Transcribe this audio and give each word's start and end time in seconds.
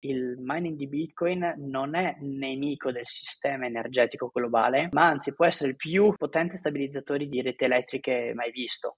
il 0.00 0.36
mining 0.38 0.76
di 0.76 0.86
Bitcoin 0.86 1.54
non 1.58 1.94
è 1.94 2.16
nemico 2.20 2.92
del 2.92 3.06
sistema 3.06 3.66
energetico 3.66 4.30
globale, 4.32 4.88
ma 4.92 5.06
anzi 5.06 5.34
può 5.34 5.46
essere 5.46 5.70
il 5.70 5.76
più 5.76 6.14
potente 6.16 6.56
stabilizzatore 6.56 7.26
di 7.26 7.42
reti 7.42 7.64
elettriche 7.64 8.32
mai 8.34 8.50
visto. 8.50 8.96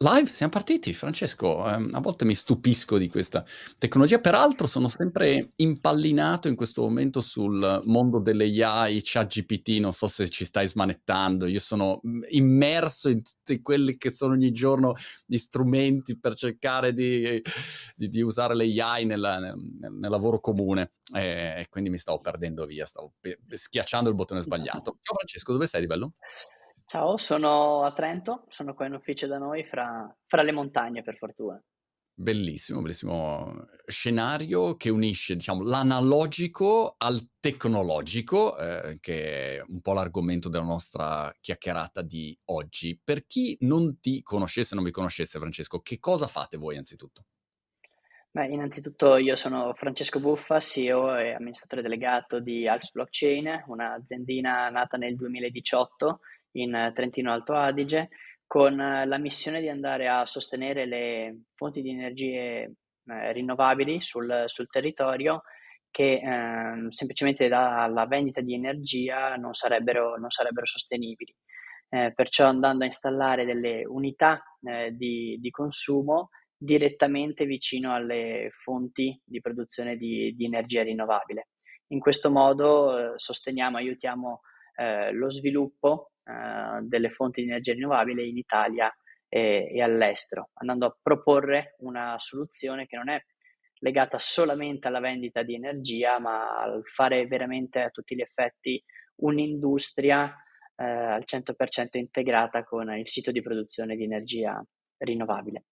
Live, 0.00 0.30
siamo 0.32 0.52
partiti, 0.52 0.92
Francesco. 0.92 1.66
Eh, 1.66 1.88
a 1.90 2.00
volte 2.00 2.24
mi 2.24 2.36
stupisco 2.36 2.98
di 2.98 3.08
questa 3.08 3.44
tecnologia. 3.78 4.20
Peraltro 4.20 4.68
sono 4.68 4.86
sempre 4.86 5.54
impallinato 5.56 6.46
in 6.46 6.54
questo 6.54 6.82
momento 6.82 7.20
sul 7.20 7.80
mondo 7.86 8.20
delle 8.20 8.44
AI, 8.62 9.00
ChatGPT, 9.02 9.80
non 9.80 9.92
so 9.92 10.06
se 10.06 10.28
ci 10.28 10.44
stai 10.44 10.68
smanettando. 10.68 11.46
Io 11.46 11.58
sono 11.58 12.00
mm, 12.06 12.22
immerso 12.28 13.08
in 13.08 13.24
tutti 13.24 13.60
quelli 13.60 13.96
che 13.96 14.10
sono 14.10 14.34
ogni 14.34 14.52
giorno 14.52 14.94
gli 15.26 15.36
strumenti 15.36 16.16
per 16.16 16.34
cercare 16.34 16.92
di, 16.92 17.42
di, 17.96 18.06
di 18.06 18.20
usare 18.20 18.54
l'AI 18.54 19.04
nella, 19.04 19.40
nel, 19.40 19.56
nel, 19.80 20.10
lavoro 20.10 20.38
comune. 20.38 20.92
E 21.12 21.66
quindi 21.68 21.90
mi 21.90 21.98
stavo 21.98 22.20
perdendo 22.20 22.66
via, 22.66 22.86
stavo 22.86 23.14
schiacciando 23.48 24.08
il 24.08 24.14
bottone 24.14 24.42
sbagliato. 24.42 24.98
Ciao 25.00 25.16
Francesco, 25.16 25.50
dove 25.50 25.66
sei 25.66 25.80
di 25.80 25.86
bello? 25.88 26.12
Ciao, 26.90 27.18
sono 27.18 27.84
a 27.84 27.92
Trento, 27.92 28.46
sono 28.48 28.72
qua 28.72 28.86
in 28.86 28.94
ufficio 28.94 29.26
da 29.26 29.36
noi 29.36 29.62
fra, 29.62 30.10
fra 30.24 30.40
le 30.40 30.52
montagne 30.52 31.02
per 31.02 31.18
fortuna. 31.18 31.62
Bellissimo, 32.14 32.80
bellissimo 32.80 33.66
scenario 33.84 34.74
che 34.74 34.88
unisce, 34.88 35.34
diciamo, 35.34 35.62
l'analogico 35.64 36.94
al 36.96 37.18
tecnologico, 37.38 38.56
eh, 38.56 38.96
che 39.00 39.58
è 39.58 39.64
un 39.68 39.82
po' 39.82 39.92
l'argomento 39.92 40.48
della 40.48 40.64
nostra 40.64 41.30
chiacchierata 41.38 42.00
di 42.00 42.34
oggi. 42.46 42.98
Per 43.04 43.26
chi 43.26 43.54
non 43.60 44.00
ti 44.00 44.22
conoscesse, 44.22 44.74
non 44.74 44.82
vi 44.82 44.90
conoscesse, 44.90 45.38
Francesco, 45.38 45.80
che 45.80 45.98
cosa 45.98 46.26
fate 46.26 46.56
voi 46.56 46.78
anzitutto? 46.78 47.26
Beh, 48.30 48.46
innanzitutto 48.46 49.16
io 49.16 49.36
sono 49.36 49.74
Francesco 49.74 50.20
Buffa, 50.20 50.58
CEO 50.58 51.18
e 51.18 51.32
amministratore 51.32 51.82
delegato 51.82 52.40
di 52.40 52.66
Alps 52.66 52.92
Blockchain, 52.92 53.64
un'aziendina 53.66 54.70
nata 54.70 54.96
nel 54.96 55.16
2018 55.16 56.20
in 56.52 56.92
Trentino 56.94 57.32
Alto 57.32 57.54
Adige 57.54 58.08
con 58.46 58.76
la 58.76 59.18
missione 59.18 59.60
di 59.60 59.68
andare 59.68 60.08
a 60.08 60.24
sostenere 60.24 60.86
le 60.86 61.42
fonti 61.54 61.82
di 61.82 61.90
energie 61.90 62.72
eh, 63.08 63.32
rinnovabili 63.32 64.00
sul, 64.00 64.44
sul, 64.46 64.68
territorio 64.68 65.42
che 65.90 66.20
eh, 66.22 66.86
semplicemente 66.90 67.48
dalla 67.48 68.06
vendita 68.06 68.40
di 68.40 68.54
energia 68.54 69.34
non 69.36 69.52
sarebbero, 69.54 70.16
non 70.16 70.30
sarebbero 70.30 70.66
sostenibili. 70.66 71.34
Eh, 71.90 72.12
perciò 72.14 72.46
andando 72.46 72.84
a 72.84 72.86
installare 72.86 73.46
delle 73.46 73.84
unità 73.86 74.42
eh, 74.62 74.92
di, 74.92 75.38
di, 75.40 75.50
consumo 75.50 76.28
direttamente 76.54 77.46
vicino 77.46 77.94
alle 77.94 78.50
fonti 78.62 79.18
di 79.24 79.40
produzione 79.40 79.96
di, 79.96 80.34
di 80.36 80.44
energia 80.44 80.82
rinnovabile. 80.82 81.48
In 81.88 82.00
questo 82.00 82.30
modo 82.30 82.98
eh, 82.98 83.12
sosteniamo, 83.16 83.78
aiutiamo 83.78 84.40
eh, 84.74 85.12
lo 85.12 85.30
sviluppo 85.30 86.10
eh, 86.28 86.80
delle 86.82 87.08
fonti 87.08 87.42
di 87.42 87.48
energia 87.48 87.72
rinnovabile 87.72 88.22
in 88.22 88.36
Italia 88.36 88.92
e, 89.28 89.70
e, 89.72 89.82
all'estero, 89.82 90.50
andando 90.54 90.86
a 90.86 90.96
proporre 91.00 91.76
una 91.78 92.16
soluzione 92.18 92.86
che 92.86 92.96
non 92.96 93.08
è 93.08 93.18
legata 93.80 94.18
solamente 94.18 94.88
alla 94.88 95.00
vendita 95.00 95.42
di 95.42 95.54
energia, 95.54 96.18
ma 96.18 96.60
al 96.60 96.82
fare 96.84 97.26
veramente 97.26 97.80
a 97.80 97.90
tutti 97.90 98.14
gli 98.14 98.20
effetti 98.20 98.82
un'industria 99.22 100.34
eh, 100.76 100.84
al 100.84 101.24
100% 101.24 101.96
integrata 101.96 102.64
con 102.64 102.90
il 102.92 103.08
sito 103.08 103.30
di 103.30 103.40
produzione 103.40 103.96
di 103.96 104.04
energia 104.04 104.62
rinnovabile. 104.98 105.64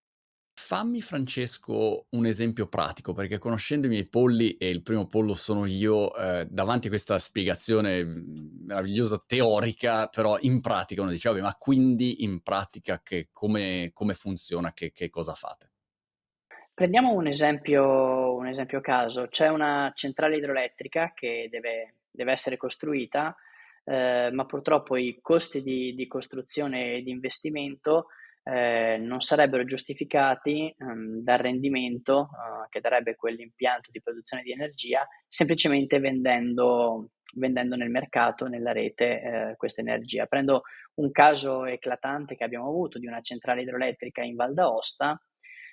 Fammi 0.67 1.01
Francesco 1.01 2.07
un 2.11 2.27
esempio 2.27 2.67
pratico, 2.67 3.13
perché 3.13 3.39
conoscendo 3.39 3.87
i 3.87 3.91
miei 3.91 4.09
polli, 4.09 4.57
e 4.57 4.69
il 4.69 4.83
primo 4.83 5.07
pollo 5.07 5.35
sono 5.35 5.65
io, 5.65 6.13
eh, 6.17 6.45
davanti 6.51 6.89
a 6.89 6.91
questa 6.91 7.21
spiegazione 7.21 8.03
mhmm, 8.03 8.65
meravigliosa 8.67 9.23
teorica, 9.25 10.09
però 10.09 10.37
in 10.41 10.61
pratica 10.61 11.03
uno 11.03 11.13
dice, 11.13 11.29
vabbè, 11.29 11.41
ma 11.41 11.55
quindi 11.57 12.25
in 12.25 12.43
pratica 12.43 13.01
che, 13.01 13.29
come, 13.31 13.91
come 13.93 14.15
funziona, 14.15 14.73
che, 14.73 14.91
che, 14.91 15.09
cosa 15.09 15.35
fate? 15.35 15.71
Prendiamo 16.75 17.13
un 17.13 17.29
esempio, 17.29 18.35
un 18.35 18.49
esempio 18.49 18.81
caso, 18.81 19.29
c'è 19.29 19.47
una 19.47 19.93
centrale 19.95 20.39
idroelettrica 20.39 21.13
che 21.15 21.47
deve, 21.49 21.95
deve 22.11 22.33
essere 22.33 22.57
costruita, 22.57 23.37
eh, 23.85 24.31
ma 24.33 24.45
purtroppo 24.47 24.97
i 24.97 25.21
costi 25.23 25.63
di, 25.63 25.95
di 25.95 26.09
costruzione 26.09 26.95
e 26.95 27.03
di 27.03 27.13
investimento 27.13 28.09
eh, 28.49 28.97
non 29.01 29.21
sarebbero 29.23 29.65
giustificati 29.65 30.73
ehm, 30.79 31.23
dal 31.23 31.39
rendimento 31.39 32.29
eh, 32.31 32.69
che 32.69 32.81
darebbe 32.81 33.17
quell'impianto 33.17 33.91
di 33.91 34.01
produzione 34.01 34.45
di 34.45 34.53
energia 34.53 35.05
semplicemente 35.27 35.99
vendendo, 35.99 37.11
vendendo 37.35 37.75
nel 37.75 37.91
mercato, 37.91 38.47
nella 38.47 38.71
rete, 38.71 39.21
eh, 39.21 39.57
questa 39.57 39.81
energia. 39.81 40.27
Prendo 40.27 40.63
un 40.95 41.11
caso 41.11 41.65
eclatante 41.65 42.37
che 42.37 42.45
abbiamo 42.45 42.69
avuto 42.69 43.01
di 43.01 43.09
una 43.09 43.21
centrale 43.21 43.63
idroelettrica 43.63 44.23
in 44.23 44.37
Val 44.37 44.55
d'Aosta 44.55 45.21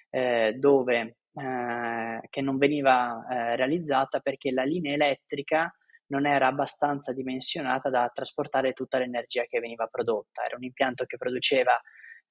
eh, 0.09 0.55
dove, 0.57 1.17
eh, 1.31 2.19
che 2.27 2.41
non 2.41 2.57
veniva 2.57 3.23
eh, 3.29 3.55
realizzata 3.55 4.19
perché 4.19 4.51
la 4.51 4.63
linea 4.63 4.93
elettrica 4.93 5.71
non 6.07 6.25
era 6.25 6.47
abbastanza 6.47 7.13
dimensionata 7.13 7.91
da 7.91 8.09
trasportare 8.11 8.73
tutta 8.73 8.97
l'energia 8.97 9.43
che 9.43 9.59
veniva 9.59 9.85
prodotta. 9.85 10.43
Era 10.43 10.55
un 10.55 10.63
impianto 10.63 11.05
che 11.05 11.17
produceva 11.17 11.79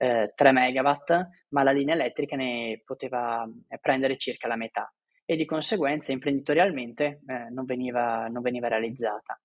eh, 0.02 0.32
3 0.34 0.50
megawatt, 0.50 1.28
ma 1.50 1.62
la 1.62 1.70
linea 1.70 1.94
elettrica 1.94 2.34
ne 2.34 2.82
poteva 2.84 3.48
eh, 3.68 3.78
prendere 3.78 4.16
circa 4.16 4.48
la 4.48 4.56
metà 4.56 4.92
e 5.24 5.36
di 5.36 5.44
conseguenza 5.44 6.10
imprenditorialmente 6.10 7.20
eh, 7.24 7.48
non, 7.50 7.64
veniva, 7.64 8.26
non, 8.26 8.42
veniva, 8.42 8.66
realizzata. 8.66 9.41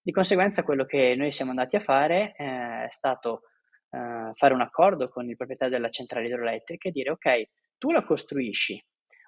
Di 0.00 0.12
conseguenza 0.12 0.62
quello 0.62 0.84
che 0.84 1.16
noi 1.16 1.32
siamo 1.32 1.50
andati 1.50 1.74
a 1.74 1.80
fare 1.80 2.34
eh, 2.36 2.84
è 2.84 2.90
stato 2.90 3.42
eh, 3.90 4.30
fare 4.34 4.54
un 4.54 4.60
accordo 4.60 5.08
con 5.08 5.28
il 5.28 5.36
proprietario 5.36 5.74
della 5.74 5.90
centrale 5.90 6.26
idroelettrica 6.28 6.88
e 6.88 6.92
dire 6.92 7.10
ok, 7.10 7.42
tu 7.76 7.90
la 7.90 8.04
costruisci, 8.04 8.80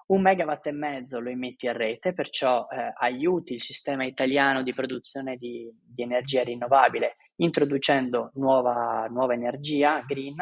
un 0.06 0.22
megawatt 0.22 0.68
e 0.68 0.72
mezzo 0.72 1.18
lo 1.18 1.28
immetti 1.28 1.66
a 1.66 1.72
rete, 1.72 2.12
perciò 2.12 2.68
eh, 2.70 2.92
aiuti 3.00 3.54
il 3.54 3.62
sistema 3.62 4.04
italiano 4.04 4.62
di 4.62 4.72
produzione 4.72 5.36
di, 5.36 5.68
di 5.84 6.02
energia 6.04 6.44
rinnovabile 6.44 7.16
introducendo 7.40 8.30
nuova, 8.34 9.06
nuova 9.10 9.34
energia 9.34 10.02
green 10.06 10.36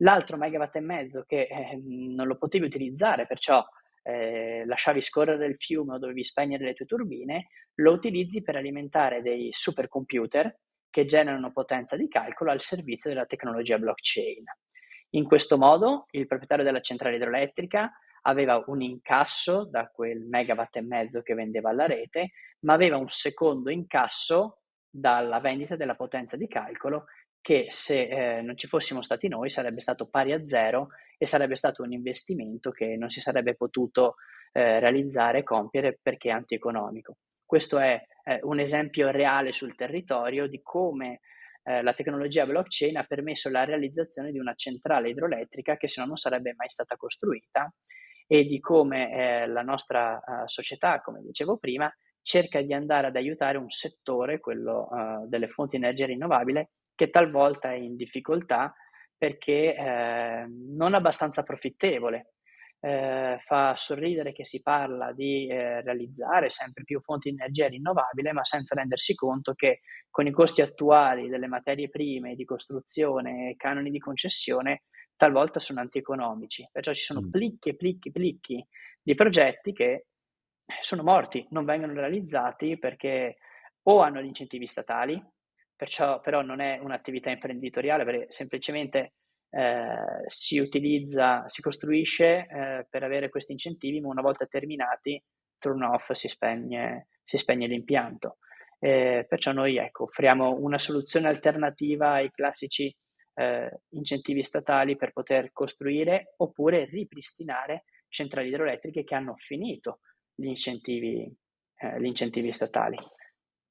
l'altro 0.00 0.36
megawatt 0.36 0.76
e 0.76 0.80
mezzo 0.80 1.24
che 1.26 1.42
eh, 1.42 1.80
non 1.82 2.26
lo 2.26 2.36
potevi 2.36 2.66
utilizzare, 2.66 3.26
perciò 3.26 3.64
eh, 4.02 4.64
lasciavi 4.66 5.00
scorrere 5.00 5.46
il 5.46 5.56
fiume 5.58 5.94
o 5.94 5.98
dovevi 5.98 6.24
spegnere 6.24 6.64
le 6.64 6.74
tue 6.74 6.86
turbine, 6.86 7.48
lo 7.76 7.92
utilizzi 7.92 8.42
per 8.42 8.56
alimentare 8.56 9.22
dei 9.22 9.48
supercomputer 9.52 10.58
che 10.90 11.06
generano 11.06 11.52
potenza 11.52 11.96
di 11.96 12.08
calcolo 12.08 12.50
al 12.50 12.60
servizio 12.60 13.10
della 13.10 13.26
tecnologia 13.26 13.78
blockchain. 13.78 14.44
In 15.10 15.24
questo 15.24 15.58
modo 15.58 16.06
il 16.10 16.26
proprietario 16.26 16.64
della 16.64 16.80
centrale 16.80 17.16
idroelettrica 17.16 17.92
aveva 18.22 18.62
un 18.66 18.82
incasso 18.82 19.64
da 19.64 19.88
quel 19.88 20.20
megawatt 20.20 20.76
e 20.76 20.82
mezzo 20.82 21.22
che 21.22 21.34
vendeva 21.34 21.70
alla 21.70 21.86
rete, 21.86 22.32
ma 22.60 22.74
aveva 22.74 22.96
un 22.96 23.08
secondo 23.08 23.70
incasso 23.70 24.60
dalla 24.90 25.40
vendita 25.40 25.76
della 25.76 25.94
potenza 25.94 26.36
di 26.36 26.48
calcolo 26.48 27.04
che 27.40 27.66
se 27.70 28.02
eh, 28.02 28.42
non 28.42 28.56
ci 28.56 28.66
fossimo 28.66 29.02
stati 29.02 29.28
noi 29.28 29.50
sarebbe 29.50 29.80
stato 29.80 30.06
pari 30.06 30.32
a 30.32 30.46
zero 30.46 30.88
e 31.16 31.26
sarebbe 31.26 31.56
stato 31.56 31.82
un 31.82 31.92
investimento 31.92 32.70
che 32.70 32.96
non 32.96 33.10
si 33.10 33.20
sarebbe 33.20 33.54
potuto 33.54 34.16
eh, 34.52 34.78
realizzare 34.78 35.38
e 35.38 35.42
compiere 35.42 35.98
perché 36.00 36.28
è 36.28 36.32
antieconomico. 36.32 37.16
Questo 37.44 37.78
è 37.78 38.02
eh, 38.24 38.40
un 38.42 38.60
esempio 38.60 39.10
reale 39.10 39.52
sul 39.52 39.74
territorio 39.74 40.46
di 40.46 40.60
come 40.62 41.20
eh, 41.62 41.82
la 41.82 41.94
tecnologia 41.94 42.46
blockchain 42.46 42.96
ha 42.96 43.04
permesso 43.04 43.50
la 43.50 43.64
realizzazione 43.64 44.32
di 44.32 44.38
una 44.38 44.54
centrale 44.54 45.10
idroelettrica 45.10 45.76
che 45.76 45.88
se 45.88 46.00
no 46.00 46.06
non 46.06 46.16
sarebbe 46.16 46.54
mai 46.56 46.68
stata 46.68 46.96
costruita 46.96 47.72
e 48.26 48.44
di 48.44 48.60
come 48.60 49.12
eh, 49.12 49.46
la 49.46 49.62
nostra 49.62 50.22
uh, 50.24 50.46
società, 50.46 51.00
come 51.00 51.20
dicevo 51.20 51.56
prima, 51.56 51.92
cerca 52.22 52.62
di 52.62 52.72
andare 52.72 53.08
ad 53.08 53.16
aiutare 53.16 53.58
un 53.58 53.70
settore, 53.70 54.38
quello 54.38 54.88
delle 55.26 55.48
fonti 55.48 55.76
di 55.76 55.82
energia 55.82 56.06
rinnovabile, 56.06 56.70
che 57.00 57.08
talvolta 57.08 57.72
è 57.72 57.76
in 57.76 57.96
difficoltà 57.96 58.74
perché 59.16 59.74
eh, 59.74 60.44
non 60.46 60.92
abbastanza 60.92 61.42
profittevole. 61.42 62.34
Eh, 62.78 63.38
fa 63.42 63.74
sorridere 63.74 64.32
che 64.32 64.44
si 64.44 64.60
parla 64.60 65.12
di 65.12 65.46
eh, 65.46 65.80
realizzare 65.80 66.50
sempre 66.50 66.84
più 66.84 67.00
fonti 67.00 67.30
di 67.30 67.36
energia 67.36 67.68
rinnovabile, 67.68 68.32
ma 68.32 68.44
senza 68.44 68.74
rendersi 68.74 69.14
conto 69.14 69.54
che 69.54 69.80
con 70.10 70.26
i 70.26 70.30
costi 70.30 70.60
attuali 70.60 71.30
delle 71.30 71.46
materie 71.46 71.88
prime 71.88 72.34
di 72.34 72.44
costruzione 72.44 73.50
e 73.50 73.56
canoni 73.56 73.90
di 73.90 73.98
concessione 73.98 74.82
talvolta 75.16 75.58
sono 75.58 75.80
antieconomici. 75.80 76.68
Perciò 76.70 76.92
ci 76.92 77.04
sono 77.04 77.22
mm. 77.22 77.30
plicchi 77.30 77.70
e 77.70 77.76
plicchi, 77.76 78.10
plicchi 78.10 78.66
di 79.02 79.14
progetti 79.14 79.72
che 79.72 80.04
sono 80.80 81.02
morti, 81.02 81.46
non 81.50 81.64
vengono 81.64 81.94
realizzati 81.94 82.78
perché 82.78 83.38
o 83.84 84.00
hanno 84.00 84.20
gli 84.20 84.26
incentivi 84.26 84.66
statali, 84.66 85.22
perciò 85.80 86.20
però 86.20 86.42
non 86.42 86.60
è 86.60 86.78
un'attività 86.78 87.30
imprenditoriale, 87.30 88.04
perché 88.04 88.26
semplicemente 88.28 89.14
eh, 89.48 89.96
si 90.26 90.58
utilizza, 90.58 91.48
si 91.48 91.62
costruisce 91.62 92.46
eh, 92.46 92.86
per 92.90 93.02
avere 93.02 93.30
questi 93.30 93.52
incentivi, 93.52 93.98
ma 93.98 94.08
una 94.08 94.20
volta 94.20 94.44
terminati, 94.44 95.18
turn 95.58 95.82
off, 95.84 96.12
si 96.12 96.28
spegne, 96.28 97.06
si 97.24 97.38
spegne 97.38 97.66
l'impianto. 97.66 98.36
Eh, 98.78 99.24
perciò 99.26 99.52
noi 99.52 99.78
ecco, 99.78 100.02
offriamo 100.04 100.54
una 100.60 100.76
soluzione 100.76 101.28
alternativa 101.28 102.10
ai 102.12 102.30
classici 102.30 102.94
eh, 103.36 103.80
incentivi 103.94 104.42
statali 104.42 104.96
per 104.96 105.12
poter 105.12 105.50
costruire 105.50 106.34
oppure 106.36 106.84
ripristinare 106.84 107.84
centrali 108.10 108.48
idroelettriche 108.48 109.02
che 109.02 109.14
hanno 109.14 109.34
finito 109.38 110.00
gli 110.34 110.48
incentivi, 110.48 111.34
eh, 111.76 112.00
gli 112.02 112.06
incentivi 112.06 112.52
statali. 112.52 112.98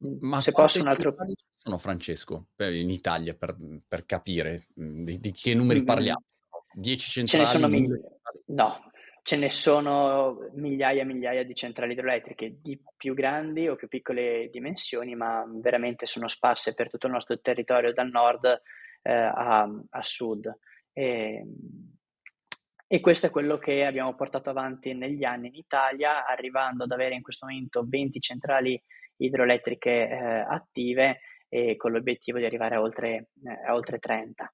Ma 0.01 0.39
Se 0.39 0.51
posso 0.51 0.79
un 0.79 0.87
altro... 0.87 1.13
sono 1.55 1.77
Francesco 1.77 2.47
in 2.57 2.89
Italia 2.89 3.33
per, 3.35 3.55
per 3.85 4.05
capire 4.05 4.61
di, 4.73 5.19
di, 5.19 5.31
che 5.31 5.53
numeri 5.53 5.83
parliamo? 5.83 6.23
10 6.71 7.11
centrali? 7.11 7.45
Ce 7.45 7.53
ne 7.53 7.59
sono 7.59 7.67
miglia... 7.67 7.97
No, 8.47 8.91
ce 9.23 9.35
ne 9.35 9.49
sono 9.49 10.49
migliaia 10.53 11.01
e 11.01 11.05
migliaia 11.05 11.43
di 11.43 11.53
centrali 11.53 11.93
idroelettriche 11.93 12.59
di 12.61 12.81
più 12.95 13.13
grandi 13.13 13.67
o 13.67 13.75
più 13.75 13.87
piccole 13.87 14.49
dimensioni, 14.51 15.15
ma 15.15 15.45
veramente 15.47 16.05
sono 16.05 16.27
sparse 16.27 16.73
per 16.73 16.89
tutto 16.89 17.07
il 17.07 17.13
nostro 17.13 17.37
territorio 17.39 17.91
dal 17.91 18.09
nord 18.09 18.45
eh, 19.01 19.11
a, 19.11 19.69
a, 19.89 20.03
sud. 20.03 20.51
E, 20.93 21.45
e 22.87 22.99
questo 23.01 23.27
è 23.27 23.29
quello 23.29 23.57
che 23.57 23.85
abbiamo 23.85 24.15
portato 24.15 24.49
avanti 24.49 24.93
negli 24.93 25.25
anni 25.25 25.49
in 25.49 25.55
Italia, 25.55 26.25
arrivando 26.25 26.85
ad 26.85 26.91
avere 26.91 27.15
in 27.15 27.21
questo 27.21 27.45
momento 27.45 27.85
20 27.85 28.19
centrali 28.21 28.81
idroelettriche 29.19 30.09
eh, 30.09 30.45
attive 30.47 31.19
e 31.47 31.75
con 31.77 31.91
l'obiettivo 31.91 32.37
di 32.37 32.45
arrivare 32.45 32.75
a 32.75 32.81
oltre, 32.81 33.29
eh, 33.43 33.67
a 33.67 33.73
oltre 33.73 33.99
30. 33.99 34.51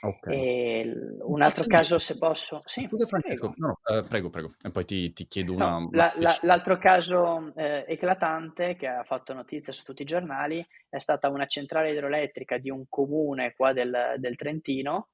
Okay. 0.00 0.92
un 1.22 1.42
altro 1.42 1.64
sì, 1.64 1.68
caso, 1.68 1.98
se 1.98 2.18
posso, 2.18 2.60
sì, 2.64 2.88
prego. 2.88 3.52
No, 3.56 3.80
eh, 3.84 4.04
prego, 4.08 4.30
prego, 4.30 4.54
e 4.62 4.70
poi 4.70 4.84
ti, 4.84 5.12
ti 5.12 5.26
chiedo 5.26 5.54
una. 5.54 5.70
No, 5.70 5.88
la, 5.90 6.12
la, 6.18 6.38
l'altro 6.42 6.78
caso 6.78 7.52
eh, 7.56 7.84
eclatante 7.88 8.76
che 8.76 8.86
ha 8.86 9.02
fatto 9.02 9.34
notizia 9.34 9.72
su 9.72 9.82
tutti 9.82 10.02
i 10.02 10.04
giornali 10.04 10.64
è 10.88 11.00
stata 11.00 11.28
una 11.28 11.46
centrale 11.46 11.90
idroelettrica 11.90 12.58
di 12.58 12.70
un 12.70 12.84
comune 12.88 13.54
qua 13.56 13.72
del, 13.72 14.14
del 14.18 14.36
Trentino, 14.36 15.08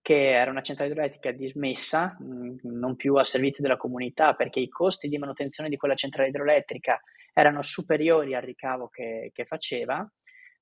che 0.00 0.30
era 0.30 0.50
una 0.50 0.62
centrale 0.62 0.90
idroelettrica 0.90 1.32
dismessa, 1.32 2.16
mh, 2.18 2.24
mm, 2.24 2.56
non 2.62 2.96
più 2.96 3.16
a 3.16 3.24
servizio 3.26 3.62
della 3.62 3.76
comunità, 3.76 4.32
perché 4.32 4.58
i 4.58 4.70
costi 4.70 5.08
di 5.08 5.18
manutenzione 5.18 5.68
di 5.68 5.76
quella 5.76 5.94
centrale 5.94 6.30
idroelettrica 6.30 6.98
erano 7.32 7.62
superiori 7.62 8.34
al 8.34 8.42
ricavo 8.42 8.88
che, 8.88 9.30
che 9.32 9.44
faceva. 9.44 10.06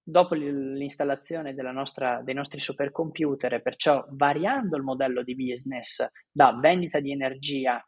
Dopo 0.02 0.34
l'installazione 0.34 1.52
nostra, 1.52 2.22
dei 2.22 2.34
nostri 2.34 2.58
supercomputer 2.60 3.54
e 3.54 3.60
perciò 3.60 4.06
variando 4.10 4.76
il 4.76 4.82
modello 4.82 5.22
di 5.22 5.34
business 5.34 6.06
da 6.30 6.58
vendita 6.58 6.98
di 6.98 7.12
energia, 7.12 7.78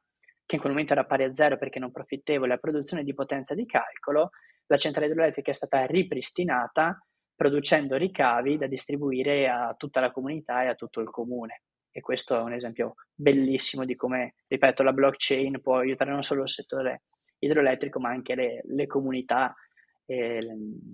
che 0.44 0.56
in 0.56 0.60
quel 0.60 0.72
momento 0.72 0.92
era 0.92 1.06
pari 1.06 1.24
a 1.24 1.32
zero 1.32 1.56
perché 1.56 1.78
non 1.78 1.92
profittevole, 1.92 2.54
a 2.54 2.58
produzione 2.58 3.04
di 3.04 3.14
potenza 3.14 3.54
di 3.54 3.64
calcolo, 3.64 4.30
la 4.66 4.76
centrale 4.76 5.08
idroelettrica 5.08 5.50
è 5.50 5.54
stata 5.54 5.86
ripristinata 5.86 6.98
producendo 7.40 7.96
ricavi 7.96 8.58
da 8.58 8.66
distribuire 8.66 9.48
a 9.48 9.74
tutta 9.74 10.00
la 10.00 10.10
comunità 10.10 10.62
e 10.62 10.66
a 10.66 10.74
tutto 10.74 11.00
il 11.00 11.08
comune. 11.08 11.62
E 11.90 12.02
questo 12.02 12.36
è 12.36 12.40
un 12.42 12.52
esempio 12.52 12.96
bellissimo 13.14 13.86
di 13.86 13.96
come, 13.96 14.34
ripeto, 14.46 14.82
la 14.82 14.92
blockchain 14.92 15.58
può 15.62 15.78
aiutare 15.78 16.10
non 16.10 16.22
solo 16.22 16.42
il 16.42 16.50
settore 16.50 17.04
idroelettrico, 17.40 17.98
ma 17.98 18.10
anche 18.10 18.34
le, 18.34 18.62
le 18.64 18.86
comunità 18.86 19.54
eh, 20.06 20.38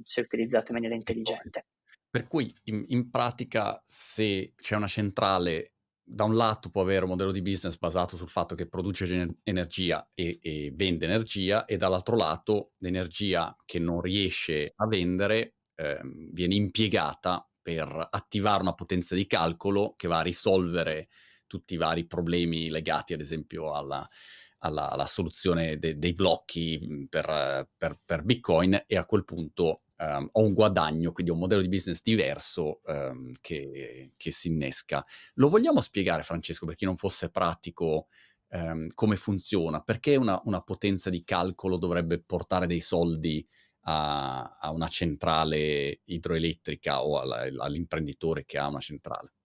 se 0.03 0.21
utilizzate 0.21 0.67
in 0.69 0.75
maniera 0.75 0.95
intelligente. 0.95 1.67
Per 2.11 2.27
cui 2.27 2.53
in, 2.65 2.85
in 2.89 3.11
pratica 3.11 3.81
se 3.85 4.55
c'è 4.57 4.77
una 4.77 4.87
centrale 4.87 5.73
da 6.09 6.25
un 6.25 6.37
lato 6.37 6.71
può 6.71 6.83
avere 6.83 7.03
un 7.03 7.11
modello 7.11 7.33
di 7.33 7.43
business 7.43 7.79
basato 7.79 8.17
sul 8.17 8.29
fatto 8.29 8.55
che 8.55 8.69
produce 8.69 9.37
energia 9.43 10.09
e, 10.15 10.39
e, 10.41 10.73
vende 10.73 11.05
energia 11.05 11.65
e 11.65 11.77
dall'altro 11.77 12.15
lato 12.15 12.75
l'energia 12.79 13.55
che 13.65 13.81
non 13.81 14.01
riesce 14.01 14.73
a 14.77 14.87
vendere 14.87 15.57
eh, 15.75 15.99
viene 16.31 16.55
impiegata 16.55 17.47
per 17.61 18.09
attivare 18.09 18.63
una 18.63 18.75
potenza 18.75 19.17
di 19.17 19.27
calcolo 19.27 19.95
che 19.97 20.07
va 20.07 20.21
a 20.21 20.23
risolvere 20.23 21.09
tutti 21.49 21.75
i 21.75 21.79
vari 21.79 22.07
problemi 22.07 22.69
legati 22.69 23.13
ad 23.13 23.21
esempio 23.21 23.75
alla, 23.75 24.09
alla, 24.59 24.91
alla 24.91 25.07
soluzione 25.07 25.79
de, 25.79 25.99
dei 25.99 26.13
blocchi 26.15 26.79
mhmm, 26.81 27.05
per, 27.07 27.69
per, 27.77 28.01
per, 28.05 28.23
Bitcoin 28.23 28.85
e 28.87 28.97
a 28.97 29.05
quel 29.05 29.25
punto 29.25 29.83
um, 29.99 30.29
ho 30.33 30.43
un 30.43 30.53
guadagno, 30.53 31.13
quindi 31.13 31.33
un 31.33 31.39
modello 31.39 31.63
di 31.63 31.69
business 31.69 32.01
diverso 32.03 32.81
um, 32.85 33.33
che, 33.41 34.13
che, 34.17 34.31
si 34.31 34.49
innesca. 34.49 35.05
Lo 35.35 35.49
vogliamo 35.49 35.81
spiegare, 35.81 36.23
Francesco, 36.23 36.67
per 36.67 36.75
chi 36.75 36.85
non 36.85 36.97
fosse 36.97 37.31
pratico, 37.31 38.09
um, 38.51 38.87
come 38.95 39.17
funziona? 39.17 39.81
Perché 39.83 40.17
una, 40.17 40.41
una, 40.45 40.63
potenza 40.63 41.11
di 41.11 41.25
calcolo 41.25 41.77
dovrebbe 41.77 42.21
portare 42.21 42.67
dei 42.67 42.81
soldi 42.81 43.47
a, 43.89 44.59
a 44.61 44.71
una 44.73 44.89
centrale 44.89 46.01
idroelettrica 46.05 47.05
o 47.05 47.21
alla, 47.21 47.47
all'imprenditore 47.65 48.45
che 48.45 48.59
ha 48.59 48.69
una 48.69 48.81
centrale? 48.81 49.36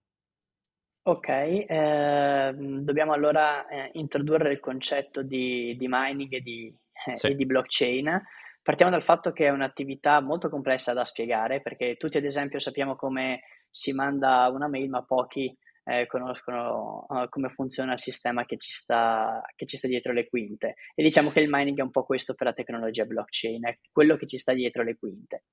Ok, 1.04 1.28
ehm, 1.28 2.78
dobbiamo 2.84 3.12
allora 3.12 3.66
eh, 3.66 3.90
introdurre 3.94 4.52
il 4.52 4.60
concetto 4.60 5.22
di, 5.22 5.76
di 5.76 5.86
mining 5.88 6.32
e 6.32 6.40
di, 6.40 6.72
eh, 7.08 7.16
Sì. 7.16 7.28
e 7.28 7.34
di 7.34 7.44
blockchain. 7.44 8.22
Partiamo 8.62 8.92
dal 8.92 9.02
fatto 9.02 9.32
che 9.32 9.46
è 9.46 9.50
un'attività 9.50 10.20
molto 10.20 10.48
complessa 10.48 10.92
da 10.92 11.04
spiegare, 11.04 11.60
perché 11.60 11.96
tutti 11.96 12.18
ad 12.18 12.24
esempio 12.24 12.60
sappiamo 12.60 12.94
come 12.94 13.40
si 13.68 13.92
manda 13.92 14.48
una 14.54 14.68
mail, 14.68 14.90
ma 14.90 15.02
pochi 15.04 15.52
eh, 15.84 16.06
conoscono 16.06 17.04
uh, 17.08 17.28
come 17.28 17.48
funziona 17.48 17.94
il 17.94 18.00
sistema 18.00 18.44
che 18.44 18.56
ci, 18.58 18.70
sta, 18.70 19.42
che 19.56 19.66
ci 19.66 19.76
sta 19.76 19.88
dietro 19.88 20.12
le 20.12 20.28
quinte. 20.28 20.74
E 20.94 21.02
diciamo 21.02 21.30
che 21.30 21.40
il 21.40 21.48
mining 21.50 21.80
è 21.80 21.82
un 21.82 21.90
po' 21.90 22.04
questo 22.04 22.34
per 22.34 22.46
la 22.46 22.52
tecnologia 22.52 23.04
blockchain, 23.04 23.66
è 23.66 23.78
quello 23.90 24.16
che 24.16 24.28
ci 24.28 24.38
sta 24.38 24.52
dietro 24.52 24.84
le 24.84 24.96
quinte. 24.96 25.46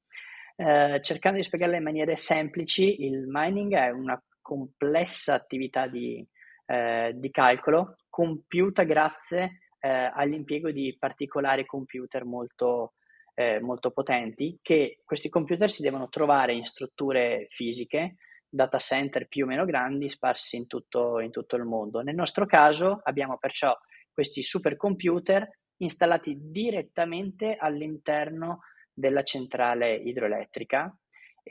Eh, 0.56 1.00
cercando 1.02 1.38
di 1.38 1.44
spiegarla 1.44 1.78
in 1.78 1.84
maniere 1.84 2.16
semplici, 2.16 3.04
il 3.04 3.26
mining 3.28 3.74
è 3.74 3.90
una 3.90 4.22
complessa 4.50 5.36
attività 5.36 5.86
di, 5.86 6.28
eh, 6.66 7.12
di 7.14 7.30
calcolo 7.30 7.98
compiuta 8.10 8.82
grazie 8.82 9.60
eh, 9.80 10.12
all'impiego 10.12 10.72
di 10.72 10.96
particolari 10.98 11.68
computer 11.68 12.26
molto, 12.26 12.94
eh, 13.36 13.60
molto 13.60 13.92
potenti 13.92 14.58
che 14.64 15.02
questi 15.06 15.30
computer 15.30 15.70
si 15.70 15.84
devono 15.84 16.10
trovare 16.10 16.54
in 16.54 16.66
strutture 16.66 17.46
fisiche, 17.52 18.16
data 18.50 18.80
center 18.80 19.28
più 19.28 19.46
o 19.46 19.48
meno 19.48 19.66
grandi 19.66 20.10
sparsi 20.10 20.58
in 20.58 20.66
tutto, 20.66 21.20
in 21.20 21.30
tutto 21.30 21.56
il 21.56 21.66
mondo. 21.66 22.02
Nel 22.02 22.16
nostro 22.16 22.48
caso 22.48 23.02
abbiamo 23.04 23.38
perciò 23.38 23.78
questi 24.12 24.42
supercomputer 24.42 25.48
installati 25.78 26.36
direttamente 26.42 27.56
all'interno 27.56 28.62
della 28.92 29.22
centrale 29.22 29.94
idroelettrica 29.94 30.92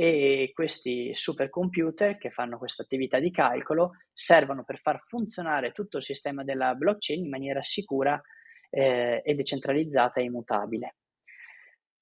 e 0.01 0.53
questi 0.55 1.13
supercomputer 1.13 2.19
che 2.19 2.31
fanno 2.31 2.57
questa 2.57 2.85
attività 2.85 3.19
di 3.19 3.33
calcolo 3.33 3.97
servono 4.13 4.63
per 4.63 4.79
far 4.79 5.03
funzionare 5.05 5.73
tutto 5.73 5.97
il 5.97 6.05
sistema 6.05 6.45
della 6.45 6.75
blockchain 6.75 7.25
in 7.25 7.29
maniera 7.29 7.65
sicura 7.65 8.21
eh, 8.71 9.21
e 9.25 9.35
decentralizzata 9.35 10.21
e 10.21 10.23
immutabile. 10.23 10.95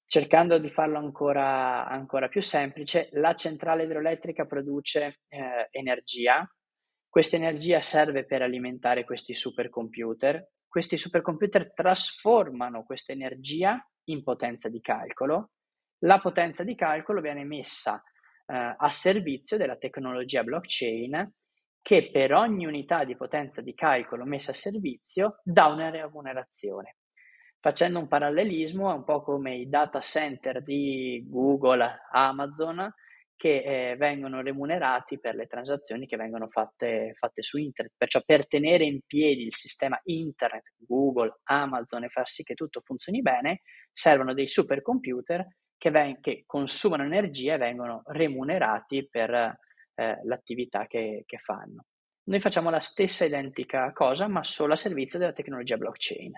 Cercando 0.05 0.59
di 0.59 0.69
farlo 0.69 0.99
ancora, 0.99 1.87
ancora 1.87 2.27
più 2.27 2.39
semplice, 2.39 3.09
la 3.13 3.33
centrale 3.33 3.85
idroelettrica 3.85 4.45
produce 4.45 5.21
eh, 5.27 5.67
energia, 5.71 6.47
questa 7.09 7.35
energia 7.35 7.81
serve 7.81 8.25
per 8.25 8.43
alimentare 8.43 9.05
questi 9.05 9.33
supercomputer, 9.33 10.51
questi 10.67 10.97
supercomputer 10.97 11.73
trasformano 11.73 12.83
questa 12.83 13.11
energia 13.11 13.83
in 14.09 14.21
potenza 14.21 14.69
di 14.69 14.81
calcolo 14.81 15.49
la 15.99 16.19
potenza 16.19 16.63
di 16.63 16.75
calcolo 16.75 17.21
viene 17.21 17.43
messa 17.43 18.01
eh, 18.45 18.75
a 18.77 18.89
servizio 18.89 19.57
della 19.57 19.77
tecnologia 19.77 20.43
blockchain 20.43 21.33
che 21.81 22.09
per 22.11 22.33
ogni 22.33 22.65
unità 22.65 23.05
di 23.05 23.15
potenza 23.15 23.61
di 23.61 23.73
calcolo 23.73 24.25
messa 24.25 24.51
a 24.51 24.55
servizio 24.55 25.39
dà 25.43 25.67
una 25.67 25.89
remunerazione. 25.89 26.97
Facendo 27.59 27.99
un 27.99 28.07
parallelismo, 28.07 28.91
è 28.91 28.93
un 28.93 29.03
po' 29.03 29.23
come 29.23 29.55
i 29.55 29.69
data 29.69 30.01
center 30.01 30.61
di 30.61 31.25
Google, 31.27 32.01
Amazon, 32.11 32.93
che 33.37 33.91
eh, 33.91 33.95
vengono 33.95 34.41
remunerati 34.41 35.19
per 35.19 35.35
le 35.35 35.47
transazioni 35.47 36.07
che 36.07 36.17
vengono 36.17 36.49
fatte, 36.49 37.13
fatte, 37.17 37.41
su 37.41 37.57
internet. 37.57 37.93
Perciò 37.95 38.21
per 38.25 38.47
tenere 38.47 38.83
in 38.83 38.99
piedi 39.05 39.43
il 39.43 39.53
sistema 39.53 39.99
internet, 40.05 40.73
Google, 40.77 41.39
Amazon 41.43 42.03
e 42.03 42.09
far 42.09 42.27
sì 42.27 42.43
che 42.43 42.55
tutto 42.55 42.81
funzioni 42.83 43.21
bene, 43.21 43.61
servono 43.93 44.33
dei 44.33 44.47
supercomputer 44.47 45.45
che, 45.77 45.89
ven- 45.89 46.19
che 46.19 46.43
consumano 46.45 47.03
energia 47.03 47.53
e 47.53 47.57
vengono 47.57 48.01
remunerati 48.05 49.07
per 49.09 49.31
eh, 49.33 50.19
l'attività 50.23 50.87
che, 50.87 51.23
che 51.25 51.37
fanno. 51.37 51.85
Noi 52.27 52.41
facciamo 52.41 52.69
la 52.69 52.81
stessa 52.81 53.25
identica 53.25 53.91
cosa, 53.93 54.27
ma 54.27 54.43
solo 54.43 54.73
a 54.73 54.75
servizio 54.75 55.17
della 55.17 55.31
tecnologia 55.31 55.77
blockchain. 55.77 56.33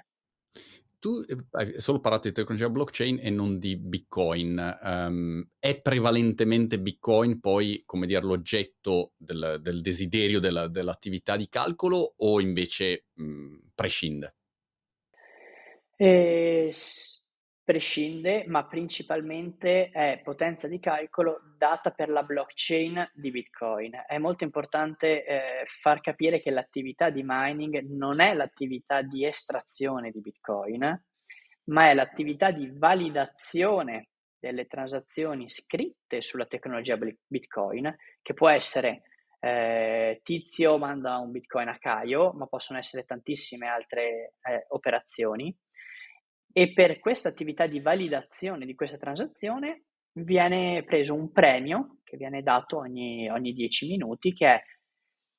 tu 0.99 1.23
eh, 1.25 1.37
hai 1.51 1.79
solo 1.79 1.99
parlato 1.99 2.27
di 2.27 2.33
tecnologia 2.33 2.69
blockchain 2.69 3.19
e 3.21 3.29
non 3.29 3.57
di 3.57 3.77
Bitcoin. 3.77 4.77
Um, 4.81 5.49
è 5.57 5.79
prevalentemente 5.81 6.79
Bitcoin 6.79 7.39
poi, 7.39 7.81
come 7.85 8.05
dire, 8.05 8.21
l'oggetto 8.21 9.13
del, 9.17 9.59
del 9.61 9.81
desiderio 9.81 10.39
della, 10.39 10.67
dell'attività 10.67 11.35
di 11.35 11.47
calcolo 11.47 12.13
o 12.17 12.39
invece 12.39 13.07
mh, 13.13 13.55
prescinde? 13.73 14.35
Eh, 15.95 16.71
prescinde, 17.69 18.45
ma 18.47 18.65
principalmente 18.65 19.91
è 19.91 20.21
potenza 20.23 20.67
di 20.67 20.79
calcolo 20.79 21.39
data 21.55 21.91
per 21.91 22.09
la 22.09 22.23
blockchain 22.23 23.11
di 23.13 23.29
Bitcoin. 23.29 23.91
È 24.07 24.17
molto 24.17 24.43
importante 24.43 25.23
eh, 25.23 25.65
far 25.67 26.01
capire 26.01 26.41
che 26.41 26.49
l'attività 26.49 27.11
di 27.11 27.21
mining 27.23 27.81
non 27.91 28.21
è 28.21 28.33
l'attività 28.33 29.03
di 29.03 29.23
estrazione 29.23 30.09
di 30.09 30.19
Bitcoin, 30.19 31.03
ma 31.65 31.89
è 31.91 31.93
l'attività 31.93 32.49
di 32.49 32.71
validazione 32.75 34.07
delle 34.39 34.65
transazioni 34.65 35.47
scritte 35.47 36.23
sulla 36.23 36.47
tecnologia 36.47 36.97
Bitcoin, 36.97 37.95
che 38.23 38.33
può 38.33 38.49
essere 38.49 39.03
eh, 39.41 40.21
Tizio 40.23 40.79
manda 40.79 41.17
un 41.17 41.29
Bitcoin 41.29 41.67
a 41.67 41.77
Caio, 41.77 42.31
ma 42.31 42.47
possono 42.47 42.79
essere 42.79 43.03
tantissime 43.03 43.67
altre 43.67 44.33
eh, 44.41 44.65
operazioni 44.69 45.55
e 46.51 46.73
per 46.73 46.99
questa 46.99 47.29
attività 47.29 47.67
di 47.67 47.79
validazione 47.79 48.65
di 48.65 48.75
questa 48.75 48.97
transazione 48.97 49.83
viene 50.13 50.83
preso 50.83 51.13
un 51.13 51.31
premio 51.31 51.99
che 52.03 52.17
viene 52.17 52.41
dato 52.41 52.77
ogni, 52.77 53.29
ogni 53.29 53.53
10 53.53 53.87
minuti 53.87 54.33
che 54.33 54.47
è 54.47 54.61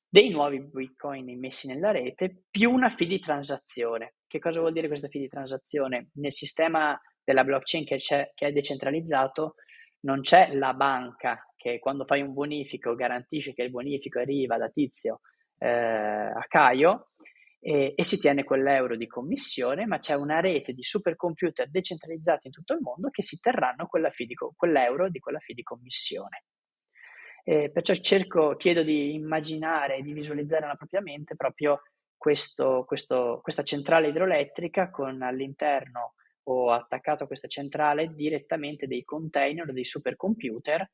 dei 0.07 0.29
nuovi 0.29 0.61
bitcoin 0.61 1.29
immessi 1.29 1.67
nella 1.67 1.91
rete 1.91 2.43
più 2.49 2.71
una 2.71 2.89
fee 2.89 3.07
di 3.07 3.19
transazione. 3.19 4.15
Che 4.27 4.39
cosa 4.39 4.59
vuol 4.59 4.73
dire 4.73 4.87
questa 4.87 5.07
fee 5.07 5.21
di 5.21 5.27
transazione? 5.27 6.09
Nel 6.15 6.33
sistema 6.33 6.99
della 7.23 7.43
blockchain 7.43 7.85
che, 7.85 7.97
che 7.97 8.47
è 8.47 8.51
decentralizzato 8.51 9.55
non 10.01 10.21
c'è 10.21 10.53
la 10.53 10.73
banca 10.73 11.45
che 11.55 11.79
quando 11.79 12.05
fai 12.05 12.21
un 12.21 12.33
bonifico 12.33 12.95
garantisce 12.95 13.53
che 13.53 13.63
il 13.63 13.69
bonifico 13.69 14.19
arriva 14.19 14.57
da 14.57 14.69
Tizio 14.69 15.19
eh, 15.59 15.69
a 15.69 16.43
Caio, 16.47 17.10
e, 17.63 17.93
e, 17.95 18.03
si 18.03 18.19
tiene 18.19 18.43
quell'euro 18.43 18.97
di 18.97 19.05
commissione, 19.05 19.85
ma 19.85 19.99
c'è 19.99 20.15
una 20.15 20.39
rete 20.39 20.73
di 20.73 20.81
supercomputer 20.81 21.69
decentralizzati 21.69 22.47
in 22.47 22.53
tutto 22.53 22.73
il 22.73 22.79
mondo 22.81 23.09
che 23.09 23.21
si 23.21 23.39
terranno 23.39 23.87
di, 24.17 24.33
quell'euro 24.55 25.09
di 25.09 25.19
quella 25.19 25.39
fee 25.39 25.53
di 25.53 25.61
commissione. 25.61 26.45
E 27.43 27.71
perciò 27.71 27.93
cerco, 27.95 28.55
chiedo 28.55 28.83
di 28.83 29.13
immaginare 29.13 30.01
di 30.01 30.11
visualizzare 30.11 30.61
nella 30.61 30.75
propria 30.75 31.01
mente 31.01 31.35
proprio 31.35 31.81
questo, 32.17 32.83
questo, 32.85 33.39
questa 33.41 33.63
centrale 33.63 34.09
idroelettrica 34.09 34.89
con 34.89 35.21
all'interno 35.21 36.15
o 36.43 36.71
attaccato 36.71 37.23
a 37.23 37.27
questa 37.27 37.47
centrale 37.47 38.13
direttamente 38.13 38.87
dei 38.87 39.03
container 39.03 39.71
dei 39.71 39.85
supercomputer 39.85 40.89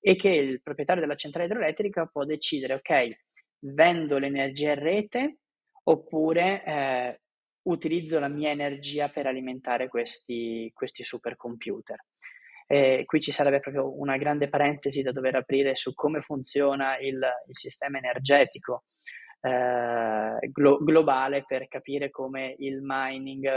e 0.00 0.16
che 0.16 0.30
il 0.30 0.62
proprietario 0.62 1.02
della 1.02 1.16
centrale 1.16 1.46
idroelettrica 1.46 2.06
può 2.06 2.24
decidere, 2.24 2.74
ok, 2.74 3.18
vendo 3.60 4.18
l'energia 4.18 4.72
in 4.72 4.78
rete 4.80 5.38
oppure 5.88 6.64
eh, 6.64 7.20
utilizzo 7.62 8.18
la 8.18 8.28
mia 8.28 8.50
energia 8.50 9.08
per 9.08 9.26
alimentare 9.26 9.88
questi, 9.88 10.70
questi 10.74 11.02
supercomputer. 11.02 12.04
E 12.66 13.04
qui 13.06 13.20
ci 13.20 13.32
sarebbe 13.32 13.60
proprio 13.60 13.98
una 13.98 14.18
grande 14.18 14.48
parentesi 14.48 15.02
da 15.02 15.12
dover 15.12 15.36
aprire 15.36 15.74
su 15.74 15.94
come 15.94 16.20
funziona 16.20 16.98
il, 16.98 17.14
il 17.14 17.56
sistema 17.56 17.96
energetico 17.96 18.84
eh, 19.40 20.48
glo- 20.50 20.78
globale 20.82 21.44
per 21.46 21.66
capire 21.68 22.10
come 22.10 22.54
il 22.58 22.80
mining 22.82 23.48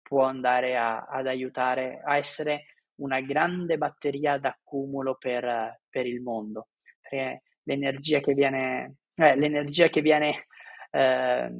può 0.00 0.22
andare 0.24 0.76
a, 0.76 1.06
ad 1.06 1.26
aiutare 1.26 2.00
a 2.04 2.16
essere 2.16 2.66
una 2.96 3.20
grande 3.20 3.78
batteria 3.78 4.38
d'accumulo 4.38 5.16
per, 5.16 5.80
per 5.88 6.06
il 6.06 6.20
mondo. 6.20 6.68
Perché 7.00 7.42
l'energia 7.64 8.20
che 8.20 8.34
viene, 8.34 8.98
eh, 9.14 9.34
l'energia 9.34 9.88
che 9.88 10.02
viene 10.02 10.46
eh, 10.92 11.50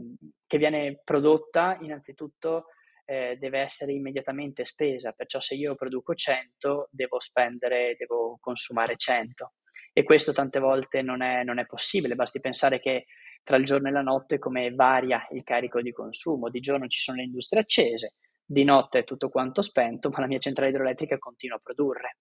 che 0.47 0.59
viene 0.59 1.01
prodotta 1.03 1.79
innanzitutto 1.81 2.67
eh, 3.07 3.37
deve 3.39 3.61
essere 3.61 3.93
immediatamente 3.93 4.65
spesa, 4.65 5.13
perciò 5.13 5.41
se 5.41 5.55
io 5.55 5.75
produco 5.75 6.15
100 6.15 6.89
devo 6.91 7.19
spendere, 7.19 7.97
devo 7.99 8.39
consumare 8.41 8.97
100 8.97 9.55
e 9.95 10.05
questo 10.05 10.33
tante 10.33 10.59
volte 10.59 11.03
non 11.03 11.23
è, 11.23 11.43
non 11.43 11.59
è 11.59 11.67
possibile, 11.67 12.15
basti 12.15 12.41
pensare 12.41 12.81
che 12.81 13.07
tra 13.43 13.57
il 13.57 13.65
giorno 13.65 13.89
e 13.89 13.93
la 13.93 14.03
notte 14.03 14.39
come 14.39 14.71
varia 14.71 15.27
il 15.33 15.43
carico 15.43 15.81
di 15.83 15.93
consumo, 15.93 16.49
di 16.49 16.61
giorno 16.61 16.87
ci 16.87 17.01
sono 17.01 17.19
le 17.19 17.25
industrie 17.25 17.61
accese, 17.61 18.15
di 18.45 18.65
notte 18.65 19.01
è 19.01 19.05
tutto 19.05 19.29
quanto 19.29 19.63
spento, 19.63 20.11
ma 20.11 20.21
la 20.21 20.27
mia 20.27 20.39
centrale 20.39 20.71
idroelettrica 20.71 21.19
continua 21.19 21.57
a 21.57 21.61
produrre. 21.63 22.19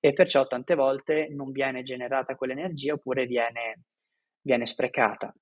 E 0.00 0.12
perciò 0.12 0.46
tante 0.46 0.74
volte 0.74 1.28
non 1.30 1.50
viene 1.50 1.82
generata 1.82 2.34
quell'energia 2.34 2.94
oppure 2.94 3.26
viene, 3.26 3.82
viene 4.40 4.66
sprecata 4.66 5.32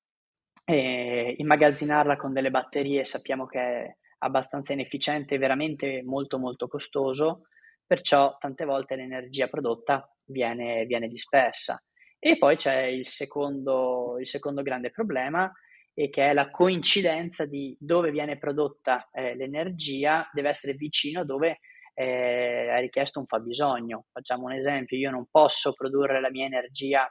e 0.73 1.35
immagazzinarla 1.39 2.17
con 2.17 2.33
delle 2.33 2.51
batterie 2.51 3.05
sappiamo 3.05 3.47
che 3.47 3.59
è 3.59 3.97
abbastanza 4.19 4.73
inefficiente 4.73 5.35
e 5.35 5.39
veramente 5.39 6.03
molto 6.05 6.39
molto 6.39 6.69
costoso, 6.69 7.49
perciò 7.85 8.37
tante 8.39 8.65
volte 8.65 8.95
l'energia 8.95 9.49
prodotta 9.49 10.09
viene, 10.27 10.85
viene 10.87 11.09
dispersa. 11.09 11.83
E 12.19 12.39
poi 12.39 12.57
c'è 12.57 12.83
il 12.83 13.07
secondo, 13.07 14.17
il 14.21 14.29
secondo 14.29 14.63
grande 14.63 14.91
problema, 14.91 15.51
e 15.93 16.09
che 16.09 16.31
è 16.31 16.33
la 16.33 16.51
coincidenza 16.51 17.47
di 17.47 17.77
dove 17.81 18.11
viene 18.11 18.39
prodotta 18.39 19.09
eh, 19.11 19.35
l'energia, 19.35 20.29
deve 20.33 20.51
essere 20.51 20.75
vicino 20.75 21.21
a 21.21 21.25
dove 21.25 21.59
eh, 21.95 22.69
è 22.69 22.81
richiesto 22.81 23.19
un 23.19 23.27
fabbisogno. 23.27 24.05
Facciamo 24.13 24.45
un 24.45 24.53
esempio, 24.53 24.97
io 24.97 25.11
non 25.11 25.27
posso 25.31 25.73
produrre 25.73 26.21
la 26.21 26.31
mia 26.31 26.47
energia 26.47 27.11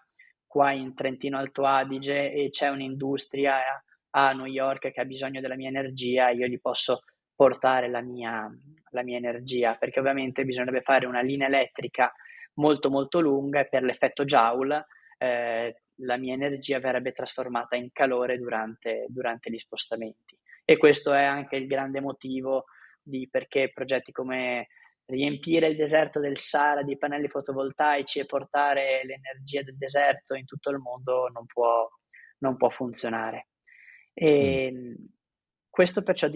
qua 0.50 0.72
in 0.72 0.96
Trentino 0.96 1.38
Alto 1.38 1.64
Adige 1.64 2.34
e 2.34 2.50
c'è 2.50 2.70
un'industria 2.70 3.62
a 4.12 4.32
New 4.34 4.48
York 4.48 4.92
che 4.92 5.00
ha 5.00 5.06
bisogno 5.06 5.42
della 5.42 5.56
mia 5.56 5.68
energia, 5.70 6.30
io 6.30 6.48
gli 6.48 6.60
posso 6.60 7.02
portare 7.36 7.88
la 7.88 8.02
mia, 8.02 8.50
la 8.90 9.04
mia 9.04 9.18
energia, 9.18 9.76
perché 9.76 10.00
ovviamente 10.00 10.44
bisognerebbe 10.44 10.82
fare 10.82 11.06
una 11.06 11.22
linea 11.22 11.46
elettrica 11.46 12.12
molto 12.56 12.90
molto 12.90 13.20
lunga 13.20 13.60
e 13.60 13.70
per 13.70 13.84
l'effetto 13.84 14.26
Joule 14.26 14.88
eh, 15.20 15.82
la 15.98 16.18
mia 16.18 16.34
energia 16.34 16.80
verrebbe 16.80 17.12
trasformata 17.12 17.76
in 17.76 17.92
calore 17.92 18.40
durante, 18.40 19.06
durante, 19.10 19.52
gli 19.52 19.60
spostamenti. 19.60 20.36
E 20.66 20.78
questo 20.78 21.14
è 21.14 21.24
anche 21.24 21.58
il 21.58 21.68
grande 21.68 22.02
motivo 22.02 22.66
di 23.02 23.28
perché 23.30 23.72
progetti 23.72 24.12
come 24.12 24.68
riempire 25.10 25.68
il 25.68 25.76
deserto 25.76 26.20
del 26.20 26.38
Sahara 26.38 26.84
di 26.84 26.98
pannelli 26.98 27.28
fotovoltaici 27.28 28.20
e 28.20 28.26
portare 28.26 29.04
l'energia 29.04 29.62
del 29.62 29.78
deserto 29.78 30.34
in 30.34 30.46
tutto 30.46 30.70
il 30.70 30.78
mondo 30.78 31.28
non 31.34 31.46
può, 31.46 31.88
non 32.40 32.58
può 32.58 32.70
funzionare. 32.70 33.50
E 34.14 34.72
mm. 34.72 34.96
Questo 35.80 36.04
perciò, 36.04 36.28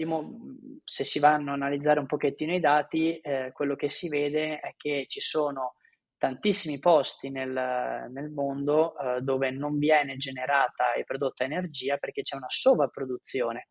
se 0.84 1.04
si 1.04 1.18
vanno 1.18 1.50
a 1.50 1.54
analizzare 1.54 2.00
un 2.00 2.06
pochettino 2.06 2.54
i 2.54 2.60
dati, 2.60 3.18
eh, 3.18 3.50
quello 3.52 3.74
che 3.74 3.90
si 3.90 4.08
vede 4.08 4.58
è 4.58 4.72
che 4.76 5.04
ci 5.06 5.20
sono 5.20 5.74
tantissimi 6.16 6.78
posti 6.78 7.28
nel, 7.28 7.50
nel 7.50 8.30
mondo 8.30 8.96
eh, 8.96 9.20
dove 9.20 9.50
non 9.50 9.76
viene 9.76 10.16
generata 10.16 10.94
e 10.94 11.04
prodotta 11.04 11.44
energia 11.44 11.98
perché 11.98 12.22
c'è 12.22 12.36
una 12.36 12.48
sovrapproduzione. 12.48 13.64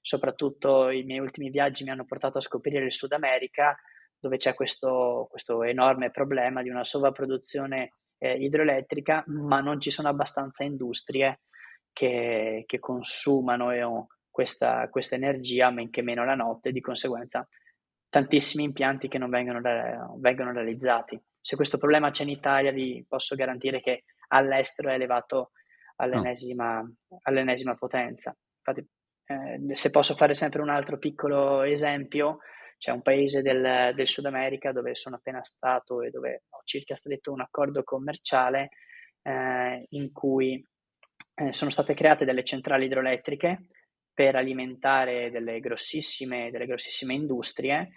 Soprattutto 0.00 0.88
i 0.88 1.04
miei 1.04 1.20
ultimi 1.20 1.50
viaggi 1.50 1.84
mi 1.84 1.90
hanno 1.90 2.06
portato 2.06 2.38
a 2.38 2.42
scoprire 2.42 2.86
il 2.86 2.92
Sud 2.92 3.12
America, 3.12 3.76
dove 4.20 4.36
c'è 4.36 4.54
questo, 4.54 5.26
questo 5.30 5.62
enorme 5.62 6.10
problema 6.10 6.62
di 6.62 6.68
una 6.68 6.84
sovrapproduzione 6.84 7.94
eh, 8.18 8.36
idroelettrica, 8.36 9.24
ma 9.26 9.60
non 9.60 9.80
ci 9.80 9.90
sono 9.90 10.08
abbastanza 10.08 10.62
industrie 10.62 11.40
che, 11.92 12.64
che 12.66 12.78
consumano 12.78 13.72
eh, 13.72 13.82
questa, 14.30 14.88
questa, 14.90 15.16
energia, 15.16 15.70
men 15.70 15.90
che 15.90 16.02
meno 16.02 16.24
la 16.24 16.34
notte, 16.34 16.70
di 16.70 16.80
conseguenza 16.80 17.46
tantissimi 18.08 18.64
impianti 18.64 19.08
che 19.08 19.18
non 19.18 19.30
vengono, 19.30 19.60
vengono 20.18 20.52
realizzati. 20.52 21.20
Se 21.40 21.56
questo 21.56 21.78
problema 21.78 22.10
c'è 22.10 22.24
in 22.24 22.30
Italia, 22.30 22.72
vi 22.72 23.04
posso 23.08 23.34
garantire 23.36 23.80
che 23.80 24.04
all'estero 24.28 24.90
è 24.90 24.94
elevato 24.94 25.52
all'ennesima, 25.96 26.80
no. 26.80 27.18
all'ennesima 27.22 27.74
potenza. 27.74 28.36
Infatti, 28.58 28.86
eh, 29.26 29.74
se 29.76 29.90
posso 29.90 30.14
fare 30.14 30.34
sempre 30.34 30.60
un 30.60 30.70
altro 30.70 30.98
piccolo 30.98 31.62
esempio, 31.62 32.38
c'è 32.80 32.90
un 32.90 33.02
paese 33.02 33.42
del, 33.42 33.92
del, 33.94 34.06
Sud 34.06 34.24
America 34.24 34.72
dove 34.72 34.94
sono 34.94 35.16
appena 35.16 35.44
stato 35.44 36.00
e 36.00 36.08
dove 36.08 36.44
ho 36.48 36.62
circa 36.64 36.96
stretto 36.96 37.30
un 37.30 37.42
accordo 37.42 37.84
commerciale 37.84 38.70
eh, 39.22 39.84
in 39.90 40.10
cui 40.12 40.66
eh, 41.34 41.52
sono 41.52 41.70
state 41.70 41.92
create 41.92 42.24
delle 42.24 42.42
centrali 42.42 42.86
idroelettriche 42.86 43.66
per 44.14 44.34
alimentare 44.34 45.30
delle 45.30 45.60
grossissime, 45.60 46.50
delle 46.50 46.64
grossissime 46.64 47.12
industrie. 47.12 47.90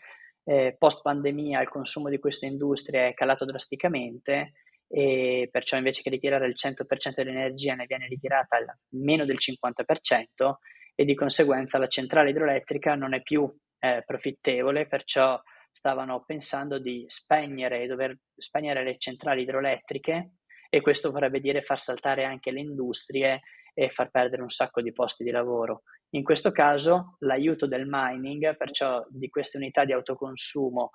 Eh, 0.43 0.75
post 0.77 1.01
pandemia 1.01 1.61
il 1.61 1.69
consumo 1.69 2.09
di 2.09 2.19
queste 2.19 2.45
industrie 2.45 3.07
è 3.07 3.13
calato 3.13 3.45
drasticamente 3.45 4.51
e 4.85 5.47
perciò 5.49 5.77
invece 5.77 6.01
che 6.01 6.09
ritirare 6.09 6.45
il 6.45 6.55
100% 6.61 6.83
dell'energia 7.15 7.73
ne 7.75 7.85
viene 7.85 8.07
ritirata 8.07 8.57
meno 8.89 9.23
del 9.23 9.37
50% 9.39 10.55
e 10.93 11.05
di 11.05 11.15
conseguenza 11.15 11.77
la 11.77 11.87
centrale 11.87 12.31
idroelettrica 12.31 12.95
non 12.95 13.13
è 13.13 13.21
più 13.21 13.49
eh, 13.83 14.01
profittevole, 14.05 14.87
perciò 14.87 15.39
stavano 15.69 16.23
pensando 16.25 16.79
di 16.79 17.03
spegnere, 17.07 17.85
dover 17.85 18.17
spegnere 18.37 18.83
le 18.83 18.97
centrali 18.97 19.41
idroelettriche 19.41 20.35
e 20.69 20.81
questo 20.81 21.11
vorrebbe 21.11 21.41
dire 21.41 21.63
far 21.63 21.81
saltare 21.81 22.23
anche 22.23 22.51
le 22.51 22.61
industrie 22.61 23.41
e 23.73 23.89
far 23.89 24.09
perdere 24.09 24.41
un 24.41 24.49
sacco 24.49 24.81
di 24.81 24.93
posti 24.93 25.25
di 25.25 25.31
lavoro. 25.31 25.81
In 26.11 26.23
questo 26.23 26.51
caso 26.51 27.17
l'aiuto 27.19 27.67
del 27.67 27.85
mining, 27.85 28.55
perciò 28.55 29.05
di 29.09 29.27
queste 29.27 29.57
unità 29.57 29.83
di 29.83 29.91
autoconsumo 29.91 30.91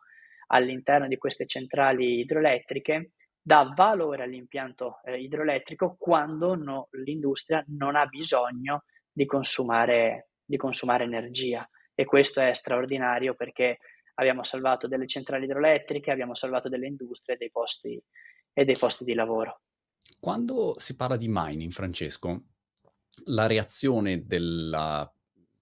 all'interno 0.47 1.09
di 1.09 1.19
queste 1.19 1.45
centrali 1.45 2.21
idroelettriche, 2.21 3.13
dà 3.43 3.71
valore 3.75 4.23
all'impianto 4.23 5.01
eh, 5.05 5.21
idroelettrico 5.21 5.97
quando 5.99 6.55
no, 6.55 6.89
l'industria 6.93 7.63
non 7.69 7.97
ha 7.97 8.07
bisogno 8.07 8.85
di 9.13 9.27
consumare, 9.27 10.31
di 10.43 10.57
consumare 10.57 11.05
energia. 11.05 11.69
E 12.01 12.05
questo 12.05 12.41
è 12.41 12.55
straordinario 12.55 13.35
perché 13.35 13.79
abbiamo 14.15 14.45
salvato 14.45 14.87
delle 14.87 15.09
centrali 15.09 15.47
idroelettriche, 15.47 16.13
abbiamo 16.13 16.37
salvato 16.37 16.69
delle 16.69 16.87
industrie 16.87 17.37
dei 17.37 17.51
posti, 17.51 18.01
e 18.53 18.65
dei 18.65 18.77
posti 18.77 19.03
di 19.03 19.15
lavoro. 19.15 19.63
Quando 20.21 20.79
si 20.79 20.95
parla 20.95 21.17
di 21.17 21.27
mining, 21.29 21.73
Francesco, 21.73 22.45
la 23.25 23.49
reazione 23.49 24.27
della 24.27 25.13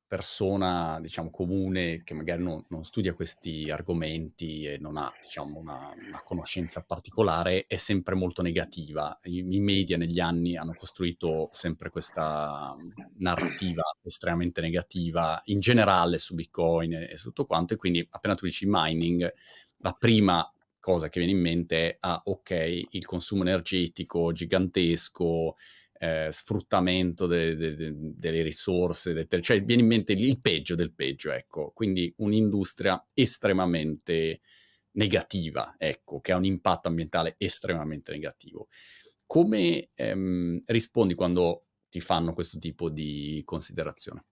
persona, 0.06 0.98
diciamo, 1.00 1.30
comune 1.30 2.02
che 2.04 2.14
magari 2.14 2.42
non, 2.42 2.64
non 2.68 2.84
studia 2.84 3.14
questi 3.14 3.68
argomenti 3.70 4.64
e 4.64 4.78
non 4.78 4.96
ha, 4.96 5.12
diciamo, 5.20 5.58
una, 5.58 5.92
una, 6.06 6.22
conoscenza 6.22 6.82
particolare 6.82 7.66
è 7.66 7.76
sempre 7.76 8.14
molto 8.14 8.42
negativa. 8.42 9.18
I, 9.24 9.44
I, 9.50 9.60
media 9.60 9.96
negli 9.96 10.20
anni 10.20 10.56
hanno 10.56 10.74
costruito 10.74 11.48
sempre 11.52 11.90
questa 11.90 12.76
narrativa 13.18 13.82
estremamente 14.02 14.60
negativa 14.60 15.40
in 15.46 15.60
generale 15.60 16.18
su 16.18 16.34
Bitcoin 16.34 16.92
e, 16.94 17.08
e 17.10 17.16
su 17.16 17.28
tutto 17.28 17.46
quanto 17.46 17.74
e 17.74 17.76
quindi 17.76 18.06
appena 18.10 18.34
tu 18.34 18.44
dici 18.44 18.64
mining, 18.68 19.32
la 19.78 19.92
prima 19.92 20.48
cosa 20.86 21.08
che 21.08 21.18
viene 21.18 21.34
in 21.34 21.42
mente 21.42 21.88
è, 21.88 21.96
ah, 21.98 22.22
ok, 22.24 22.82
il 22.90 23.04
consumo 23.04 23.42
energetico 23.42 24.30
gigantesco, 24.30 25.56
eh, 25.98 26.28
sfruttamento 26.30 27.26
de, 27.26 27.54
de, 27.54 27.74
de, 27.74 27.92
delle 27.94 28.42
risorse, 28.42 29.26
cioè 29.40 29.62
viene 29.62 29.82
in 29.82 29.88
mente 29.88 30.12
il 30.12 30.40
peggio 30.40 30.74
del 30.74 30.94
peggio, 30.94 31.32
ecco, 31.32 31.72
quindi 31.74 32.12
un'industria 32.18 33.04
estremamente 33.12 34.40
negativa, 34.92 35.74
ecco, 35.78 36.20
che 36.20 36.32
ha 36.32 36.36
un 36.36 36.44
impatto 36.44 36.88
ambientale 36.88 37.34
estremamente 37.38 38.12
negativo. 38.12 38.68
Come 39.26 39.90
ehm, 39.94 40.60
rispondi 40.66 41.14
quando 41.14 41.66
ti 41.88 42.00
fanno 42.00 42.32
questo 42.32 42.58
tipo 42.58 42.90
di 42.90 43.42
considerazione? 43.44 44.24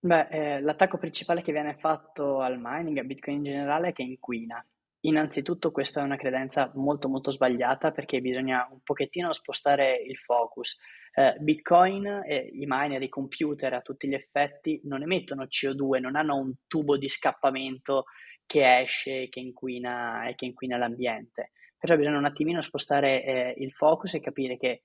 Beh, 0.00 0.28
eh, 0.28 0.60
l'attacco 0.60 0.96
principale 0.96 1.42
che 1.42 1.52
viene 1.52 1.76
fatto 1.78 2.40
al 2.40 2.58
mining, 2.60 2.98
a 2.98 3.02
Bitcoin 3.02 3.38
in 3.38 3.44
generale, 3.44 3.88
è 3.88 3.92
che 3.92 4.02
inquina. 4.02 4.64
Innanzitutto 5.02 5.70
questa 5.70 6.00
è 6.00 6.04
una 6.04 6.16
credenza 6.16 6.72
molto 6.74 7.08
molto 7.08 7.30
sbagliata 7.30 7.92
perché 7.92 8.20
bisogna 8.20 8.66
un 8.70 8.80
pochettino 8.82 9.32
spostare 9.32 9.96
il 9.96 10.16
focus. 10.16 10.76
Eh, 11.14 11.36
Bitcoin 11.38 12.22
e 12.26 12.50
i 12.52 12.64
miner, 12.66 13.00
i 13.02 13.08
computer 13.08 13.74
a 13.74 13.80
tutti 13.80 14.08
gli 14.08 14.14
effetti 14.14 14.80
non 14.84 15.02
emettono 15.02 15.44
CO2, 15.44 16.00
non 16.00 16.16
hanno 16.16 16.36
un 16.36 16.52
tubo 16.66 16.96
di 16.96 17.08
scappamento 17.08 18.04
che 18.44 18.80
esce 18.80 19.28
che 19.28 19.40
inquina, 19.40 20.26
e 20.26 20.34
che 20.34 20.46
inquina 20.46 20.76
l'ambiente. 20.76 21.52
Perciò 21.78 21.96
bisogna 21.96 22.18
un 22.18 22.24
attimino 22.24 22.60
spostare 22.60 23.22
eh, 23.22 23.54
il 23.58 23.72
focus 23.72 24.14
e 24.14 24.20
capire 24.20 24.56
che 24.56 24.82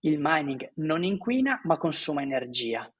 il 0.00 0.18
mining 0.20 0.70
non 0.76 1.02
inquina 1.02 1.60
ma 1.64 1.76
consuma 1.76 2.22
energia. 2.22 2.90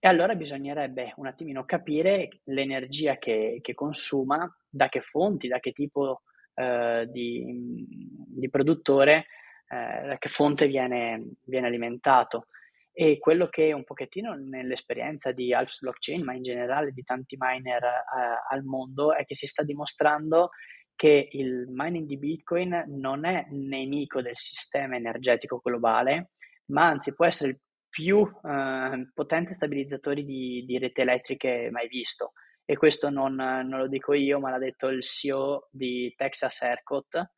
E 0.00 0.06
allora 0.06 0.36
bisognerebbe 0.36 1.12
un 1.16 1.26
attimino 1.26 1.64
capire 1.64 2.40
l'energia 2.44 3.16
che, 3.16 3.58
che 3.60 3.74
consuma, 3.74 4.48
da 4.70 4.88
che 4.88 5.00
fonti, 5.00 5.48
da 5.48 5.58
che 5.58 5.72
tipo 5.72 6.22
eh, 6.54 7.08
di, 7.10 7.84
di, 8.28 8.48
produttore, 8.48 9.26
eh, 9.68 10.06
da 10.06 10.16
che 10.18 10.28
fonte 10.28 10.68
viene, 10.68 11.32
viene, 11.44 11.66
alimentato. 11.66 12.46
E 12.92 13.18
quello 13.18 13.48
che 13.48 13.72
un 13.72 13.82
pochettino 13.82 14.34
nell'esperienza 14.34 15.32
di 15.32 15.52
Alps 15.52 15.80
Blockchain, 15.80 16.22
ma 16.22 16.34
in 16.34 16.42
generale 16.42 16.92
di 16.92 17.02
tanti 17.02 17.36
miner 17.36 17.82
eh, 17.82 18.54
al 18.54 18.62
mondo, 18.62 19.14
è 19.14 19.24
che 19.24 19.34
si 19.34 19.48
sta 19.48 19.64
dimostrando 19.64 20.50
che 20.94 21.28
il 21.30 21.66
mining 21.68 22.06
di 22.06 22.18
Bitcoin 22.18 22.84
non 22.88 23.24
è 23.24 23.46
nemico 23.50 24.20
del 24.20 24.36
sistema 24.36 24.96
energetico 24.96 25.60
globale, 25.62 26.30
ma 26.66 26.86
anzi 26.86 27.14
può 27.14 27.24
essere 27.24 27.50
il 27.50 27.60
più 27.98 28.20
eh, 28.20 29.10
potenti 29.12 29.52
stabilizzatori 29.52 30.24
di, 30.24 30.64
di 30.64 30.78
reti 30.78 31.00
elettriche 31.00 31.68
mai 31.72 31.88
visto. 31.88 32.32
E 32.64 32.76
questo 32.76 33.10
non, 33.10 33.34
non, 33.34 33.76
lo 33.76 33.88
dico 33.88 34.12
io, 34.12 34.38
ma 34.38 34.50
l'ha 34.50 34.58
detto 34.58 34.86
il 34.86 35.02
CEO 35.02 35.68
di 35.72 36.14
Texas 36.16 36.62
ERCOT, 36.62 37.30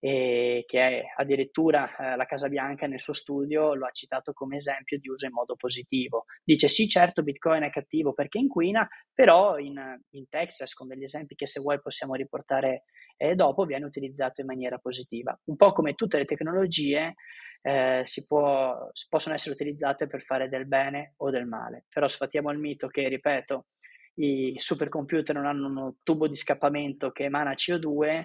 che 0.00 0.64
è 0.66 1.04
addirittura 1.16 1.94
eh, 1.94 2.16
la 2.16 2.24
Casa 2.24 2.48
Bianca 2.48 2.88
nel 2.88 2.98
suo 2.98 3.12
studio 3.12 3.74
lo 3.74 3.86
ha 3.86 3.92
citato 3.92 4.32
come 4.32 4.56
esempio 4.56 4.98
di 4.98 5.08
uso 5.08 5.26
in 5.26 5.32
modo 5.32 5.54
positivo. 5.54 6.24
Dice 6.42 6.68
sì, 6.68 6.88
certo, 6.88 7.22
Bitcoin 7.22 7.62
è 7.62 7.70
cattivo 7.70 8.12
perché 8.12 8.38
inquina, 8.38 8.88
però 9.14 9.58
in, 9.58 9.78
in 10.10 10.28
Texas, 10.28 10.74
con 10.74 10.88
degli 10.88 11.04
esempi 11.04 11.36
che 11.36 11.46
se 11.46 11.60
vuoi 11.60 11.80
possiamo 11.80 12.14
riportare 12.14 12.82
eh, 13.16 13.36
dopo, 13.36 13.64
viene 13.64 13.84
utilizzato 13.84 14.40
in 14.40 14.48
maniera 14.48 14.78
positiva. 14.78 15.38
Un 15.44 15.54
po' 15.54 15.70
come 15.70 15.94
tutte 15.94 16.18
le 16.18 16.24
tecnologie, 16.24 17.14
eh, 17.62 18.02
si, 18.04 18.26
può, 18.26 18.90
possono 19.08 19.34
essere 19.34 19.54
utilizzate 19.54 20.06
per 20.06 20.22
fare 20.22 20.48
del 20.48 20.66
bene 20.66 21.14
o 21.18 21.30
del 21.30 21.46
male. 21.46 21.84
Però 21.88 22.08
sfattiamo 22.08 22.50
il 22.50 22.58
mito 22.58 22.88
che, 22.88 23.08
ripeto, 23.08 23.66
i 24.14 24.54
supercomputer 24.58 25.34
non 25.34 25.46
hanno 25.46 25.68
un 25.68 25.94
tubo 26.02 26.28
di 26.28 26.36
scappamento 26.36 27.12
che 27.12 27.24
emana 27.24 27.52
CO2 27.52 28.24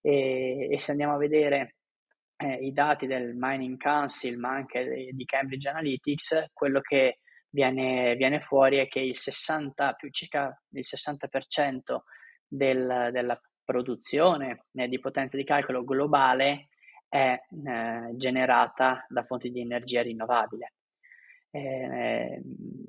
e, 0.00 0.68
e 0.70 0.80
se 0.80 0.92
andiamo 0.92 1.14
a 1.14 1.18
vedere 1.18 1.76
eh, 2.36 2.54
i 2.54 2.72
dati 2.72 3.06
del 3.06 3.34
Mining 3.34 3.78
Council 3.78 4.38
ma 4.38 4.50
anche 4.50 5.10
di 5.12 5.24
Cambridge 5.24 5.68
Analytics, 5.68 6.46
quello 6.52 6.80
che 6.80 7.18
viene, 7.50 8.14
viene 8.16 8.40
fuori 8.40 8.78
è 8.78 8.88
che 8.88 9.00
il 9.00 9.16
60, 9.16 9.92
più 9.94 10.08
circa 10.10 10.58
il 10.70 10.84
60% 10.86 11.98
del, 12.46 13.10
della 13.12 13.38
produzione 13.64 14.64
eh, 14.72 14.88
di 14.88 14.98
potenza 14.98 15.36
di 15.36 15.44
calcolo 15.44 15.84
globale 15.84 16.68
è 17.08 17.40
eh, 17.48 18.16
generata 18.16 19.04
da 19.08 19.24
fonti 19.24 19.50
di 19.50 19.60
energia 19.60 20.02
rinnovabile. 20.02 20.72
Eh, 21.50 22.42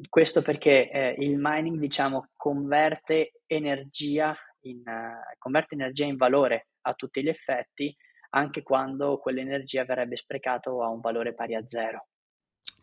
questo 0.09 0.41
perché 0.41 0.89
eh, 0.89 1.15
il 1.19 1.37
mining, 1.39 1.79
diciamo, 1.79 2.29
converte 2.35 3.41
energia, 3.45 4.35
in, 4.61 4.79
uh, 4.85 5.37
converte 5.37 5.75
energia 5.75 6.05
in 6.05 6.17
valore 6.17 6.67
a 6.81 6.93
tutti 6.93 7.23
gli 7.23 7.29
effetti, 7.29 7.95
anche 8.31 8.61
quando 8.61 9.17
quell'energia 9.17 9.85
verrebbe 9.85 10.17
sprecata 10.17 10.69
ha 10.69 10.89
un 10.89 10.99
valore 10.99 11.33
pari 11.33 11.55
a 11.55 11.65
zero. 11.65 12.07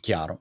Chiaro, 0.00 0.40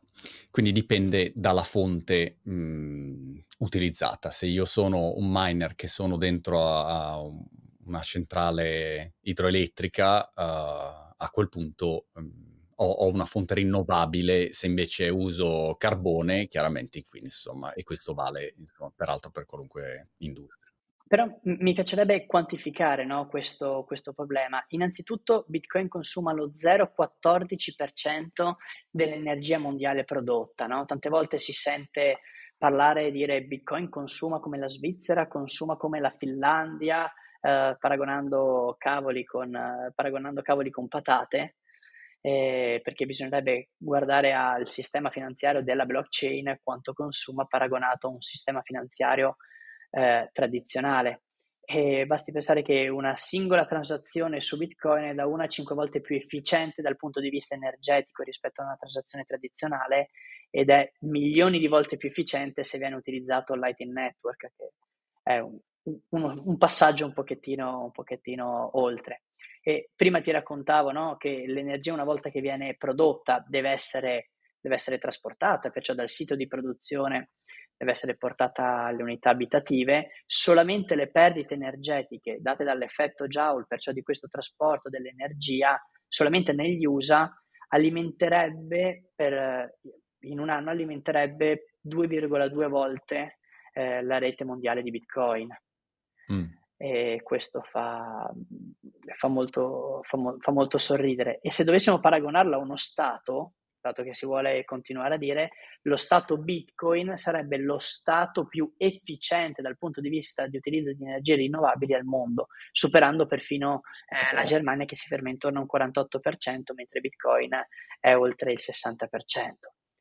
quindi 0.51 0.71
dipende 0.71 1.31
dalla 1.35 1.63
fonte 1.63 2.39
mh, 2.43 3.39
utilizzata. 3.59 4.31
Se 4.31 4.45
io 4.45 4.63
sono 4.65 5.15
un 5.15 5.27
miner 5.29 5.75
che 5.75 5.87
sono 5.87 6.17
dentro 6.17 6.65
a, 6.65 7.11
a 7.11 7.19
un 7.19 7.43
una 7.85 8.01
centrale 8.01 9.15
idroelettrica, 9.21 10.31
uh, 10.35 11.13
a 11.17 11.29
quel 11.31 11.49
punto 11.49 12.07
um, 12.13 12.55
ho, 12.77 12.89
ho, 12.89 13.07
una 13.07 13.25
fonte 13.25 13.55
rinnovabile, 13.55 14.51
se 14.51 14.67
invece 14.67 15.09
uso 15.09 15.75
carbone, 15.77 16.47
chiaramente 16.47 16.99
inquino, 16.99 17.25
insomma, 17.25 17.73
e 17.73 17.83
questo 17.83 18.13
vale 18.13 18.53
insomma, 18.57 18.91
peraltro 18.95 19.31
per 19.31 19.45
qualunque 19.45 20.11
industria. 20.17 20.63
Però 21.07 21.39
mi 21.43 21.73
piacerebbe 21.73 22.25
quantificare 22.25 23.05
no, 23.05 23.27
questo, 23.27 23.83
questo, 23.85 24.11
problema. 24.11 24.65
Innanzitutto 24.69 25.45
Bitcoin 25.47 25.87
consuma 25.87 26.33
lo 26.33 26.49
0,14% 26.49 28.55
dell'energia 28.89 29.59
mondiale 29.59 30.03
prodotta. 30.03 30.65
No? 30.65 30.83
Tante 30.85 31.09
volte 31.09 31.37
si 31.37 31.53
sente 31.53 32.21
parlare 32.57 33.05
e 33.05 33.11
dire 33.11 33.43
Bitcoin 33.43 33.87
consuma 33.89 34.39
come 34.39 34.57
la 34.57 34.67
Svizzera, 34.67 35.27
consuma 35.27 35.77
come 35.77 35.99
la 35.99 36.15
Finlandia, 36.17 37.07
eh, 37.45 37.77
paragonando, 37.79 38.75
cavoli 38.79 39.23
con, 39.23 39.55
eh, 39.55 39.91
paragonando 39.93 40.41
cavoli 40.41 40.71
con 40.71 40.87
patate, 40.87 41.57
eh, 42.21 42.79
perché 42.83 43.05
bisognerebbe 43.05 43.69
guardare 43.77 44.33
al 44.33 44.67
sistema 44.67 45.11
finanziario 45.11 45.61
della 45.61 45.85
blockchain 45.85 46.59
quanto 46.63 46.93
consuma 46.93 47.45
paragonato 47.45 48.07
a 48.07 48.11
un 48.11 48.21
sistema 48.21 48.61
finanziario 48.63 49.35
eh, 49.91 50.29
tradizionale. 50.33 51.21
E 51.67 52.05
basti 52.07 52.31
pensare 52.31 52.63
che 52.63 52.87
una 52.87 53.15
singola 53.15 53.65
transazione 53.65 54.41
su 54.41 54.57
Bitcoin 54.57 55.03
è 55.05 55.13
da 55.13 55.27
1 55.27 55.43
a 55.43 55.47
5 55.47 55.75
volte 55.75 56.01
più 56.01 56.15
efficiente 56.15 56.81
dal 56.81 56.95
punto 56.95 57.19
di 57.19 57.29
vista 57.29 57.55
energetico 57.55 58.23
rispetto 58.23 58.61
a 58.61 58.65
una 58.65 58.75
transazione 58.75 59.23
tradizionale 59.23 60.09
ed 60.49 60.69
è 60.69 60.91
milioni 61.01 61.59
di 61.59 61.67
volte 61.67 61.97
più 61.97 62.09
efficiente 62.09 62.63
se 62.63 62.77
viene 62.77 62.95
utilizzato 62.95 63.53
il 63.53 63.59
Lightning 63.59 63.93
Network, 63.93 64.51
che 64.55 64.71
è 65.23 65.39
un, 65.39 65.59
un, 65.85 66.41
un 66.43 66.57
passaggio 66.57 67.05
un 67.05 67.13
pochettino, 67.13 67.83
un 67.83 67.91
pochettino 67.91 68.77
oltre. 68.79 69.23
E 69.61 69.89
prima 69.95 70.21
ti 70.21 70.31
raccontavo 70.31 70.91
no, 70.91 71.17
che 71.17 71.45
l'energia 71.47 71.93
una 71.93 72.03
volta 72.03 72.29
che 72.29 72.41
viene 72.41 72.75
prodotta 72.75 73.43
deve 73.47 73.71
essere, 73.71 74.31
deve 74.59 74.75
essere 74.75 74.99
trasportata, 74.99 75.69
perciò 75.69 75.93
dal 75.93 76.09
sito 76.09 76.35
di 76.35 76.47
produzione 76.47 77.31
deve 77.77 77.91
essere 77.91 78.15
portata 78.15 78.85
alle 78.85 79.03
unità 79.03 79.31
abitative, 79.31 80.11
solamente 80.25 80.95
le 80.95 81.09
perdite 81.09 81.55
energetiche 81.55 82.37
date 82.39 82.63
dall'effetto 82.63 83.27
Joule, 83.27 83.65
perciò 83.67 83.91
di 83.91 84.01
questo 84.01 84.27
trasporto 84.27 84.89
dell'energia, 84.89 85.77
solamente 86.07 86.53
negli 86.53 86.85
USA 86.85 87.29
alimenterebbe 87.69 89.09
per, 89.13 89.77
in 90.21 90.39
un 90.39 90.49
anno 90.49 90.69
alimenterebbe 90.69 91.75
2,2 91.85 92.67
volte 92.69 93.39
eh, 93.73 94.01
la 94.03 94.17
rete 94.17 94.45
mondiale 94.45 94.81
di 94.81 94.91
Bitcoin. 94.91 95.49
Mm. 96.31 96.45
E 96.77 97.21
questo 97.23 97.61
fa, 97.61 98.29
fa, 99.15 99.27
molto, 99.27 100.01
fa, 100.03 100.17
fa 100.39 100.51
molto 100.51 100.77
sorridere. 100.77 101.39
E 101.41 101.51
se 101.51 101.63
dovessimo 101.63 101.99
paragonarlo 101.99 102.55
a 102.55 102.59
uno 102.59 102.75
Stato, 102.75 103.53
dato 103.85 104.03
che 104.03 104.15
si 104.15 104.25
vuole 104.25 104.63
continuare 104.65 105.15
a 105.15 105.17
dire, 105.17 105.49
lo 105.83 105.95
Stato 105.95 106.37
Bitcoin 106.37 107.17
sarebbe 107.17 107.57
lo 107.57 107.77
Stato 107.77 108.47
più 108.47 108.73
efficiente 108.77 109.61
dal 109.61 109.77
punto 109.77 110.01
di 110.01 110.09
vista 110.09 110.47
di 110.47 110.57
utilizzo 110.57 110.93
di 110.93 111.03
energie 111.03 111.35
rinnovabili 111.35 111.93
al 111.93 112.03
mondo, 112.03 112.47
superando 112.71 113.25
perfino 113.27 113.81
eh, 114.07 114.35
la 114.35 114.43
Germania 114.43 114.85
che 114.85 114.95
si 114.95 115.07
ferma 115.07 115.29
intorno 115.29 115.59
a 115.59 115.61
un 115.61 115.67
48%, 115.71 116.73
mentre 116.73 116.99
Bitcoin 116.99 117.51
è 117.99 118.15
oltre 118.15 118.51
il 118.51 118.59
60%. 118.59 119.07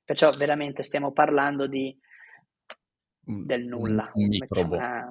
Perciò 0.05 0.31
veramente 0.31 0.83
stiamo 0.83 1.13
parlando 1.13 1.67
di, 1.67 1.97
del 3.21 3.65
nulla. 3.65 4.11
Un, 4.15 4.23
un 4.25 4.29
microbo. 4.29 4.77
Eh, 4.77 5.09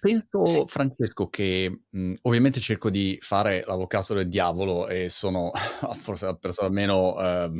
Penso, 0.00 0.66
Francesco, 0.66 1.28
che 1.28 1.80
mh, 1.88 2.12
ovviamente 2.22 2.60
cerco 2.60 2.90
di 2.90 3.16
fare 3.20 3.64
l'avvocato 3.66 4.14
del 4.14 4.28
diavolo 4.28 4.88
e 4.88 5.08
sono 5.08 5.50
forse 6.00 6.26
la 6.26 6.34
persona 6.34 6.68
meno 6.68 7.18
eh, 7.20 7.50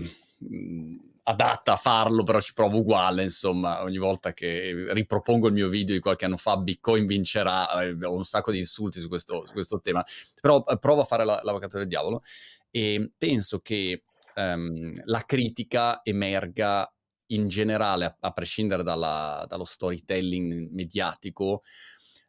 adatta 1.25 1.73
a 1.73 1.77
farlo, 1.77 2.23
però 2.23 2.41
ci 2.41 2.53
provo 2.53 2.79
uguale, 2.79 3.23
insomma, 3.23 3.83
ogni 3.83 3.99
volta 3.99 4.33
che 4.33 4.87
ripropongo 4.91 5.47
il 5.49 5.55
mio 5.55 5.69
video 5.69 5.95
di 5.95 6.01
qualche 6.01 6.27
anno 6.27 6.37
fa, 6.37 6.57
Bitcoin 6.59 7.07
vincerà, 7.07 7.83
eh, 7.83 7.97
ho 8.05 8.15
un 8.15 8.25
sacco 8.25 8.51
di 8.51 8.59
insulti 8.59 9.01
su 9.01 9.09
questo, 9.09 9.47
su 9.47 9.53
questo 9.53 9.81
tema, 9.81 10.05
però 10.41 10.63
eh, 10.67 10.79
provo 10.79 11.01
a 11.01 11.05
fare 11.05 11.25
la, 11.25 11.41
l'avvocato 11.43 11.79
del 11.79 11.87
diavolo 11.87 12.23
e 12.71 13.11
penso 13.17 13.61
che 13.61 14.03
ehm, 14.35 14.93
la 15.05 15.23
critica 15.25 16.01
emerga 16.03 16.89
in 17.29 17.49
generale, 17.49 18.05
a, 18.05 18.17
a 18.21 18.33
prescindere 18.33 18.83
dalla, 18.83 19.47
dallo 19.49 19.65
storytelling 19.65 20.69
mediatico, 20.73 21.63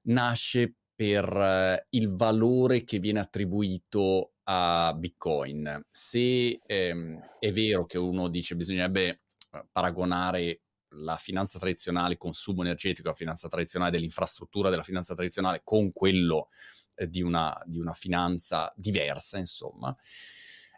nasce 0.05 0.75
per 0.95 1.25
eh, 1.25 1.87
il 1.89 2.15
valore 2.15 2.83
che 2.83 2.99
viene 2.99 3.19
attribuito 3.19 4.33
a 4.43 4.93
Bitcoin. 4.95 5.85
Se 5.89 6.59
ehm, 6.65 7.19
è 7.39 7.51
vero 7.51 7.85
che 7.85 7.97
uno 7.97 8.29
dice 8.29 8.55
bisognerebbe 8.55 9.07
eh, 9.51 9.65
paragonare 9.71 10.61
la 10.97 11.17
finanza 11.17 11.59
tradizionale, 11.59 12.13
il 12.13 12.17
consumo 12.17 12.61
energetico, 12.61 13.09
la 13.09 13.13
finanza 13.13 13.49
tradizionale 13.49 13.91
dell'infrastruttura 13.91 14.69
della 14.69 14.83
finanza 14.83 15.13
tradizionale 15.13 15.61
con 15.63 15.91
quello 15.91 16.47
eh, 16.95 17.09
di, 17.09 17.21
una, 17.21 17.53
di, 17.65 17.79
una, 17.79 17.93
finanza 17.93 18.71
diversa, 18.75 19.37
insomma. 19.37 19.95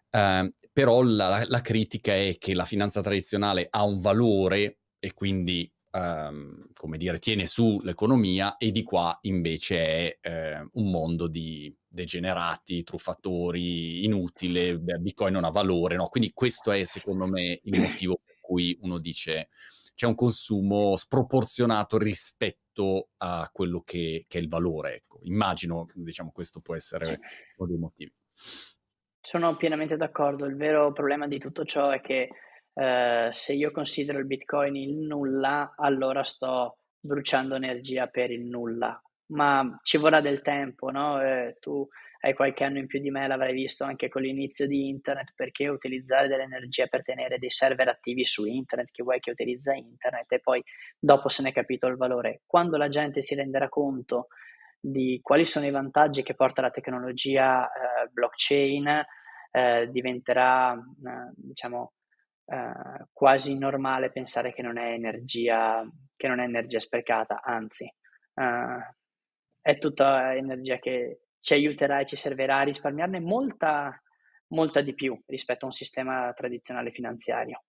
Eh, 0.09 0.53
però 0.71 1.03
la, 1.03 1.43
la 1.47 1.61
critica 1.61 2.15
è 2.15 2.37
che 2.39 2.55
la 2.55 2.65
finanza 2.65 3.01
tradizionale 3.01 3.67
ha 3.69 3.83
un 3.83 3.99
valore 3.99 4.79
e 4.99 5.13
quindi 5.13 5.71
Um, 5.89 6.67
come 6.73 6.97
dire, 6.97 7.17
tiene 7.17 7.47
su 7.47 7.79
l'economia 7.81 8.57
e 8.57 8.71
di 8.71 8.83
qua 8.83 9.17
invece 9.21 10.19
è 10.19 10.19
eh, 10.21 10.69
un 10.73 10.91
mondo 10.91 11.27
di 11.27 11.75
degenerati, 11.87 12.83
truffatori, 12.83 14.03
inutile, 14.03 14.77
Bitcoin 14.77 15.33
non 15.33 15.45
ha 15.45 15.49
valore, 15.49 15.95
no? 15.95 16.07
Quindi 16.07 16.31
questo 16.33 16.71
è 16.71 16.83
secondo 16.83 17.25
me 17.25 17.59
il 17.63 17.79
motivo 17.79 18.19
per 18.23 18.35
cui 18.41 18.77
uno 18.81 18.99
dice 18.99 19.49
c'è 19.95 20.05
un 20.05 20.13
consumo 20.13 20.95
sproporzionato 20.95 21.97
rispetto 21.97 23.09
a 23.17 23.49
quello 23.51 23.81
che, 23.81 24.25
che 24.27 24.37
è 24.37 24.41
il 24.41 24.47
valore, 24.47 24.93
ecco. 24.97 25.19
Immagino, 25.23 25.87
diciamo, 25.95 26.29
questo 26.31 26.59
può 26.59 26.75
essere 26.75 27.19
uno 27.55 27.67
dei 27.67 27.79
motivi. 27.79 28.13
Sono 29.19 29.57
pienamente 29.57 29.97
d'accordo, 29.97 30.45
il 30.45 30.55
vero 30.55 30.93
problema 30.93 31.27
di 31.27 31.39
tutto 31.39 31.65
ciò 31.65 31.89
è 31.89 31.99
che 31.99 32.29
eh, 32.79 33.29
se 33.31 33.53
io 33.53 33.71
considero 33.71 34.19
il 34.19 34.27
Bitcoin 34.27 34.75
il 34.75 34.97
nulla, 34.97 35.73
allora 35.75 36.23
sto 36.23 36.77
bruciando 36.99 37.55
energia 37.55 38.07
per 38.07 38.29
il 38.29 38.45
nulla. 38.45 39.01
Ma 39.29 39.79
ci 39.81 39.97
vorrà 39.97 40.21
del 40.21 40.41
tempo, 40.41 40.89
no? 40.91 41.21
Eh, 41.21 41.57
tu 41.59 41.85
hai 42.21 42.33
qualche 42.33 42.63
anno 42.63 42.77
in 42.77 42.87
più 42.87 42.99
di 42.99 43.09
me, 43.09 43.27
l'avrai 43.27 43.53
visto 43.53 43.83
anche 43.83 44.09
con 44.09 44.21
l'inizio 44.21 44.67
di 44.67 44.87
internet, 44.89 45.33
perché 45.35 45.67
utilizzare 45.67 46.27
dell'energia 46.27 46.87
per 46.87 47.03
tenere 47.03 47.37
dei 47.39 47.49
server 47.49 47.87
attivi 47.87 48.23
su 48.23 48.45
internet, 48.45 48.91
chi 48.91 49.03
vuoi 49.03 49.19
che 49.19 49.31
utilizza 49.31 49.73
internet, 49.73 50.31
e 50.31 50.39
poi 50.39 50.63
dopo 50.99 51.29
se 51.29 51.41
ne 51.41 51.49
è 51.49 51.53
capito 51.53 51.87
il 51.87 51.97
valore. 51.97 52.41
Quando 52.45 52.77
la 52.77 52.89
gente 52.89 53.21
si 53.21 53.35
renderà 53.35 53.69
conto 53.69 54.27
di 54.79 55.19
quali 55.21 55.45
sono 55.45 55.65
i 55.65 55.71
vantaggi 55.71 56.23
che 56.23 56.35
porta 56.35 56.61
la 56.61 56.71
tecnologia 56.71 57.67
eh, 57.67 58.07
blockchain, 58.11 59.03
eh, 59.51 59.87
diventerà, 59.91 60.73
eh, 60.73 61.31
diciamo, 61.35 61.93
eh, 62.47 63.07
quasi 63.11 63.57
normale 63.57 64.11
pensare 64.11 64.53
che 64.53 64.61
non 64.61 64.77
è 64.77 64.93
energia, 64.93 65.85
che 66.15 66.27
non 66.27 66.39
è 66.39 66.43
energia 66.43 66.79
sprecata, 66.79 67.41
anzi, 67.43 67.83
eh, 67.83 68.95
è 69.61 69.77
tutta 69.77 70.33
energia 70.33 70.79
che 70.79 71.23
ci 71.39 71.53
aiuterà 71.53 71.99
e 71.99 72.05
ci 72.05 72.15
servirà 72.15 72.59
a 72.59 72.63
risparmiarne 72.63 73.19
molta, 73.19 74.01
molta 74.47 74.81
di 74.81 74.93
più 74.93 75.21
rispetto 75.25 75.65
a 75.65 75.67
un 75.67 75.73
sistema 75.73 76.31
tradizionale 76.33 76.91
finanziario. 76.91 77.63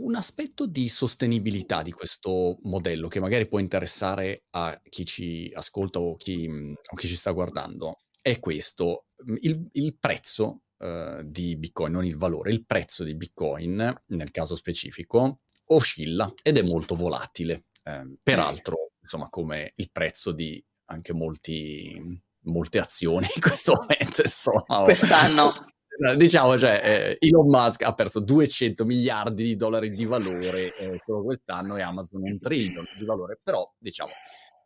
Un 0.00 0.14
aspetto 0.14 0.66
di 0.66 0.88
sostenibilità 0.88 1.82
di 1.82 1.90
questo 1.90 2.58
modello 2.62 3.08
che 3.08 3.18
magari 3.18 3.48
può 3.48 3.58
interessare 3.58 4.44
a 4.50 4.78
chi 4.88 5.04
ci 5.04 5.50
ascolta 5.52 5.98
o 5.98 6.14
chi, 6.16 6.46
o 6.48 6.94
chi 6.94 7.06
ci 7.06 7.16
sta 7.16 7.32
guardando 7.32 7.96
è 8.20 8.38
questo. 8.38 9.06
Il, 9.40 9.68
il 9.72 9.96
prezzo 9.98 10.64
uh, 10.78 11.22
di 11.22 11.56
Bitcoin, 11.56 11.92
non 11.92 12.04
il 12.04 12.16
valore, 12.16 12.50
il 12.50 12.64
prezzo 12.64 13.04
di 13.04 13.14
Bitcoin, 13.14 14.02
nel 14.06 14.30
caso 14.30 14.54
specifico, 14.54 15.40
oscilla 15.68 16.32
ed 16.42 16.58
è 16.58 16.62
molto 16.62 16.94
volatile. 16.94 17.66
Eh, 17.82 18.18
peraltro, 18.22 18.92
insomma, 19.00 19.28
come 19.28 19.72
il 19.76 19.90
prezzo 19.90 20.32
di 20.32 20.62
anche 20.86 21.12
molti, 21.12 22.20
molte 22.44 22.78
azioni 22.78 23.26
in 23.34 23.40
questo 23.40 23.74
momento, 23.80 24.22
insomma. 24.22 24.84
Quest'anno. 24.84 25.52
Diciamo, 26.16 26.56
cioè, 26.56 27.16
eh, 27.20 27.26
Elon 27.26 27.48
Musk 27.48 27.82
ha 27.82 27.92
perso 27.92 28.20
200 28.20 28.84
miliardi 28.84 29.42
di 29.42 29.56
dollari 29.56 29.90
di 29.90 30.04
valore 30.04 30.72
eh, 30.76 31.02
solo 31.04 31.24
quest'anno 31.24 31.76
e 31.76 31.82
Amazon 31.82 32.22
un 32.22 32.38
trilione 32.38 32.94
di 32.96 33.04
valore, 33.04 33.40
però 33.42 33.68
diciamo 33.76 34.12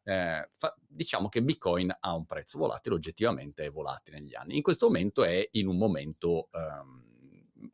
eh, 0.05 0.49
fa, 0.57 0.77
diciamo 0.87 1.29
che 1.29 1.43
Bitcoin 1.43 1.95
ha 2.01 2.15
un 2.15 2.27
prezzo 2.27 2.59
volatile, 2.59 2.95
oggettivamente 2.95 3.65
è 3.65 3.71
volatile 3.71 4.21
negli 4.21 4.35
anni. 4.35 4.57
In 4.57 4.63
questo 4.63 4.87
momento 4.87 5.25
è 5.25 5.49
in 5.53 5.67
un 5.67 5.77
momento 5.77 6.49
um, 6.53 7.03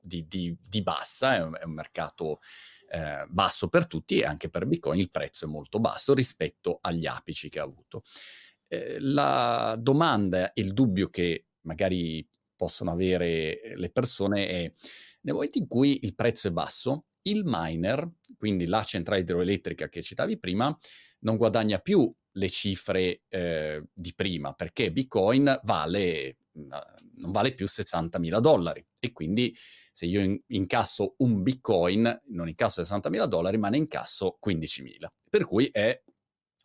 di, 0.01 0.27
di, 0.29 0.57
di, 0.61 0.83
bassa, 0.83 1.37
è 1.37 1.43
un, 1.43 1.57
è 1.59 1.65
un 1.65 1.73
mercato 1.73 2.41
eh, 2.91 3.27
basso 3.29 3.69
per 3.69 3.87
tutti 3.87 4.19
e 4.19 4.25
anche 4.25 4.49
per 4.49 4.67
Bitcoin 4.67 4.99
il 4.99 5.11
prezzo 5.11 5.45
è 5.45 5.49
molto 5.49 5.81
basso 5.81 6.15
rispetto 6.15 6.79
agli 6.81 7.07
apici 7.07 7.49
che 7.49 7.61
ha 7.61 7.65
avuto. 7.65 8.03
Eh, 8.67 8.99
la 9.01 9.77
domanda 9.79 10.53
e 10.53 10.61
il 10.61 10.73
dubbio 10.73 11.09
che 11.09 11.47
magari 11.63 12.27
possono 12.55 12.91
avere 12.91 13.75
le 13.77 13.91
persone 13.91 14.49
è 14.49 14.73
nel 15.23 15.35
momento 15.35 15.59
in 15.59 15.67
cui 15.67 16.01
il 16.03 16.15
prezzo 16.15 16.49
è 16.49 16.51
basso, 16.51 17.07
il 17.23 17.43
miner, 17.45 18.11
quindi 18.37 18.67
la 18.67 18.83
centrale 18.83 19.21
idroelettrica 19.21 19.89
che 19.89 20.03
citavi 20.03 20.39
prima, 20.39 20.77
non 21.21 21.37
guadagna 21.37 21.79
più 21.79 22.13
le 22.33 22.49
cifre 22.49 23.23
eh, 23.29 23.83
di 23.93 24.15
prima 24.15 24.53
perché 24.53 24.93
Bitcoin 24.93 25.61
vale, 25.65 26.39
non 26.53 27.31
vale 27.31 27.53
più 27.53 27.67
60 27.67 28.19
mila 28.19 28.41
dollari. 28.41 28.85
E 29.01 29.13
quindi 29.13 29.55
se 29.93 30.07
io 30.07 30.21
in, 30.21 30.41
incasso 30.49 31.15
un 31.19 31.43
Bitcoin 31.43 32.23
non 32.27 32.49
incasso 32.49 32.83
60 32.83 33.11
mila 33.11 33.27
dollari 33.27 33.59
ma 33.59 33.69
ne 33.69 33.79
incasso 33.79 34.37
15 34.39 34.83
mila, 34.83 35.13
per 35.29 35.45
cui 35.47 35.69
è 35.73 36.03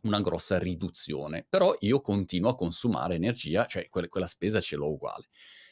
una 0.03 0.19
grossa 0.19 0.59
riduzione, 0.59 1.45
però 1.47 1.75
io 1.79 2.01
continuo 2.01 2.49
a 2.49 2.55
consumare 2.55 3.15
energia, 3.15 3.65
cioè 3.65 3.87
que- 3.89 4.09
quella 4.09 4.27
spesa 4.27 4.59
ce 4.59 4.75
l'ho 4.75 4.91
uguale. 4.91 5.27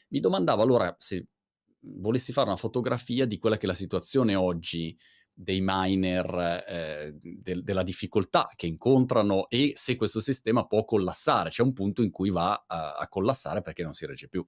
Mi 0.09 0.19
domandavo 0.19 0.61
allora 0.61 0.95
se 0.97 1.27
volessi 1.81 2.31
fare 2.31 2.47
una 2.47 2.57
fotografia 2.57 3.25
di 3.25 3.37
quella 3.37 3.57
che 3.57 3.65
è 3.65 3.67
la 3.67 3.73
situazione 3.73 4.35
oggi 4.35 4.97
dei 5.33 5.59
miner, 5.61 6.63
eh, 6.67 7.13
de- 7.17 7.61
della 7.61 7.83
difficoltà 7.83 8.47
che 8.55 8.67
incontrano 8.67 9.49
e 9.49 9.71
se 9.75 9.95
questo 9.95 10.19
sistema 10.19 10.65
può 10.65 10.83
collassare. 10.85 11.49
C'è 11.49 11.63
un 11.63 11.73
punto 11.73 12.01
in 12.01 12.11
cui 12.11 12.29
va 12.29 12.63
a, 12.67 12.95
a 12.97 13.07
collassare 13.07 13.61
perché 13.61 13.83
non 13.83 13.93
si 13.93 14.05
regge 14.05 14.27
più. 14.27 14.45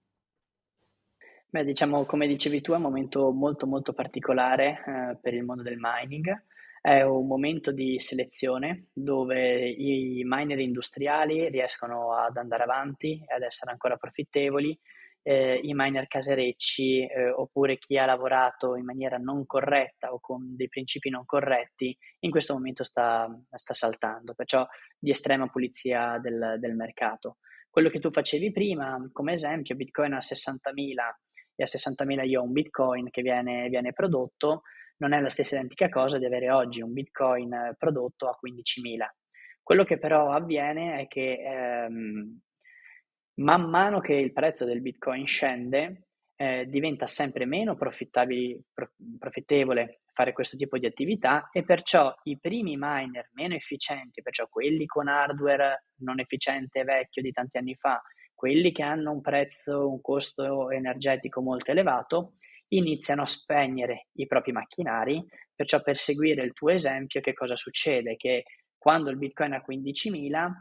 Beh, 1.49 1.63
diciamo, 1.63 2.05
come 2.05 2.25
dicevi 2.25 2.61
tu, 2.61 2.71
è 2.71 2.77
un 2.77 2.81
momento 2.81 3.31
molto 3.31 3.67
molto 3.67 3.93
particolare 3.93 4.83
eh, 4.85 5.17
per 5.21 5.35
il 5.35 5.43
mondo 5.43 5.61
del 5.61 5.77
mining. 5.77 6.45
È 6.81 7.01
un 7.03 7.27
momento 7.27 7.71
di 7.71 7.99
selezione 7.99 8.87
dove 8.91 9.69
i 9.69 10.21
miner 10.25 10.59
industriali 10.59 11.49
riescono 11.49 12.13
ad 12.13 12.37
andare 12.37 12.63
avanti 12.63 13.23
e 13.25 13.33
ad 13.33 13.43
essere 13.43 13.71
ancora 13.71 13.97
profittevoli 13.97 14.77
eh, 15.23 15.59
i 15.63 15.73
miner 15.73 16.07
caserecci 16.07 17.05
eh, 17.05 17.29
oppure 17.29 17.77
chi 17.77 17.97
ha 17.97 18.05
lavorato 18.05 18.75
in 18.75 18.83
maniera 18.83 19.17
non 19.17 19.45
corretta 19.45 20.13
o 20.13 20.19
con 20.19 20.55
dei 20.55 20.67
principi 20.67 21.09
non 21.09 21.25
corretti, 21.25 21.97
in 22.19 22.29
questo 22.29 22.53
momento 22.53 22.83
sta, 22.83 23.27
sta 23.49 23.73
saltando, 23.73 24.33
perciò 24.33 24.67
di 24.99 25.11
estrema 25.11 25.47
pulizia 25.47 26.19
del, 26.19 26.57
del, 26.59 26.75
mercato. 26.75 27.37
Quello 27.69 27.89
che 27.89 27.99
tu 27.99 28.11
facevi 28.11 28.51
prima, 28.51 29.09
come 29.11 29.33
esempio, 29.33 29.75
Bitcoin 29.75 30.13
a 30.13 30.17
60.000 30.17 30.93
e 31.55 31.63
a 31.63 31.65
60.000 31.65 32.27
io 32.27 32.41
ho 32.41 32.43
un 32.43 32.51
Bitcoin 32.51 33.09
che 33.09 33.21
viene, 33.21 33.69
viene 33.69 33.93
prodotto, 33.93 34.63
non 34.97 35.13
è 35.13 35.21
la 35.21 35.29
stessa 35.29 35.55
identica 35.55 35.89
cosa 35.89 36.17
di 36.17 36.25
avere 36.25 36.51
oggi 36.51 36.81
un 36.81 36.93
Bitcoin 36.93 37.75
prodotto 37.77 38.27
a 38.27 38.37
15.000. 38.39 39.05
Quello 39.63 39.85
che 39.85 39.97
però 39.97 40.31
avviene 40.31 40.99
è 41.01 41.07
che 41.07 41.41
ehm, 41.41 42.39
man 43.35 43.69
mano 43.69 43.99
che 43.99 44.13
il 44.13 44.33
prezzo 44.33 44.65
del 44.65 44.81
Bitcoin 44.81 45.25
scende, 45.25 46.07
eh, 46.35 46.65
diventa 46.67 47.07
sempre 47.07 47.45
meno 47.45 47.75
profittevole 47.75 48.67
fare 50.13 50.33
questo 50.33 50.57
tipo 50.57 50.77
di 50.77 50.85
attività 50.85 51.49
e 51.51 51.63
perciò 51.63 52.13
i 52.23 52.39
primi 52.39 52.75
miner 52.77 53.29
meno 53.33 53.55
efficienti, 53.55 54.21
perciò 54.21 54.47
quelli 54.47 54.85
con 54.85 55.07
hardware 55.07 55.85
non 56.01 56.19
efficiente 56.19 56.83
vecchio 56.83 57.21
di 57.21 57.31
tanti 57.31 57.57
anni 57.57 57.75
fa, 57.75 58.01
quelli 58.33 58.71
che 58.71 58.83
hanno 58.83 59.11
un 59.11 59.21
prezzo, 59.21 59.89
un 59.89 60.01
costo 60.01 60.69
energetico 60.69 61.41
molto 61.41 61.71
elevato, 61.71 62.33
iniziano 62.69 63.23
a 63.23 63.27
spegnere 63.27 64.07
i 64.13 64.27
propri 64.27 64.51
macchinari, 64.51 65.23
perciò 65.55 65.81
per 65.81 65.97
seguire 65.97 66.43
il 66.43 66.53
tuo 66.53 66.69
esempio 66.69 67.21
che 67.21 67.33
cosa 67.33 67.55
succede? 67.55 68.15
Che 68.15 68.43
quando 68.77 69.09
il 69.09 69.17
Bitcoin 69.17 69.53
a 69.53 69.63
15.000 69.67 70.51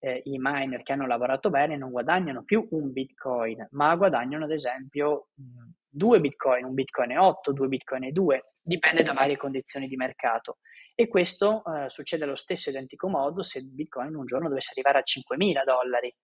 eh, 0.00 0.22
i 0.24 0.38
miner 0.40 0.82
che 0.82 0.92
hanno 0.92 1.06
lavorato 1.06 1.50
bene 1.50 1.76
non 1.76 1.90
guadagnano 1.90 2.42
più 2.42 2.66
un 2.70 2.90
bitcoin, 2.90 3.68
ma 3.72 3.94
guadagnano 3.94 4.44
ad 4.44 4.50
esempio 4.50 5.28
mh, 5.34 5.42
due 5.88 6.20
bitcoin, 6.20 6.64
un 6.64 6.74
bitcoin 6.74 7.12
e 7.12 7.18
8, 7.18 7.52
due 7.52 7.68
bitcoin 7.68 8.04
e 8.04 8.12
2, 8.12 8.54
dipende 8.62 9.02
da 9.02 9.12
varie 9.12 9.36
condizioni 9.36 9.86
di 9.86 9.96
mercato. 9.96 10.58
E 10.94 11.08
questo 11.08 11.62
eh, 11.64 11.88
succede 11.88 12.24
allo 12.24 12.36
stesso 12.36 12.70
identico 12.70 13.08
modo 13.08 13.42
se 13.42 13.58
il 13.58 13.70
bitcoin 13.70 14.14
un 14.14 14.26
giorno 14.26 14.48
dovesse 14.48 14.72
arrivare 14.72 14.98
a 14.98 15.02
5.000 15.04 15.64
dollari. 15.64 16.14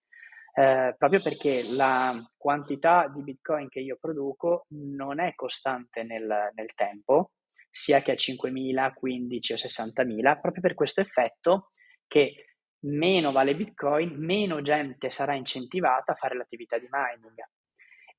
Eh, 0.59 0.95
proprio 0.97 1.21
perché 1.21 1.65
la 1.75 2.15
quantità 2.37 3.09
di 3.09 3.23
bitcoin 3.23 3.69
che 3.69 3.81
io 3.81 3.99
produco 4.01 4.65
non 4.71 5.21
è 5.21 5.35
costante 5.35 6.03
nel, 6.03 6.51
nel 6.55 6.75
tempo, 6.75 7.33
sia 7.71 8.01
che 8.01 8.13
a 8.13 8.15
5.000, 8.15 8.95
15 8.95 9.53
o 9.53 9.57
60.000, 9.57 10.41
proprio 10.41 10.63
per 10.63 10.75
questo 10.75 11.03
effetto 11.03 11.73
che 12.07 12.56
meno 12.87 13.33
vale 13.33 13.55
Bitcoin, 13.55 14.15
meno 14.17 14.63
gente 14.63 15.11
sarà 15.11 15.35
incentivata 15.35 16.13
a 16.13 16.15
fare 16.17 16.37
l'attività 16.37 16.79
di 16.79 16.89
mining 16.91 17.35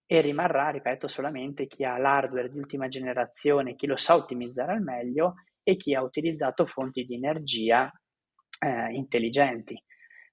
e 0.06 0.21
rimarrà, 0.21 0.69
ripeto, 0.69 1.08
solamente 1.08 1.67
chi 1.67 1.84
ha 1.84 1.97
l'hardware 1.97 2.49
di 2.49 2.58
ultima 2.58 2.88
generazione, 2.88 3.75
chi 3.75 3.88
lo 3.88 3.97
sa 3.97 4.15
ottimizzare 4.15 4.71
al 4.71 4.82
meglio 4.82 5.36
e 5.62 5.75
chi 5.75 5.93
ha 5.93 6.01
utilizzato 6.01 6.65
fonti 6.65 7.03
di 7.03 7.15
energia 7.15 7.91
eh, 8.60 8.93
intelligenti. 8.93 9.82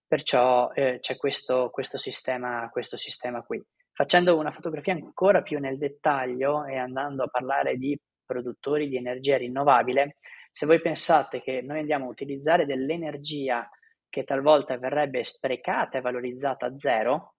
Perciò 0.06 0.70
eh, 0.72 0.98
c'è 1.00 1.16
questo, 1.16 1.70
questo, 1.70 1.96
sistema, 1.96 2.68
questo 2.70 2.96
sistema 2.96 3.42
qui. 3.42 3.60
Facendo 3.92 4.38
una 4.38 4.52
fotografia 4.52 4.92
ancora 4.92 5.42
più 5.42 5.58
nel 5.58 5.76
dettaglio 5.76 6.64
e 6.64 6.76
andando 6.76 7.24
a 7.24 7.28
parlare 7.28 7.76
di 7.76 7.98
produttori 8.24 8.88
di 8.88 8.96
energia 8.96 9.36
rinnovabile, 9.36 10.18
se 10.52 10.66
voi 10.66 10.80
pensate 10.80 11.42
che 11.42 11.62
noi 11.62 11.80
andiamo 11.80 12.06
a 12.06 12.10
utilizzare 12.10 12.64
dell'energia 12.64 13.68
che 14.14 14.22
talvolta 14.22 14.78
verrebbe 14.78 15.24
sprecata 15.24 15.98
e 15.98 16.00
valorizzata 16.00 16.66
a 16.66 16.78
zero, 16.78 17.34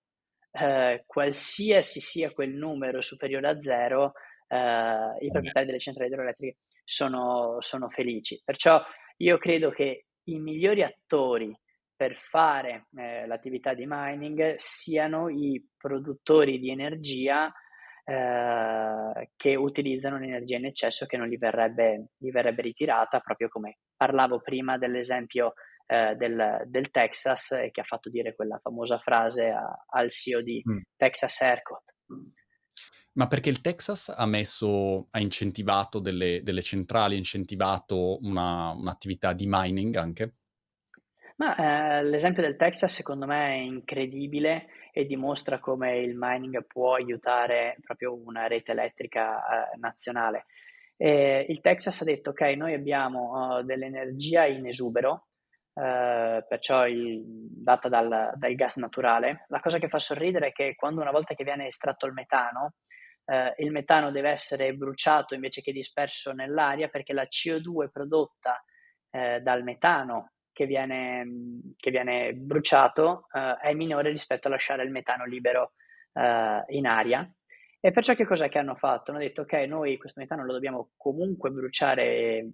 eh, 0.52 1.04
qualsiasi 1.06 2.02
sia 2.02 2.32
quel 2.32 2.50
numero 2.50 3.00
superiore 3.00 3.48
a 3.48 3.62
zero, 3.62 4.12
eh, 4.50 5.26
i 5.26 5.32
proprietari 5.32 5.66
delle 5.68 5.80
centrali 5.80 6.10
idroelettriche 6.10 6.58
sono, 6.84 7.56
sono 7.62 7.88
felici. 7.88 8.42
Perciò 8.44 8.84
io 9.18 9.38
credo 9.38 9.70
che 9.70 10.08
i 10.24 10.38
migliori 10.38 10.84
attori 10.84 11.58
per 11.96 12.18
fare 12.18 12.88
eh, 12.98 13.26
l'attività 13.26 13.74
di 13.74 13.86
mining 13.88 14.56
siano 14.58 15.30
i 15.30 15.66
produttori 15.78 16.60
di 16.60 16.72
energia 16.72 17.50
eh, 18.04 19.30
che 19.38 19.56
utilizzano 19.56 20.20
l'energia 20.20 20.58
in 20.58 20.66
eccesso 20.66 21.06
che 21.06 21.16
non 21.16 21.28
gli 21.28 21.38
verrebbe, 21.38 22.10
gli 22.18 22.32
verrebbe 22.32 22.64
ritirata, 22.64 23.22
proprio 23.22 23.48
come 23.48 23.78
parlavo 23.96 24.42
prima 24.42 24.78
dell'esempio 24.78 25.54
eh, 25.86 26.16
del, 26.16 26.64
del, 26.68 26.90
Texas 26.92 27.52
e 27.52 27.72
che 27.72 27.82
ha 27.82 27.86
fatto 27.86 28.10
dire 28.10 28.36
quella 28.36 28.60
famosa 28.62 28.98
frase 29.00 29.50
a, 29.50 29.86
al 29.88 30.10
CEO 30.10 30.42
di 30.42 30.62
mm. 30.68 30.78
Texas 30.96 31.42
ERCOT. 31.42 31.84
Ma 33.14 33.28
perché 33.28 33.50
il 33.50 33.62
Texas 33.62 34.14
ha 34.16 34.26
messo, 34.26 35.08
ha 35.12 35.20
incentivato 35.20 36.00
delle, 36.00 36.42
delle 36.44 36.62
centrali, 36.62 37.16
ha 37.16 37.18
incentivato 37.18 38.18
una, 38.22 38.72
un'attività 38.72 39.32
di 39.32 39.46
mining 39.48 39.96
anche? 39.96 40.34
Ma 41.38 42.00
eh, 42.00 42.04
l'esempio 42.04 42.42
del 42.42 42.56
Texas 42.56 42.94
secondo 42.94 43.26
me 43.26 43.48
è 43.48 43.58
incredibile 43.58 44.68
e 44.94 45.06
dimostra 45.06 45.60
come 45.60 46.00
il 46.00 46.16
mining 46.18 46.66
può 46.66 46.96
aiutare 46.96 47.76
proprio 47.82 48.16
una 48.16 48.48
rete 48.48 48.72
elettrica 48.72 49.40
eh, 49.74 49.78
nazionale. 49.78 50.46
E 50.98 51.46
il 51.50 51.60
Texas 51.60 52.02
ha 52.02 52.06
detto 52.06 52.30
ok, 52.30 52.42
noi 52.56 52.74
abbiamo 52.74 53.58
uh, 53.58 53.64
dell'energia 53.64 54.46
in 54.46 54.66
esubero, 54.66 55.28
eh, 55.78 56.46
perciò 56.48 56.88
il, 56.88 57.22
data 57.26 57.90
dal, 57.90 58.32
dal, 58.36 58.56
gas 58.56 58.78
naturale. 58.78 59.46
La 59.50 59.60
cosa 59.60 59.78
che 59.78 59.90
fa 59.90 60.00
sorridere 60.00 60.48
è 60.48 60.52
che 60.54 60.76
quando 60.76 61.02
una 61.02 61.12
volta 61.12 61.36
che 61.36 61.44
viene 61.44 61.68
estratto 61.68 62.06
il 62.06 62.14
metano, 62.14 62.76
eh, 63.26 63.54
il 63.58 63.72
metano 63.72 64.12
deve 64.12 64.30
essere 64.30 64.74
bruciato 64.74 65.36
invece 65.36 65.62
che 65.62 65.74
disperso 65.74 66.32
nell'aria 66.32 66.88
perché 66.88 67.12
la 67.12 67.24
CO2 67.24 67.90
prodotta 67.92 68.64
eh, 69.10 69.42
dal 69.42 69.64
metano 69.64 70.32
che 70.54 70.66
viene, 70.66 71.26
che 71.76 71.92
viene 71.92 72.34
bruciato 72.34 73.28
eh, 73.34 73.58
è 73.62 73.74
minore 73.74 74.10
rispetto 74.12 74.48
a 74.48 74.52
lasciare 74.52 74.84
il 74.84 74.92
metano 74.92 75.26
libero 75.26 75.74
eh, 76.14 76.64
in 76.70 76.88
aria. 76.88 77.30
E 77.82 77.92
perciò 77.92 78.16
che 78.16 78.26
cosa 78.26 78.48
che 78.48 78.58
hanno 78.58 78.76
fatto? 78.76 79.12
Hanno 79.12 79.20
detto 79.20 79.42
ok, 79.42 79.54
noi 79.68 79.98
questo 79.98 80.22
metano 80.22 80.46
lo 80.46 80.54
dobbiamo 80.54 80.92
comunque 80.96 81.52
bruciare 81.52 82.50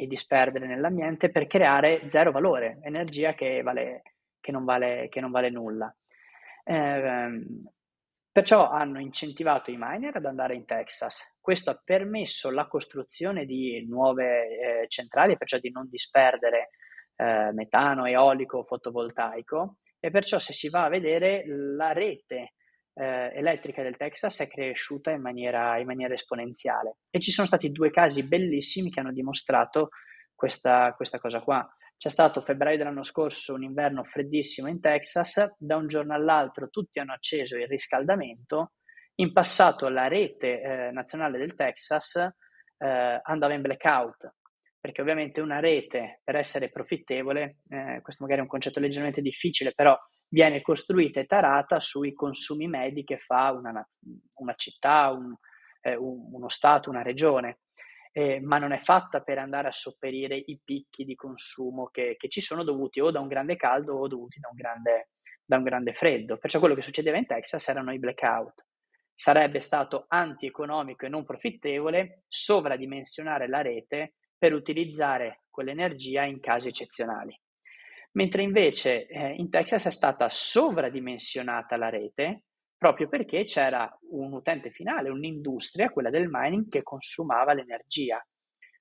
e 0.00 0.06
disperdere 0.06 0.68
nell'ambiente 0.68 1.28
per 1.28 1.48
creare 1.48 2.08
zero 2.08 2.30
valore, 2.30 2.78
energia 2.82 3.34
che, 3.34 3.62
vale, 3.62 4.02
che, 4.38 4.52
non, 4.52 4.64
vale, 4.64 5.08
che 5.08 5.20
non 5.20 5.32
vale 5.32 5.50
nulla. 5.50 5.92
Eh, 6.62 7.42
perciò 8.30 8.70
hanno 8.70 9.00
incentivato 9.00 9.72
i 9.72 9.76
miner 9.76 10.14
ad 10.14 10.24
andare 10.24 10.54
in 10.54 10.64
Texas. 10.64 11.36
Questo 11.40 11.70
ha 11.70 11.82
permesso 11.82 12.52
la 12.52 12.68
costruzione 12.68 13.44
di 13.44 13.84
nuove 13.88 14.82
eh, 14.82 14.86
centrali, 14.86 15.36
perciò 15.36 15.58
di 15.58 15.72
non 15.72 15.88
disperdere 15.88 16.68
eh, 17.16 17.50
metano, 17.52 18.06
eolico, 18.06 18.62
fotovoltaico 18.62 19.78
e 19.98 20.10
perciò 20.12 20.38
se 20.38 20.52
si 20.52 20.68
va 20.68 20.84
a 20.84 20.88
vedere 20.88 21.42
la 21.44 21.90
rete 21.90 22.52
eh, 22.98 23.30
elettrica 23.34 23.82
del 23.82 23.96
Texas 23.96 24.40
è 24.40 24.48
cresciuta 24.48 25.10
in 25.10 25.20
maniera, 25.20 25.78
in 25.78 25.86
maniera, 25.86 26.14
esponenziale. 26.14 26.96
E 27.10 27.20
ci 27.20 27.30
sono 27.30 27.46
stati 27.46 27.70
due 27.70 27.90
casi 27.90 28.26
bellissimi 28.26 28.90
che 28.90 29.00
hanno 29.00 29.12
dimostrato 29.12 29.90
questa, 30.34 30.92
questa 30.94 31.18
cosa 31.18 31.40
qua. 31.40 31.66
C'è 31.96 32.10
stato 32.10 32.42
febbraio 32.42 32.76
dell'anno 32.76 33.02
scorso 33.02 33.54
un 33.54 33.62
inverno 33.62 34.04
freddissimo 34.04 34.68
in 34.68 34.80
Texas, 34.80 35.56
da 35.58 35.76
un 35.76 35.86
giorno 35.86 36.14
all'altro 36.14 36.68
tutti 36.68 36.98
hanno 36.98 37.12
acceso 37.12 37.56
il 37.56 37.66
riscaldamento, 37.66 38.72
in 39.16 39.32
passato 39.32 39.88
la 39.88 40.06
rete 40.06 40.60
eh, 40.60 40.90
nazionale 40.92 41.38
del 41.38 41.54
Texas 41.54 42.16
eh, 42.16 43.20
andava 43.22 43.54
in 43.54 43.62
blackout, 43.62 44.34
perché 44.78 45.00
ovviamente 45.00 45.40
una 45.40 45.58
rete 45.58 46.20
per 46.22 46.36
essere 46.36 46.70
profittevole, 46.70 47.58
eh, 47.68 48.00
questo 48.00 48.22
magari 48.22 48.40
è 48.40 48.44
un 48.44 48.48
concetto 48.48 48.78
leggermente 48.78 49.20
difficile, 49.20 49.72
però 49.74 49.96
viene 50.28 50.60
costruita 50.60 51.20
e 51.20 51.26
tarata 51.26 51.80
sui 51.80 52.12
consumi 52.12 52.68
medi 52.68 53.04
che 53.04 53.18
fa 53.18 53.52
una, 53.52 53.86
una 54.36 54.54
città, 54.54 55.10
un, 55.10 55.34
eh, 55.80 55.96
un, 55.96 56.28
uno 56.32 56.48
Stato, 56.48 56.90
una 56.90 57.02
regione, 57.02 57.60
eh, 58.12 58.40
ma 58.40 58.58
non 58.58 58.72
è 58.72 58.80
fatta 58.82 59.20
per 59.20 59.38
andare 59.38 59.68
a 59.68 59.72
sopperire 59.72 60.36
i 60.36 60.60
picchi 60.62 61.04
di 61.04 61.14
consumo 61.14 61.86
che, 61.86 62.16
che, 62.18 62.28
ci 62.28 62.40
sono 62.40 62.62
dovuti 62.62 63.00
o 63.00 63.10
da 63.10 63.20
un 63.20 63.28
grande 63.28 63.56
caldo 63.56 63.94
o 63.94 64.08
dovuti 64.08 64.38
da 64.40 64.48
un 64.48 64.56
grande, 64.56 65.10
da 65.44 65.56
un 65.56 65.62
grande 65.62 65.94
freddo. 65.94 66.36
Perciò 66.36 66.58
quello 66.58 66.74
che 66.74 66.82
succedeva 66.82 67.16
in 67.16 67.26
Texas 67.26 67.68
erano 67.68 67.92
i 67.92 67.98
blackout. 67.98 68.66
Sarebbe 69.14 69.60
stato 69.60 70.04
antieconomico 70.08 71.06
e 71.06 71.08
non 71.08 71.24
profittevole 71.24 72.24
sovradimensionare 72.28 73.48
la 73.48 73.62
rete 73.62 74.14
per 74.38 74.52
utilizzare 74.52 75.42
quell'energia 75.50 76.22
in 76.22 76.38
casi 76.38 76.68
eccezionali 76.68 77.36
mentre 78.12 78.42
invece 78.42 79.06
eh, 79.06 79.34
in 79.34 79.50
Texas 79.50 79.86
è 79.86 79.90
stata 79.90 80.28
sovradimensionata 80.30 81.76
la 81.76 81.88
rete 81.88 82.44
proprio 82.78 83.08
perché 83.08 83.44
c'era 83.44 83.92
un 84.10 84.32
utente 84.32 84.70
finale, 84.70 85.10
un'industria, 85.10 85.90
quella 85.90 86.10
del 86.10 86.28
mining, 86.30 86.68
che 86.68 86.84
consumava 86.84 87.52
l'energia. 87.52 88.24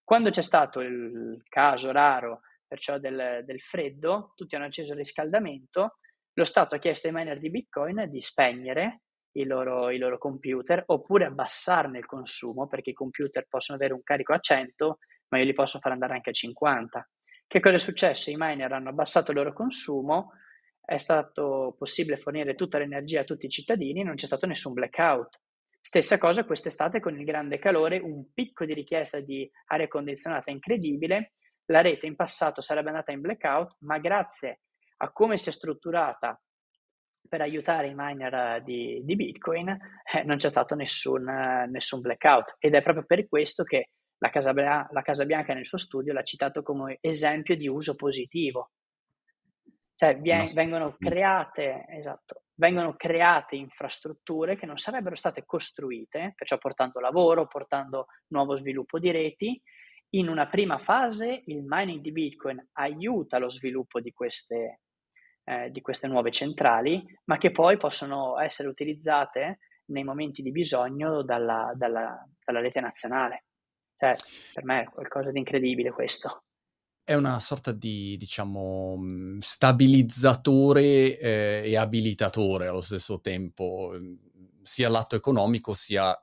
Quando 0.04 0.30
c'è 0.30 0.44
stato 0.44 0.82
il 0.82 1.42
caso 1.50 1.92
raro, 1.92 2.42
perciò 2.68 3.00
del, 3.00 3.42
del 3.44 3.60
freddo, 3.60 4.34
tutti 4.36 4.56
hanno 4.56 4.66
acceso 4.66 4.92
il 4.92 5.00
riscaldamento, 5.00 5.98
lo 6.34 6.44
Stato 6.44 6.76
ha 6.76 6.80
chiesto 6.80 7.08
ai 7.08 7.13
miner 7.13 7.40
di 7.40 7.50
Bitcoin 7.50 8.08
di 8.10 8.22
spegnere 8.22 9.02
i 9.38 9.46
loro, 9.46 9.90
i 9.90 9.98
loro 9.98 10.20
computer 10.20 10.84
oppure 10.86 11.26
abbassarne 11.26 11.98
il 11.98 12.06
consumo 12.06 12.68
perché 12.68 12.92
i 12.92 12.94
computer 12.94 13.48
possono 13.50 13.78
avere 13.78 13.94
un 13.94 14.04
carico 14.04 14.34
a 14.34 14.40
100 14.40 14.98
ma 15.30 15.40
io 15.40 15.46
li 15.46 15.54
posso 15.54 15.80
far 15.80 15.92
andare 15.92 16.13
anche 16.13 16.30
a 16.30 16.34
50. 16.34 17.10
Che 17.50 17.62
cosa 17.62 17.76
è 17.76 17.80
successo? 17.80 18.30
I 18.30 18.36
miner 18.38 18.74
hanno 18.74 18.90
abbassato 18.90 19.32
il 19.32 19.38
loro 19.38 19.54
consumo, 19.54 20.34
è 20.84 20.98
stato 20.98 21.76
possibile 21.78 22.18
fornire 22.18 22.56
tutta 22.56 22.78
l'energia 22.78 23.22
a 23.22 23.24
tutti 23.24 23.46
i 23.46 23.50
cittadini, 23.50 24.04
non 24.04 24.16
c'è 24.16 24.26
stato 24.26 24.46
nessun 24.46 24.74
blackout. 24.74 25.40
Stessa 25.80 26.18
cosa 26.18 26.44
quest'estate 26.44 27.00
con 27.00 27.18
il 27.18 27.24
grande 27.24 27.58
calore, 27.58 28.00
un 28.00 28.34
picco 28.34 28.66
di 28.66 28.74
richiesta 28.74 29.22
di 29.22 29.50
aria 29.68 29.88
condizionata 29.88 30.52
incredibile, 30.52 31.36
la 31.68 31.80
rete 31.80 32.06
in 32.06 32.18
passato 32.18 32.60
sarebbe 32.60 32.90
andata 32.90 33.14
in 33.14 33.22
blackout, 33.22 33.78
ma 33.80 33.98
grazie 33.98 34.62
a 34.98 35.12
come 35.14 35.38
si 35.38 35.48
è 35.48 35.54
strutturata 35.54 36.38
per 37.30 37.40
aiutare 37.40 37.88
i 37.88 37.94
miner 37.96 38.62
di, 38.64 39.02
di 39.04 39.16
Bitcoin 39.16 39.70
eh, 39.70 40.24
non 40.24 40.38
c'è 40.38 40.50
stato 40.50 40.76
nessun, 40.76 41.28
eh, 41.28 41.68
nessun, 41.68 42.02
blackout 42.02 42.56
ed 42.60 42.74
è 42.74 42.82
proprio 42.82 43.06
per 43.06 43.28
questo 43.28 43.64
che 43.64 43.92
la 44.19 44.30
Casa, 44.30 44.51
la 44.53 45.01
Casa, 45.03 45.25
Bianca 45.25 45.53
nel 45.53 45.65
suo 45.65 45.77
studio 45.77 46.13
l'ha 46.13 46.23
citato 46.23 46.63
come 46.63 46.97
esempio 47.01 47.56
di 47.56 47.67
uso 47.67 47.95
positivo. 47.95 48.71
Cioè 49.95 50.19
vien- 50.19 50.41
no. 50.41 50.51
vengono, 50.53 50.95
create, 50.97 51.86
esatto, 51.89 52.43
vengono 52.53 52.95
create 52.95 53.56
infrastrutture 53.56 54.56
che 54.56 54.67
non 54.67 54.77
sarebbero 54.77 55.15
state 55.15 55.43
costruite, 55.43 56.34
perciò 56.36 56.60
portando 56.60 56.99
lavoro, 56.99 57.47
portando 57.47 58.06
nuovo 58.27 58.56
sviluppo 58.56 58.99
di 58.99 59.10
reti. 59.10 59.60
In 60.10 60.30
una 60.30 60.47
prima 60.47 60.77
fase 60.77 61.41
il 61.47 61.63
mining 61.65 62.01
di 62.01 62.12
Bitcoin 62.12 62.63
aiuta 62.73 63.39
lo 63.39 63.49
sviluppo 63.49 63.99
di 63.99 64.12
queste, 64.12 64.82
eh, 65.43 65.71
di 65.71 65.82
queste 65.82 66.08
nuove 66.08 66.32
centrali, 66.32 67.03
ma 67.25 67.39
che 67.39 67.49
poi 67.49 67.77
possono 67.77 68.39
essere 68.39 68.69
utilizzate 68.69 69.58
nei 69.88 70.03
momenti 70.03 70.43
di 70.43 70.51
bisogno 70.51 71.23
dalla, 71.23 71.71
dalla, 71.75 72.23
dalla 72.45 72.60
rete 72.60 72.80
nazionale. 72.80 73.47
Cioè, 73.98 74.16
per 74.54 74.64
me 74.64 74.84
è 74.84 74.90
qualcosa 74.90 75.32
di 75.32 75.40
incredibile 75.40 75.92
questo. 75.92 76.44
È 77.04 77.14
una 77.14 77.40
sorta 77.40 77.72
di, 77.72 78.16
diciamo, 78.18 78.98
stabilizzatore 79.40 81.18
eh, 81.18 81.62
e 81.66 81.78
abilitatore 81.78 82.68
allo 82.68 82.82
stesso 82.82 83.22
tempo, 83.22 83.94
sia 84.62 84.90
lato 84.90 85.16
economico 85.16 85.74
sia 85.74 86.14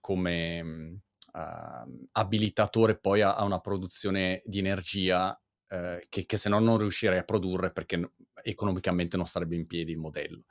come 0.00 1.00
uh, 1.32 2.06
abilitatore 2.12 2.98
poi 2.98 3.20
a, 3.20 3.36
a, 3.36 3.44
una 3.44 3.60
produzione 3.60 4.42
di 4.44 4.58
energia 4.58 5.30
uh, 5.30 5.98
che, 6.08 6.26
che, 6.26 6.36
se 6.36 6.48
no 6.48 6.58
non 6.58 6.78
riuscirei 6.78 7.18
a 7.18 7.24
produrre 7.24 7.70
perché 7.70 8.12
economicamente 8.42 9.16
non 9.16 9.26
starebbe 9.26 9.54
in 9.54 9.66
piedi 9.66 9.92
il 9.92 9.98
modello. 9.98 10.44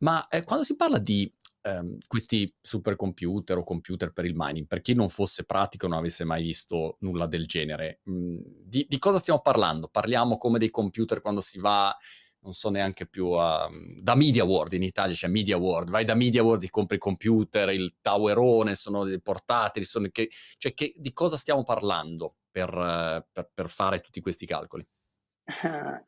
Ma 0.00 0.26
eh, 0.28 0.44
quando 0.44 0.64
si 0.64 0.76
parla 0.76 0.98
di 0.98 1.32
ehm, 1.68 1.98
questi 2.06 2.52
supercomputer 2.60 3.58
o 3.58 3.64
computer 3.64 4.12
per 4.12 4.24
il 4.24 4.34
mining, 4.34 4.66
per 4.66 4.80
chi 4.80 4.94
non 4.94 5.08
fosse 5.08 5.44
pratico 5.44 5.86
e 5.86 5.88
non 5.88 5.98
avesse 5.98 6.24
mai 6.24 6.42
visto 6.42 6.96
nulla 7.00 7.26
del 7.26 7.46
genere, 7.46 8.00
mh, 8.04 8.12
mhmm, 8.12 8.40
di, 8.64 8.86
di, 8.88 8.98
cosa 8.98 9.18
stiamo 9.18 9.40
parlando? 9.40 9.88
Parliamo 9.88 10.38
come 10.38 10.58
dei 10.58 10.70
computer 10.70 11.20
quando 11.20 11.40
si 11.40 11.58
va, 11.58 11.94
non 12.40 12.52
so 12.52 12.70
neanche 12.70 13.06
più, 13.06 13.32
a, 13.32 13.68
da 13.96 14.14
Media 14.14 14.44
World, 14.44 14.72
in 14.72 14.82
Italia 14.82 15.14
c'è 15.14 15.28
Media 15.28 15.56
World, 15.56 15.90
vai 15.90 16.04
da 16.04 16.14
Media 16.14 16.42
World 16.42 16.62
e 16.62 16.70
compri 16.70 16.96
il 16.96 17.00
computer, 17.00 17.68
il 17.70 17.96
towerone, 18.00 18.74
sono 18.74 19.04
dei 19.04 19.20
portatili, 19.20 19.84
sono 19.84 20.08
che, 20.10 20.28
cioè 20.56 20.74
che, 20.74 20.92
di 20.96 21.12
cosa 21.12 21.36
stiamo 21.36 21.62
parlando 21.64 22.36
per, 22.50 23.26
per, 23.32 23.50
per 23.52 23.68
fare 23.68 24.00
tutti 24.00 24.20
questi 24.20 24.46
calcoli? 24.46 24.86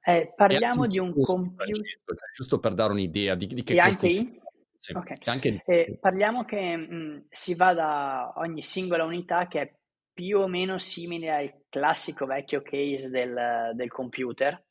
Eh, 0.05 0.35
parliamo 0.37 0.87
di 0.87 0.99
un 0.99 1.15
computer. 1.19 1.75
Cioè, 1.75 2.31
giusto 2.35 2.59
per 2.59 2.75
dare 2.75 2.93
un'idea 2.93 3.35
di, 3.35 3.47
di 3.47 3.63
che 3.63 3.75
e 3.75 3.81
questi... 3.81 4.40
Sì, 4.81 4.95
okay. 4.95 5.19
anche... 5.27 5.63
eh, 5.67 5.99
parliamo 6.01 6.47
che 6.47 6.75
mh, 6.75 6.95
mm, 6.95 7.19
si 7.29 7.55
va 7.55 7.75
da 7.75 8.33
ogni 8.37 8.63
singola 8.63 9.05
unità 9.05 9.47
che 9.47 9.61
è 9.61 9.75
più 10.11 10.39
o 10.39 10.49
meno 10.49 10.79
simile 10.79 11.31
al 11.31 11.65
classico 11.69 12.25
vecchio 12.25 12.63
case 12.63 13.11
del, 13.11 13.73
del 13.75 13.91
computer, 13.91 14.65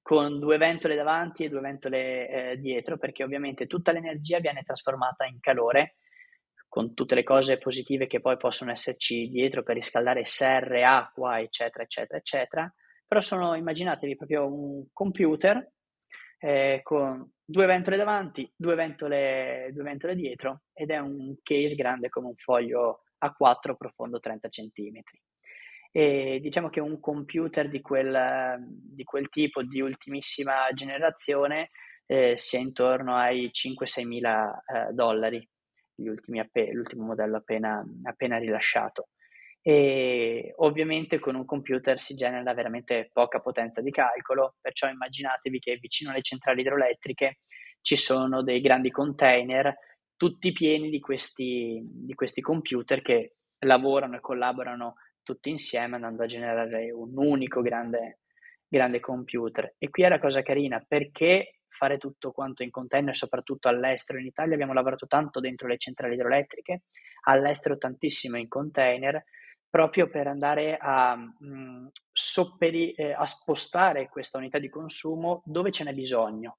con 0.00 0.38
due 0.38 0.56
ventole 0.56 0.94
davanti 0.94 1.42
e 1.42 1.48
due 1.48 1.58
ventole 1.58 2.28
eh, 2.28 2.56
dietro, 2.58 2.96
perché 2.96 3.24
ovviamente 3.24 3.66
tutta 3.66 3.90
l'energia 3.90 4.38
viene 4.38 4.62
trasformata 4.62 5.24
in 5.24 5.40
calore, 5.40 5.96
con 6.68 6.94
tutte 6.94 7.16
le 7.16 7.24
cose 7.24 7.58
positive 7.58 8.06
che 8.06 8.20
poi 8.20 8.36
possono 8.36 8.70
esserci 8.70 9.28
dietro 9.30 9.64
per 9.64 9.74
riscaldare 9.74 10.24
serre, 10.24 10.84
acqua, 10.84 11.40
eccetera, 11.40 11.82
eccetera, 11.82 12.18
eccetera. 12.18 12.72
Però 13.04 13.20
sono, 13.20 13.56
immaginatevi 13.56 14.14
proprio 14.14 14.46
un 14.46 14.86
computer 14.92 15.72
eh, 16.38 16.80
con 16.84 17.28
due 17.50 17.66
ventole 17.66 17.96
davanti, 17.96 18.50
due 18.54 18.76
ventole, 18.76 19.70
due 19.72 19.82
ventole 19.82 20.14
dietro 20.14 20.62
ed 20.72 20.90
è 20.90 20.98
un 20.98 21.34
case 21.42 21.74
grande 21.74 22.08
come 22.08 22.28
un 22.28 22.36
foglio 22.36 23.02
A4 23.18 23.74
profondo 23.76 24.20
30 24.20 24.48
cm. 24.48 25.00
E 25.92 26.38
diciamo 26.40 26.68
che 26.68 26.78
un 26.78 27.00
computer 27.00 27.68
di 27.68 27.80
quel, 27.80 28.56
di 28.60 29.02
quel 29.02 29.28
tipo 29.28 29.64
di 29.64 29.80
ultimissima 29.80 30.68
generazione 30.72 31.70
eh, 32.06 32.36
sia 32.36 32.60
intorno 32.60 33.16
ai 33.16 33.50
5-6 33.52 34.06
mila 34.06 34.62
eh, 34.64 34.92
dollari, 34.92 35.46
appe- 36.38 36.70
l'ultimo 36.72 37.06
modello 37.06 37.38
appena, 37.38 37.84
appena 38.04 38.38
rilasciato 38.38 39.08
e 39.62 40.52
ovviamente 40.56 41.18
con 41.18 41.34
un 41.34 41.44
computer 41.44 42.00
si 42.00 42.14
genera 42.14 42.54
veramente 42.54 43.10
poca 43.12 43.40
potenza 43.40 43.82
di 43.82 43.90
calcolo, 43.90 44.56
perciò 44.60 44.88
immaginatevi 44.88 45.58
che 45.58 45.76
vicino 45.76 46.10
alle 46.10 46.22
centrali 46.22 46.62
idroelettriche 46.62 47.40
ci 47.82 47.96
sono 47.96 48.42
dei 48.42 48.60
grandi 48.60 48.90
container 48.90 49.74
tutti 50.16 50.52
pieni 50.52 50.90
di 50.90 51.00
questi, 51.00 51.80
di 51.82 52.14
questi 52.14 52.42
computer 52.42 53.00
che 53.00 53.36
lavorano 53.60 54.16
e 54.16 54.20
collaborano 54.20 54.96
tutti 55.22 55.48
insieme 55.48 55.94
andando 55.94 56.22
a 56.22 56.26
generare 56.26 56.90
un 56.92 57.12
unico 57.14 57.62
grande, 57.62 58.20
grande 58.68 59.00
computer. 59.00 59.74
E 59.78 59.88
qui 59.88 60.02
è 60.02 60.08
la 60.08 60.18
cosa 60.18 60.42
carina, 60.42 60.84
perché 60.86 61.60
fare 61.68 61.98
tutto 61.98 62.32
quanto 62.32 62.62
in 62.62 62.70
container, 62.70 63.16
soprattutto 63.16 63.68
all'estero. 63.68 64.18
In 64.18 64.26
Italia 64.26 64.54
abbiamo 64.54 64.72
lavorato 64.72 65.06
tanto 65.06 65.40
dentro 65.40 65.68
le 65.68 65.78
centrali 65.78 66.14
idroelettriche, 66.14 66.82
all'estero 67.24 67.78
tantissimo 67.78 68.36
in 68.36 68.48
container, 68.48 69.24
proprio 69.70 70.08
per 70.10 70.26
andare 70.26 70.76
a, 70.76 71.14
mh, 71.16 71.34
mm, 71.44 71.86
sopperi, 72.12 72.92
eh, 72.92 73.12
a 73.12 73.24
spostare 73.24 74.08
questa 74.08 74.36
unità 74.36 74.58
di 74.58 74.68
consumo 74.68 75.42
dove 75.44 75.70
ce 75.70 75.84
n'è 75.84 75.94
bisogno. 75.94 76.58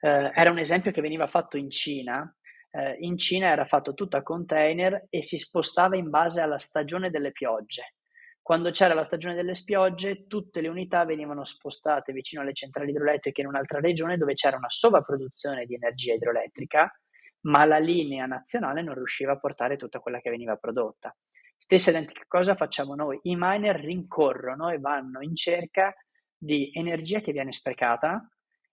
Eh, 0.00 0.30
era 0.34 0.50
un 0.50 0.58
esempio 0.58 0.90
che 0.90 1.02
veniva 1.02 1.26
fatto 1.26 1.58
in 1.58 1.70
Cina. 1.70 2.34
Eh, 2.70 2.96
in 3.00 3.18
Cina 3.18 3.48
era 3.48 3.66
fatto 3.66 3.92
tutto 3.94 4.16
a 4.16 4.22
container 4.22 5.06
e 5.10 5.22
si 5.22 5.38
spostava 5.38 5.96
in 5.96 6.08
base 6.08 6.40
alla 6.40 6.58
stagione 6.58 7.10
delle 7.10 7.32
piogge. 7.32 7.94
Quando 8.40 8.70
c'era 8.70 8.94
la 8.94 9.04
stagione 9.04 9.34
delle 9.34 9.54
spiogge, 9.54 10.26
tutte 10.26 10.62
le 10.62 10.68
unità 10.68 11.04
venivano 11.04 11.44
spostate 11.44 12.14
vicino 12.14 12.40
alle 12.40 12.54
centrali 12.54 12.90
idroelettriche 12.90 13.42
in 13.42 13.46
un'altra 13.46 13.78
regione 13.78 14.16
dove 14.16 14.32
c'era 14.32 14.56
una 14.56 14.70
sovrapproduzione 14.70 15.66
di 15.66 15.74
energia 15.74 16.14
idroelettrica, 16.14 16.90
ma 17.42 17.66
la 17.66 17.76
linea 17.78 18.24
nazionale 18.24 18.80
non 18.80 18.94
riusciva 18.94 19.32
a 19.32 19.38
portare 19.38 19.76
tutta 19.76 19.98
quella 20.00 20.20
che 20.20 20.30
veniva 20.30 20.56
prodotta. 20.56 21.14
Stessa 21.58 21.90
identica 21.90 22.22
cosa 22.26 22.54
facciamo 22.54 22.94
noi. 22.94 23.18
I 23.24 23.36
miner 23.36 23.76
rincorrono 23.76 24.70
e 24.70 24.78
vanno 24.78 25.20
in 25.20 25.34
cerca 25.34 25.92
di 26.34 26.70
energia 26.72 27.20
che 27.20 27.32
viene 27.32 27.52
sprecata, 27.52 28.26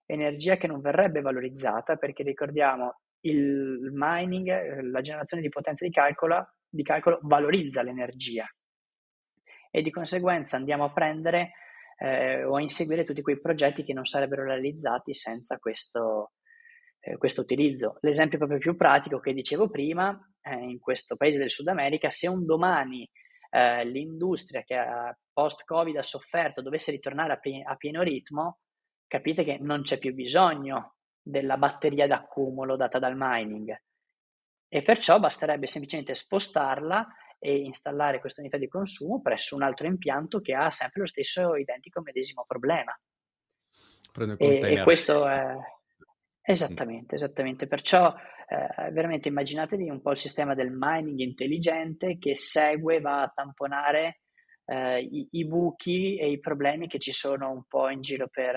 energia 0.06 0.56
che 0.56 0.68
non 0.68 0.80
verrebbe 0.80 1.20
valorizzata, 1.20 1.96
perché 1.96 2.22
ricordiamo 2.22 3.00
il 3.26 3.90
mining, 3.92 4.82
la 4.90 5.00
generazione 5.00 5.42
di 5.42 5.48
potenza 5.48 5.84
di 5.84 5.90
calcolo, 5.90 6.54
di 6.68 6.82
calcolo 6.82 7.18
valorizza 7.22 7.82
l'energia 7.82 8.46
e 9.70 9.82
di 9.82 9.90
conseguenza 9.90 10.56
andiamo 10.56 10.84
a 10.84 10.92
prendere 10.92 11.52
eh, 11.98 12.44
o 12.44 12.56
a 12.56 12.62
inseguire 12.62 13.04
tutti 13.04 13.20
quei 13.20 13.40
progetti 13.40 13.84
che 13.84 13.92
non 13.92 14.06
sarebbero 14.06 14.44
realizzati 14.44 15.12
senza 15.12 15.58
questo, 15.58 16.32
eh, 17.06 17.16
questo 17.18 17.42
utilizzo. 17.42 17.98
L'esempio 18.00 18.38
proprio 18.38 18.58
più 18.58 18.76
pratico 18.76 19.20
che 19.20 19.32
dicevo 19.32 19.70
prima, 19.70 20.18
eh, 20.42 20.54
in 20.54 20.80
questo 20.80 21.16
paese 21.16 21.38
del 21.38 21.50
Sud 21.50 21.68
America, 21.68 22.10
se 22.10 22.26
un 22.26 22.44
domani 22.44 23.08
eh, 23.50 23.84
l'industria 23.84 24.62
che 24.62 24.76
post-Covid 25.32 25.96
ha 25.96 26.02
sofferto 26.02 26.62
dovesse 26.62 26.90
ritornare 26.90 27.34
a, 27.34 27.36
pie- 27.36 27.62
a 27.64 27.76
pieno 27.76 28.02
ritmo, 28.02 28.58
capite 29.06 29.44
che 29.44 29.58
non 29.60 29.82
c'è 29.82 29.98
più 29.98 30.12
bisogno 30.14 30.96
della 31.22 31.56
batteria 31.56 32.08
d'accumulo 32.08 32.76
data 32.76 32.98
dal 32.98 33.14
mining 33.16 33.74
e 34.68 34.82
perciò 34.82 35.20
basterebbe 35.20 35.68
semplicemente 35.68 36.14
spostarla 36.14 37.06
e 37.38 37.56
installare 37.58 38.18
questa 38.18 38.40
unità 38.40 38.56
di 38.56 38.66
consumo 38.66 39.20
presso 39.20 39.54
un 39.54 39.62
altro 39.62 39.86
impianto 39.86 40.40
che 40.40 40.54
ha 40.54 40.70
sempre 40.70 41.02
lo 41.02 41.06
stesso 41.06 41.54
identico 41.54 42.00
medesimo 42.00 42.44
problema. 42.46 42.98
E, 44.38 44.58
e, 44.60 44.82
questo 44.82 45.28
è, 45.28 45.54
Esattamente, 46.48 47.16
esattamente. 47.16 47.66
Perciò 47.66 48.14
eh, 48.48 48.90
veramente 48.92 49.26
immaginatevi 49.26 49.90
un 49.90 50.00
po' 50.00 50.12
il 50.12 50.18
sistema 50.20 50.54
del 50.54 50.70
mining 50.70 51.18
intelligente 51.18 52.18
che 52.18 52.36
segue, 52.36 53.00
va 53.00 53.22
a 53.22 53.32
tamponare 53.34 54.20
eh, 54.66 55.00
i, 55.00 55.26
i, 55.32 55.44
buchi 55.44 56.16
e 56.16 56.30
i 56.30 56.38
problemi 56.38 56.86
che 56.86 57.00
ci 57.00 57.10
sono 57.10 57.50
un 57.50 57.64
po' 57.66 57.88
in 57.88 58.00
giro 58.00 58.28
per, 58.28 58.54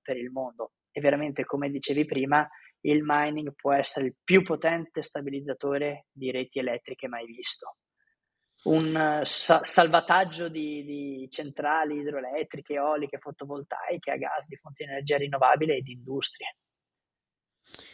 per 0.00 0.16
il 0.16 0.30
mondo. 0.30 0.74
E 0.92 1.00
veramente, 1.00 1.44
come 1.44 1.68
dicevi 1.68 2.04
prima, 2.04 2.48
il 2.82 3.02
mining 3.02 3.52
può 3.56 3.72
essere 3.72 4.06
il 4.06 4.14
più 4.22 4.42
potente 4.42 5.02
stabilizzatore 5.02 6.06
di 6.12 6.30
reti 6.30 6.60
elettriche 6.60 7.08
mai 7.08 7.26
visto. 7.26 7.78
Un 8.64 8.94
uh, 8.94 9.24
sa- 9.24 9.64
salvataggio 9.64 10.48
di, 10.48 10.84
di, 10.84 11.26
centrali 11.28 11.98
idroelettriche, 11.98 12.74
eoliche, 12.74 13.18
fotovoltaiche 13.18 14.12
a 14.12 14.16
gas 14.16 14.46
di 14.46 14.54
fonti 14.54 14.84
di 14.84 14.90
energia 14.90 15.16
rinnovabile 15.16 15.78
e 15.78 15.80
di 15.80 15.92
industrie. 15.92 16.58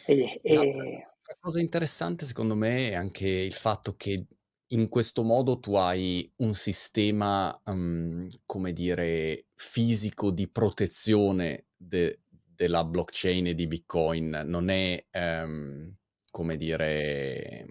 E, 0.09 0.39
e... 0.41 1.07
La 1.27 1.37
cosa 1.39 1.59
interessante 1.59 2.25
secondo 2.25 2.55
me 2.55 2.89
è 2.89 2.95
anche 2.95 3.27
il 3.27 3.53
fatto 3.53 3.93
che 3.93 4.25
in 4.71 4.89
questo 4.89 5.23
modo 5.23 5.59
tu 5.59 5.75
hai 5.75 6.31
un 6.37 6.55
sistema, 6.55 7.55
um, 7.65 8.27
come 8.45 8.73
dire, 8.73 9.45
fisico 9.55 10.31
di 10.31 10.49
protezione 10.49 11.67
de- 11.75 12.21
della 12.27 12.83
blockchain 12.83 13.47
e 13.47 13.53
di 13.53 13.67
Bitcoin. 13.67 14.43
Non 14.45 14.69
è, 14.69 15.05
um, 15.13 15.95
come 16.31 16.57
dire, 16.57 17.65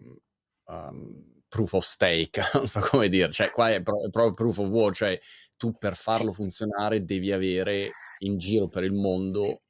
um, 0.66 1.43
proof 1.49 1.72
of 1.72 1.84
stake, 1.84 2.41
non 2.55 2.68
so 2.68 2.80
come 2.80 3.09
dire, 3.09 3.32
cioè 3.32 3.51
qua 3.51 3.70
è, 3.70 3.82
pro- 3.82 4.05
è 4.05 4.09
proprio 4.11 4.32
proof 4.32 4.59
of 4.59 4.68
work, 4.68 4.95
cioè 4.95 5.18
tu 5.57 5.76
per 5.76 5.97
farlo 5.97 6.32
funzionare 6.32 7.05
devi 7.05 7.32
avere 7.32 7.91
in 8.20 8.39
giro 8.39 8.68
per 8.68 8.84
il 8.84 8.93
mondo 8.93 9.62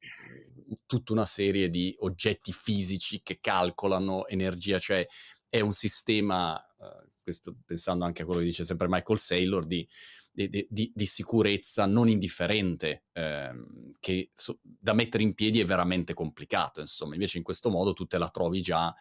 tutta 0.87 1.12
una 1.12 1.25
serie 1.25 1.71
di 1.71 1.95
oggetti 2.01 2.53
fisici 2.53 3.23
che 3.23 3.39
calcolano 3.41 4.27
energia, 4.27 4.79
cioè 4.79 5.07
è 5.49 5.61
un 5.61 5.73
sistema, 5.73 6.55
uh, 6.55 7.11
questo 7.23 7.57
pensando 7.64 8.05
anche 8.05 8.23
a 8.23 8.25
quello 8.25 8.41
che 8.41 8.47
dice 8.47 8.64
sempre 8.64 8.89
Michael 8.89 9.19
Saylor, 9.19 9.66
di, 9.66 9.87
di, 10.31 10.66
di, 10.69 10.93
di 10.95 11.07
sicurezza 11.07 11.87
non 11.87 12.09
indifferente, 12.09 13.05
ehm, 13.12 13.93
che 13.99 14.31
so, 14.35 14.61
da 14.62 14.93
mettere 14.93 15.25
in 15.25 15.35
piedi 15.35 15.61
è 15.61 15.64
veramente 15.64 16.14
complicato, 16.14 16.81
insomma, 16.81 17.14
invece 17.14 17.39
in 17.39 17.45
questo 17.45 17.71
modo 17.71 17.93
tu 17.93 18.07
te 18.07 18.19
la 18.19 18.29
trovi 18.29 18.61
già 18.61 18.95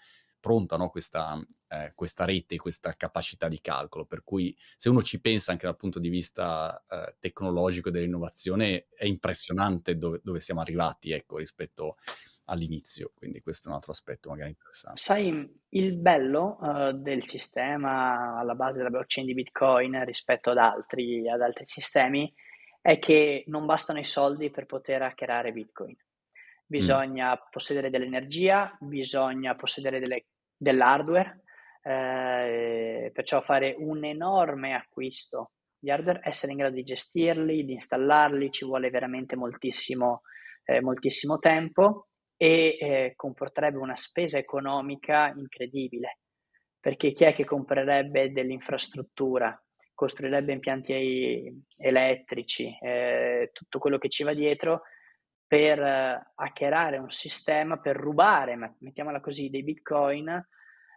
pronta 0.47 0.77
no? 0.77 0.89
questa, 0.89 1.37
eh, 1.67 1.91
questa, 1.93 2.23
rete, 2.23 2.55
questa 2.55 2.93
capacità 2.93 3.49
di 3.49 3.59
calcolo. 3.59 4.05
Per 4.05 4.23
cui 4.23 4.55
se 4.77 4.87
uno 4.87 5.01
ci 5.01 5.19
pensa 5.19 5.51
anche 5.51 5.65
dal 5.65 5.75
punto 5.75 5.99
di 5.99 6.07
vista 6.07 6.85
eh, 6.89 7.15
tecnologico 7.19 7.89
e 7.89 7.91
dell'innovazione, 7.91 8.87
è 8.95 9.05
impressionante 9.05 9.97
dove, 9.97 10.21
dove 10.23 10.39
siamo 10.39 10.61
arrivati 10.61 11.11
ecco, 11.11 11.37
rispetto 11.37 11.97
all'inizio. 12.45 13.11
Quindi 13.13 13.41
questo 13.41 13.67
è 13.67 13.69
un 13.71 13.75
altro 13.75 13.91
aspetto 13.91 14.29
magari 14.29 14.51
interessante. 14.51 15.01
Sai, 15.01 15.59
il 15.69 15.97
bello 15.97 16.57
uh, 16.61 16.91
del 16.93 17.25
sistema 17.25 18.39
alla 18.39 18.55
base 18.55 18.77
della 18.77 18.89
blockchain 18.89 19.27
di 19.27 19.33
Bitcoin 19.33 20.05
rispetto 20.05 20.51
ad 20.51 20.57
altri, 20.57 21.29
ad 21.29 21.41
altri 21.41 21.65
sistemi 21.67 22.33
è 22.81 22.99
che 22.99 23.43
non 23.47 23.65
bastano 23.65 23.99
i 23.99 24.05
soldi 24.05 24.49
per 24.49 24.65
poter 24.65 25.01
hackerare 25.01 25.51
Bitcoin. 25.51 25.97
Bisogna 26.65 27.31
mm. 27.31 27.49
possedere 27.49 27.89
dell'energia, 27.89 28.77
bisogna 28.79 29.55
possedere 29.55 29.99
delle, 29.99 30.27
dell'hardware, 30.57 31.43
eh, 31.83 33.11
perciò 33.13 33.41
fare 33.41 33.75
un 33.77 34.03
enorme 34.03 34.73
acquisto 34.73 35.51
di 35.79 35.91
hardware, 35.91 36.21
essere 36.23 36.51
in 36.51 36.57
grado 36.57 36.75
di 36.75 36.83
gestirli, 36.83 37.63
di 37.63 37.73
installarli, 37.73 38.51
ci 38.51 38.65
vuole 38.65 38.89
veramente 38.89 39.35
moltissimo, 39.35 40.21
eh, 40.65 40.81
moltissimo 40.81 41.37
tempo 41.37 42.07
e 42.35 42.77
eh, 42.79 43.13
comporterebbe 43.15 43.77
una 43.77 43.95
spesa 43.95 44.37
economica 44.37 45.33
incredibile, 45.35 46.19
perché 46.79 47.11
chi 47.11 47.25
è 47.25 47.33
che 47.33 47.45
comprerebbe 47.45 48.31
dell'infrastruttura, 48.31 49.59
costruirebbe 49.93 50.53
impianti 50.53 51.63
elettrici, 51.77 52.77
eh, 52.81 53.49
tutto 53.51 53.79
quello 53.79 53.97
che 53.97 54.09
ci 54.09 54.23
va 54.23 54.33
dietro, 54.33 54.81
per 55.47 55.79
eh, 55.79 56.31
hackerare 56.35 56.97
un 56.97 57.09
sistema, 57.09 57.79
per 57.79 57.95
rubare, 57.95 58.75
mettiamola 58.79 59.21
così, 59.21 59.49
dei 59.49 59.63
bitcoin, 59.63 60.27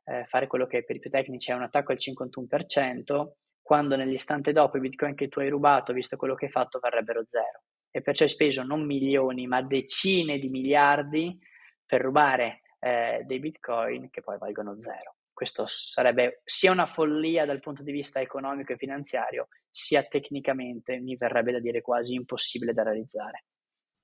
eh, 0.04 0.24
fare 0.26 0.48
quello 0.48 0.66
che 0.66 0.84
per 0.84 0.96
i 0.96 0.98
più 0.98 1.08
tecnici 1.08 1.52
è 1.52 1.54
un 1.54 1.62
attacco 1.62 1.92
al 1.92 1.98
51%, 1.98 3.28
quando 3.62 3.94
nell'istante 3.94 4.52
dopo 4.52 4.76
i 4.76 4.80
bitcoin 4.80 5.14
che 5.14 5.28
tu 5.28 5.38
hai 5.38 5.48
rubato, 5.48 5.92
visto 5.92 6.16
quello 6.16 6.34
che 6.34 6.46
hai 6.46 6.50
fatto, 6.50 6.80
varrebbero 6.80 7.22
zero. 7.26 7.62
E 7.90 8.02
perciò 8.02 8.24
hai 8.24 8.30
speso 8.30 8.64
non 8.64 8.84
milioni, 8.84 9.46
ma 9.46 9.62
decine 9.62 10.38
di 10.38 10.48
miliardi 10.48 11.38
per 11.86 12.00
rubare 12.00 12.62
eh, 12.80 13.22
dei 13.24 13.38
bitcoin 13.38 14.10
che 14.10 14.22
poi 14.22 14.38
valgono 14.38 14.80
zero. 14.80 15.16
Questo 15.32 15.64
sarebbe 15.66 16.42
sia 16.44 16.72
una 16.72 16.86
follia 16.86 17.46
dal 17.46 17.60
punto 17.60 17.82
di 17.82 17.92
vista 17.92 18.20
economico 18.20 18.72
e 18.72 18.76
finanziario, 18.76 19.48
sia 19.70 20.02
tecnicamente, 20.02 20.98
mi 20.98 21.16
verrebbe 21.16 21.52
da 21.52 21.60
dire 21.60 21.80
quasi 21.80 22.14
impossibile 22.14 22.72
da 22.72 22.82
realizzare. 22.82 23.44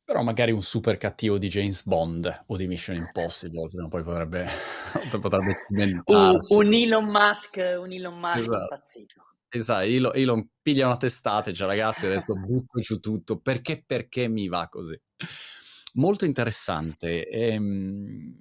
Però 0.07 0.23
magari 0.23 0.53
un 0.53 0.63
super 0.63 0.99
cattivo 0.99 1.37
di 1.37 1.49
James 1.49 1.83
Bond 1.83 2.45
o 2.47 2.57
di 2.57 2.69
Mission 2.69 2.95
Impossible, 2.95 3.69
se 3.69 3.79
no 3.79 3.89
poi 3.89 4.05
potrebbe, 4.05 4.47
potrebbe 5.11 5.53
cimentarsi. 5.67 6.55
Un, 6.55 6.67
un 6.67 6.75
Elon 6.75 7.05
Musk, 7.07 7.57
un 7.57 7.91
Elon 7.91 8.17
Musk 8.17 8.37
esatto. 8.37 8.63
impazzito. 8.63 9.15
Esatto, 9.49 9.83
Elon, 9.83 10.13
Elon 10.15 10.49
piglia 10.63 10.87
una 10.87 10.97
testata 10.97 11.49
e 11.49 11.51
dice 11.51 11.67
ragazzi 11.67 12.07
adesso 12.07 12.35
butto 12.35 12.79
giù 12.79 13.01
tutto, 13.01 13.41
perché, 13.41 13.83
perché 13.85 14.29
mi 14.29 14.47
va 14.47 14.69
così? 14.69 14.97
Molto 15.95 16.25
interessante. 16.25 17.29
Ehm, 17.29 18.33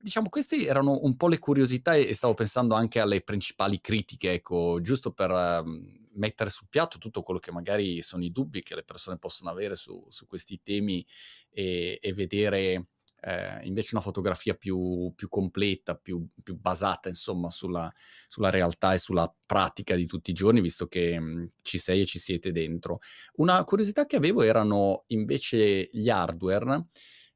diciamo, 0.00 0.28
queste 0.28 0.64
erano 0.64 1.00
un 1.02 1.16
po' 1.16 1.26
le 1.26 1.40
curiosità 1.40 1.96
e 1.96 2.14
stavo 2.14 2.34
pensando 2.34 2.76
anche 2.76 3.00
alle 3.00 3.22
principali 3.22 3.80
critiche, 3.80 4.34
ecco, 4.34 4.78
giusto 4.80 5.10
per... 5.10 5.32
Um, 5.32 5.98
mettere 6.12 6.50
sul 6.50 6.68
piatto 6.68 6.98
tutto 6.98 7.22
quello 7.22 7.40
che 7.40 7.52
magari 7.52 8.02
sono 8.02 8.24
i 8.24 8.32
dubbi 8.32 8.62
che 8.62 8.74
le 8.74 8.84
persone 8.84 9.18
possono 9.18 9.50
avere 9.50 9.76
su, 9.76 10.04
su 10.08 10.26
questi 10.26 10.60
temi 10.62 11.06
e, 11.50 11.98
e 12.00 12.12
vedere 12.12 12.88
eh, 13.22 13.60
invece 13.64 13.90
una 13.94 14.02
fotografia 14.02 14.54
più, 14.54 15.12
più 15.14 15.28
completa, 15.28 15.94
più, 15.94 16.26
più, 16.42 16.58
basata 16.58 17.08
insomma 17.08 17.50
sulla, 17.50 17.92
sulla, 18.26 18.50
realtà 18.50 18.94
e 18.94 18.98
sulla 18.98 19.32
pratica 19.46 19.94
di 19.94 20.06
tutti 20.06 20.30
i 20.30 20.34
giorni, 20.34 20.60
visto 20.60 20.86
che 20.86 21.18
mh, 21.18 21.24
mm, 21.24 21.44
ci 21.62 21.78
sei 21.78 22.00
e 22.00 22.06
ci 22.06 22.18
siete 22.18 22.52
dentro. 22.52 23.00
Una 23.34 23.62
curiosità 23.64 24.06
che 24.06 24.16
avevo 24.16 24.42
erano 24.42 25.04
invece 25.08 25.88
gli 25.92 26.08
hardware. 26.08 26.86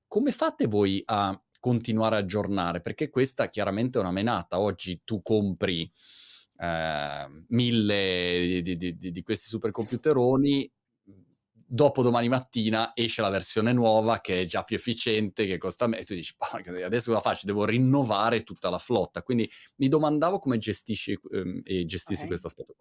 Come 0.08 0.32
fate 0.32 0.66
voi 0.66 1.02
a 1.04 1.38
continuare 1.60 2.16
a 2.16 2.18
aggiornare? 2.20 2.80
Perché 2.80 3.10
questa 3.10 3.48
chiaramente 3.48 3.98
è 3.98 4.00
una 4.00 4.12
menata. 4.12 4.60
Oggi 4.60 5.02
tu 5.04 5.22
compri 5.22 5.90
eh, 6.56 7.44
mille 7.48 8.60
di, 8.62 8.76
di, 8.76 8.96
di, 8.96 9.10
di 9.10 9.22
questi 9.22 9.48
supercomputeroni, 9.48 10.70
dopo 11.66 12.02
domani 12.02 12.28
mattina 12.28 12.92
esce 12.94 13.20
la 13.22 13.30
versione 13.30 13.72
nuova 13.72 14.20
che 14.20 14.42
è 14.42 14.44
già 14.44 14.62
più 14.62 14.76
efficiente, 14.76 15.46
che 15.46 15.58
costa 15.58 15.86
meno, 15.86 16.02
e 16.02 16.04
tu 16.04 16.14
dici, 16.14 16.34
adesso 16.84 17.10
cosa 17.10 17.22
faccio? 17.22 17.46
Devo 17.46 17.64
rinnovare 17.64 18.42
tutta 18.42 18.70
la 18.70 18.78
flotta. 18.78 19.22
Quindi 19.22 19.50
mi 19.76 19.88
domandavo 19.88 20.38
come 20.38 20.58
gestisci 20.58 21.18
ehm, 21.32 21.62
e 21.64 21.84
gestissi 21.84 22.20
okay. 22.20 22.28
questo 22.28 22.46
aspetto. 22.46 22.76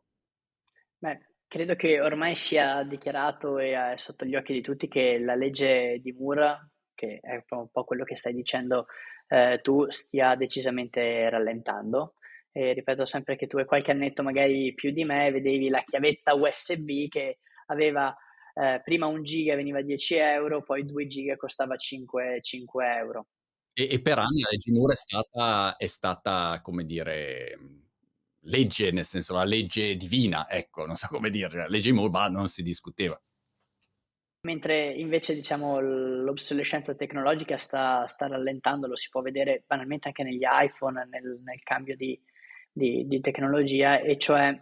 Beh, 0.99 1.19
credo 1.47 1.75
che 1.75 2.01
ormai 2.01 2.35
sia 2.35 2.83
dichiarato 2.83 3.57
e 3.57 3.73
è 3.73 3.97
sotto 3.97 4.25
gli 4.25 4.35
occhi 4.35 4.53
di 4.53 4.61
tutti 4.61 4.87
che 4.87 5.17
la 5.17 5.35
legge 5.35 5.99
di 6.01 6.11
Moore, 6.11 6.71
che 6.93 7.19
è 7.21 7.43
un 7.49 7.69
po' 7.71 7.83
quello 7.85 8.03
che 8.03 8.15
stai 8.15 8.33
dicendo 8.33 8.85
eh, 9.27 9.59
tu, 9.63 9.89
stia 9.89 10.35
decisamente 10.35 11.29
rallentando. 11.29 12.13
E 12.55 12.73
ripeto 12.73 13.05
sempre 13.05 13.35
che 13.35 13.47
tu 13.47 13.57
hai 13.57 13.65
qualche 13.65 13.91
annetto 13.91 14.21
magari 14.21 14.73
più 14.75 14.91
di 14.91 15.03
me, 15.03 15.31
vedevi 15.31 15.69
la 15.69 15.83
chiavetta 15.83 16.35
USB 16.35 17.09
che 17.09 17.39
aveva 17.67 18.15
eh, 18.53 18.81
prima 18.83 19.07
un 19.07 19.23
giga 19.23 19.55
veniva 19.55 19.81
10 19.81 20.15
euro, 20.15 20.61
poi 20.61 20.85
2 20.85 21.07
giga 21.07 21.35
costava 21.35 21.75
5, 21.75 22.39
5 22.41 22.95
euro. 22.95 23.27
E, 23.73 23.87
e, 23.89 24.01
per 24.01 24.19
anni 24.19 24.41
la 24.41 24.49
legge 24.51 24.71
Moore 24.71 24.93
è 24.93 24.95
stata, 24.95 25.75
è 25.77 25.87
stata, 25.87 26.59
come 26.61 26.85
dire, 26.85 27.57
legge, 28.41 28.91
nel 28.91 29.05
senso 29.05 29.33
la 29.33 29.43
legge 29.43 29.95
divina, 29.95 30.47
ecco, 30.47 30.85
non 30.85 30.95
so 30.95 31.07
come 31.09 31.31
dire, 31.31 31.57
la 31.57 31.67
legge 31.67 31.91
Moore, 31.91 32.11
ma 32.11 32.27
non 32.27 32.47
si 32.47 32.61
discuteva. 32.61 33.19
Mentre 34.45 34.89
invece 34.89 35.33
diciamo 35.33 35.79
l'obsolescenza 35.79 36.93
tecnologica 36.95 37.57
sta, 37.57 38.05
sta 38.05 38.27
rallentando, 38.27 38.87
lo 38.87 38.97
si 38.97 39.09
può 39.09 39.21
vedere 39.21 39.63
banalmente 39.65 40.09
anche 40.09 40.23
negli 40.23 40.43
iPhone, 40.43 41.07
nel, 41.09 41.39
nel 41.41 41.63
cambio 41.63 41.95
di, 41.95 42.21
di, 42.73 43.07
di 43.07 43.19
tecnologia, 43.21 43.99
e 43.99 44.17
cioè 44.17 44.49
eh, 44.49 44.57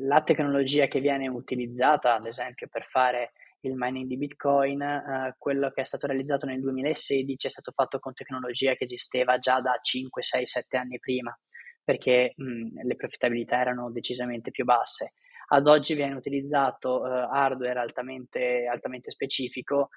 la 0.00 0.22
tecnologia 0.24 0.86
che 0.86 1.00
viene 1.00 1.28
utilizzata, 1.28 2.14
ad 2.14 2.26
esempio, 2.26 2.66
per 2.68 2.84
fare 2.90 3.32
il 3.60 3.74
mining 3.76 4.08
di 4.08 4.16
Bitcoin, 4.16 4.82
eh, 4.82 5.34
quello 5.38 5.70
che 5.70 5.82
è 5.82 5.84
stato 5.84 6.06
realizzato 6.06 6.44
nel 6.44 6.60
2016 6.60 7.46
è 7.46 7.50
stato 7.50 7.72
fatto 7.72 7.98
con 7.98 8.12
tecnologia 8.12 8.74
che 8.74 8.84
esisteva 8.84 9.38
già 9.38 9.60
da 9.60 9.78
5, 9.80 10.22
6, 10.22 10.46
7 10.46 10.76
anni 10.76 10.98
prima, 10.98 11.36
perché 11.82 12.32
mh, 12.36 12.84
le 12.84 12.96
profittabilità 12.96 13.60
erano 13.60 13.90
decisamente 13.90 14.50
più 14.50 14.64
basse. 14.64 15.12
Ad 15.46 15.68
oggi 15.68 15.94
viene 15.94 16.14
utilizzato 16.14 17.06
eh, 17.06 17.28
hardware 17.30 17.78
altamente, 17.78 18.66
altamente 18.66 19.10
specifico 19.10 19.90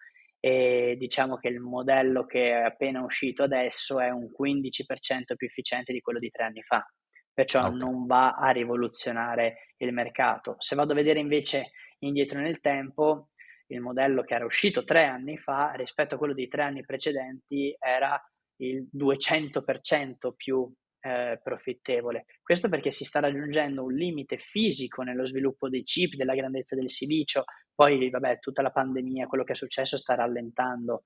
e 0.48 0.96
diciamo 0.98 1.36
che 1.36 1.50
il 1.50 1.60
modello 1.60 2.26
che 2.26 2.46
è 2.46 2.64
appena 2.64 3.04
uscito 3.04 3.44
adesso 3.44 4.00
è 4.00 4.10
un 4.10 4.30
15% 4.32 5.36
più 5.36 5.46
efficiente 5.46 5.92
di 5.92 6.00
quello 6.00 6.20
di 6.20 6.30
tre 6.30 6.46
anni 6.46 6.62
fa, 6.62 6.86
perciò 7.34 7.66
okay. 7.66 7.78
non 7.78 8.06
va 8.06 8.32
a 8.32 8.52
rivoluzionare 8.52 9.74
il 9.78 9.92
mercato. 9.92 10.56
Se 10.60 10.76
vado 10.76 10.94
a 10.94 10.96
vedere 10.96 11.20
invece 11.20 11.72
indietro 12.00 12.40
nel 12.40 12.62
tempo, 12.62 13.32
il 13.68 13.82
modello 13.82 14.24
che 14.24 14.36
era 14.36 14.46
uscito 14.46 14.86
tre 14.86 15.04
anni 15.04 15.38
fa 15.38 15.74
rispetto 15.74 16.16
a 16.16 16.18
quello 16.18 16.34
dei 16.34 16.48
tre 16.48 16.64
anni 16.64 16.86
precedenti 16.86 17.76
era 17.78 18.18
il 18.62 18.88
200% 18.96 20.34
più 20.34 20.74
eh, 21.08 21.40
profittevole. 21.42 22.26
Questo 22.44 22.68
perché 22.68 22.92
si 22.92 23.06
sta 23.06 23.20
raggiungendo 23.20 23.84
un 23.84 23.94
limite 23.94 24.38
fisico 24.38 25.04
nello 25.04 25.26
sviluppo 25.26 25.70
dei 25.70 25.84
chip, 25.84 26.16
della 26.16 26.36
grandezza 26.36 26.76
del 26.76 26.90
silicio, 26.90 27.46
poi 27.74 28.10
vabbè, 28.10 28.40
tutta 28.40 28.62
la 28.62 28.72
pandemia, 28.72 29.28
quello 29.28 29.44
che 29.44 29.54
è 29.54 29.56
successo 29.56 29.98
sta 29.98 30.16
rallentando 30.16 31.04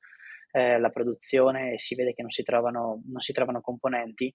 eh, 0.51 0.79
la 0.79 0.89
produzione 0.89 1.73
e 1.73 1.79
si 1.79 1.95
vede 1.95 2.13
che 2.13 2.23
non 2.23 2.31
si 2.31 2.43
trovano, 2.43 3.01
non 3.05 3.21
si 3.21 3.31
trovano 3.31 3.61
componenti 3.61 4.33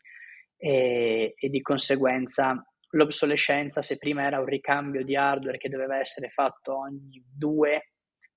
e, 0.56 1.34
e 1.36 1.48
di 1.48 1.60
conseguenza 1.60 2.64
l'obsolescenza, 2.90 3.82
se 3.82 3.98
prima 3.98 4.24
era 4.24 4.38
un 4.38 4.46
ricambio 4.46 5.04
di 5.04 5.16
hardware 5.16 5.58
che 5.58 5.68
doveva 5.68 5.98
essere 5.98 6.28
fatto 6.28 6.78
ogni 6.78 7.22
due, 7.26 7.94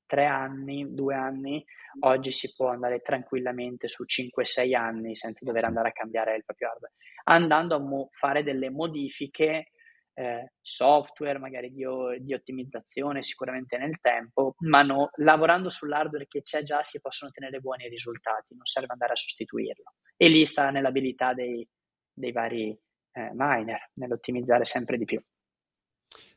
tre 0.09 0.25
anni, 0.25 0.91
due 0.91 1.13
anni, 1.13 1.63
oggi 1.99 2.31
si 2.31 2.51
può 2.55 2.69
andare 2.69 2.99
tranquillamente 3.01 3.87
su 3.87 4.03
5-6 4.03 4.75
anni 4.75 5.15
senza 5.15 5.45
dover 5.45 5.65
andare 5.65 5.89
a 5.89 5.91
cambiare 5.91 6.35
il 6.35 6.43
proprio 6.43 6.69
hardware, 6.69 6.93
andando 7.25 7.75
a 7.75 7.79
mo- 7.79 8.09
fare 8.11 8.41
delle 8.41 8.71
modifiche 8.71 9.69
eh, 10.15 10.53
software, 10.59 11.37
magari 11.37 11.71
di, 11.71 11.85
di, 12.21 12.33
ottimizzazione 12.33 13.21
sicuramente 13.21 13.77
nel 13.77 13.99
tempo, 14.01 14.55
ma 14.65 14.81
no, 14.81 15.11
lavorando 15.17 15.69
sull'hardware 15.69 16.25
che 16.27 16.41
c'è 16.41 16.63
già 16.63 16.81
si 16.81 16.99
possono 16.99 17.29
ottenere 17.29 17.59
buoni 17.59 17.87
risultati, 17.87 18.55
non 18.55 18.65
serve 18.65 18.91
andare 18.91 19.13
a 19.13 19.15
sostituirlo. 19.15 19.93
E 20.17 20.27
lì 20.27 20.43
sta 20.45 20.71
nell'abilità 20.71 21.33
dei, 21.35 21.65
dei 22.11 22.31
vari 22.31 22.69
eh, 23.11 23.29
miner, 23.33 23.91
nell'ottimizzare 23.93 24.65
sempre 24.65 24.97
di 24.97 25.05
più. 25.05 25.21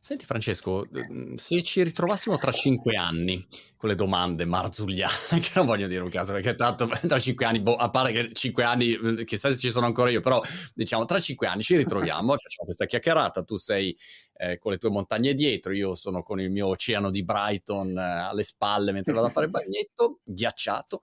Senti 0.05 0.25
Francesco, 0.25 0.85
mhmm, 0.91 1.37
se 1.37 1.63
ci 1.63 1.81
ritrovassimo 1.85 2.37
tra 2.37 2.51
cinque 2.51 2.97
anni 2.97 3.47
con 3.77 3.89
le 3.89 3.95
domande 3.95 4.45
marzulliane, 4.45 5.15
che 5.39 5.53
non 5.55 5.65
voglio 5.65 5.87
dire 5.87 6.03
un 6.03 6.11
caso, 6.11 6.33
perché 6.33 6.57
tanto 6.57 6.89
tra 7.07 7.21
cinque 7.21 7.47
anni, 7.47 7.61
boh, 7.61 7.77
a 7.77 7.89
parte 7.89 8.11
che 8.11 8.33
cinque 8.33 8.65
anni, 8.65 8.99
mhmm, 9.01 9.23
chissà 9.23 9.53
se 9.53 9.59
ci 9.59 9.71
sono 9.71 9.87
ancora 9.87 10.11
io, 10.11 10.19
però 10.19 10.43
diciamo 10.75 11.05
tra 11.05 11.21
cinque 11.21 11.47
anni 11.47 11.63
ci 11.63 11.77
ritroviamo 11.77 12.35
e 12.35 12.37
facciamo 12.37 12.65
questa 12.65 12.87
chiacchierata, 12.87 13.45
tu 13.45 13.55
sei 13.55 13.97
eh, 14.39 14.59
con 14.59 14.73
le 14.73 14.79
tue 14.79 14.91
montagne 14.91 15.35
dietro, 15.35 15.73
io 15.73 15.95
sono 15.95 16.25
con 16.25 16.41
il 16.41 16.51
mio 16.51 16.67
oceano 16.67 17.09
di 17.09 17.23
Brighton 17.23 17.97
eh, 17.97 18.03
alle 18.03 18.43
spalle 18.43 18.91
mentre 18.91 19.15
vado 19.15 19.29
a 19.29 19.31
fare 19.31 19.47
il 19.47 19.53
bagnetto, 19.53 20.19
ghiacciato, 20.25 21.01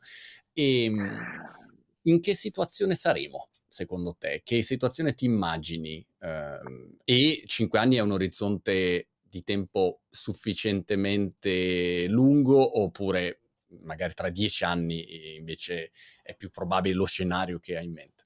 e 0.52 0.84
ehm, 0.84 1.22
in 2.02 2.20
che 2.20 2.34
situazione 2.34 2.96
saremo? 2.96 3.48
Secondo 3.70 4.16
te? 4.18 4.42
Che 4.44 4.62
situazione 4.62 5.14
ti 5.14 5.26
immagini? 5.26 6.06
Uh, 6.20 6.96
e 7.06 7.44
cinque 7.46 7.80
anni 7.80 7.96
è 7.96 8.02
un 8.02 8.12
orizzonte 8.12 9.08
di 9.22 9.44
tempo 9.44 10.02
sufficientemente 10.10 12.08
lungo 12.10 12.82
oppure 12.82 13.42
magari 13.84 14.14
tra 14.14 14.30
dieci 14.30 14.64
anni 14.64 15.36
invece 15.38 15.92
è 16.24 16.36
più 16.36 16.50
probabile 16.50 16.96
lo 16.96 17.06
scenario 17.06 17.60
che 17.60 17.78
hai 17.78 17.86
in 17.86 17.94
mente? 17.94 18.26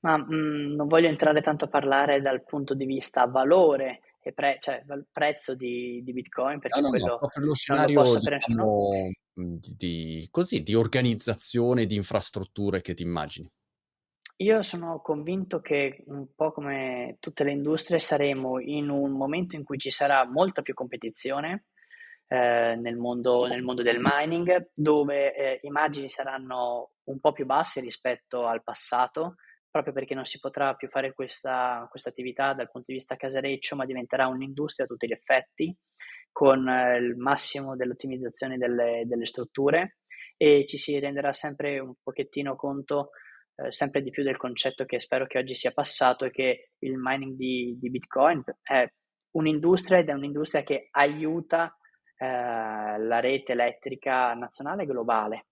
Ma 0.00 0.16
mh, 0.16 0.26
mhmm, 0.28 0.74
non 0.74 0.86
voglio 0.86 1.08
entrare 1.08 1.40
tanto 1.40 1.64
a 1.64 1.68
parlare 1.68 2.20
dal 2.20 2.44
punto 2.44 2.74
di 2.74 2.84
vista 2.84 3.26
valore 3.26 4.00
e 4.22 4.32
pre- 4.32 4.58
cioè, 4.60 4.84
prezzo 5.10 5.54
di, 5.54 6.02
di, 6.04 6.12
Bitcoin 6.12 6.58
perché 6.60 6.80
no, 6.80 6.86
no, 6.86 6.90
quello 6.90 7.06
no, 7.06 7.18
proprio 7.18 7.44
lo 7.46 7.54
scenario 7.54 8.02
lo 8.02 8.18
diciamo, 8.18 9.10
mhmm, 9.34 9.58
di, 9.58 9.74
di, 9.76 10.28
così, 10.30 10.62
di 10.62 10.74
organizzazione 10.74 11.86
di 11.86 11.96
infrastrutture 11.96 12.80
che 12.80 12.94
ti 12.94 13.02
immagini. 13.02 13.50
Io 14.40 14.62
sono 14.62 15.00
convinto 15.00 15.60
che 15.60 16.04
un 16.06 16.28
po' 16.36 16.52
come 16.52 17.16
tutte 17.18 17.42
le 17.42 17.50
industrie 17.50 17.98
saremo 17.98 18.60
in 18.60 18.88
un 18.88 19.10
momento 19.16 19.56
in 19.56 19.64
cui 19.64 19.78
ci 19.78 19.90
sarà 19.90 20.24
molta 20.28 20.62
più 20.62 20.74
competizione 20.74 21.64
eh, 22.28 22.76
nel 22.80 22.96
mondo, 22.96 23.48
nel 23.48 23.62
mondo 23.62 23.82
del 23.82 23.98
mining, 24.00 24.70
dove 24.72 25.34
eh, 25.34 25.58
i 25.62 25.70
margini 25.70 26.08
saranno 26.08 26.90
un 27.08 27.18
po' 27.18 27.32
più 27.32 27.46
bassi 27.46 27.80
rispetto 27.80 28.46
al 28.46 28.62
passato, 28.62 29.34
proprio 29.68 29.92
perché 29.92 30.14
non 30.14 30.24
si 30.24 30.38
potrà 30.38 30.74
più 30.74 30.88
fare 30.88 31.14
questa, 31.14 31.88
attività 32.04 32.54
dal 32.54 32.70
punto 32.70 32.86
di 32.92 32.94
vista 32.98 33.16
casareccio, 33.16 33.74
ma 33.74 33.86
diventerà 33.86 34.28
un'industria 34.28 34.84
a 34.84 34.88
tutti 34.88 35.08
gli 35.08 35.12
effetti, 35.12 35.76
con 36.30 36.68
eh, 36.68 36.96
il 36.98 37.16
massimo 37.16 37.74
dell'ottimizzazione 37.74 38.56
delle, 38.56 39.02
delle 39.04 39.26
strutture 39.26 39.96
e 40.36 40.64
ci 40.64 40.78
si 40.78 40.96
renderà 41.00 41.32
sempre 41.32 41.80
un 41.80 41.94
pochettino 42.00 42.54
conto 42.54 43.10
eh, 43.58 43.72
sempre 43.72 44.02
di 44.02 44.10
più 44.10 44.22
del 44.22 44.36
concetto 44.36 44.84
che 44.84 45.00
spero 45.00 45.26
che 45.26 45.38
oggi 45.38 45.54
sia 45.54 45.72
passato 45.72 46.28
che 46.30 46.70
il 46.78 46.96
mining 46.96 47.36
di, 47.36 47.76
di 47.80 47.90
Bitcoin 47.90 48.42
è 48.62 48.86
un'industria 49.32 49.98
ed 49.98 50.08
è 50.08 50.12
un'industria 50.12 50.62
che 50.62 50.88
aiuta 50.92 51.76
eh, 52.16 52.26
la 52.26 53.20
rete 53.20 53.52
elettrica 53.52 54.32
nazionale 54.34 54.84
e 54.84 54.86
globale. 54.86 55.46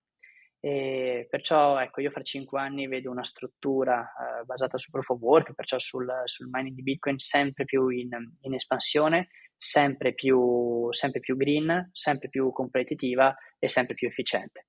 E 0.61 1.27
perciò 1.29 1.79
ecco, 1.79 2.01
io 2.01 2.11
fra 2.11 2.23
cinque 2.23 2.61
anni 2.61 2.87
vedo 2.87 3.11
una 3.11 3.25
struttura 3.25 4.03
eh, 4.03 4.45
basata 4.45 4.79
su 4.79 4.91
proof 4.91 5.09
of 5.11 5.21
work, 5.21 5.55
perciò 5.55 5.79
sul, 5.79 6.09
sul 6.25 6.49
mining 6.51 6.75
di 6.75 6.83
Bitcoin 6.83 7.19
sempre 7.19 7.65
più 7.65 7.89
in, 7.89 8.09
in 8.41 8.55
espansione, 8.55 9.29
sempre 9.57 10.15
più, 10.15 10.93
sempre 10.93 11.21
più 11.21 11.37
green, 11.37 11.91
sempre 11.93 12.29
più 12.29 12.53
competitiva 12.53 13.35
e 13.59 13.69
sempre 13.69 13.95
più 13.95 14.09
efficiente. 14.09 14.67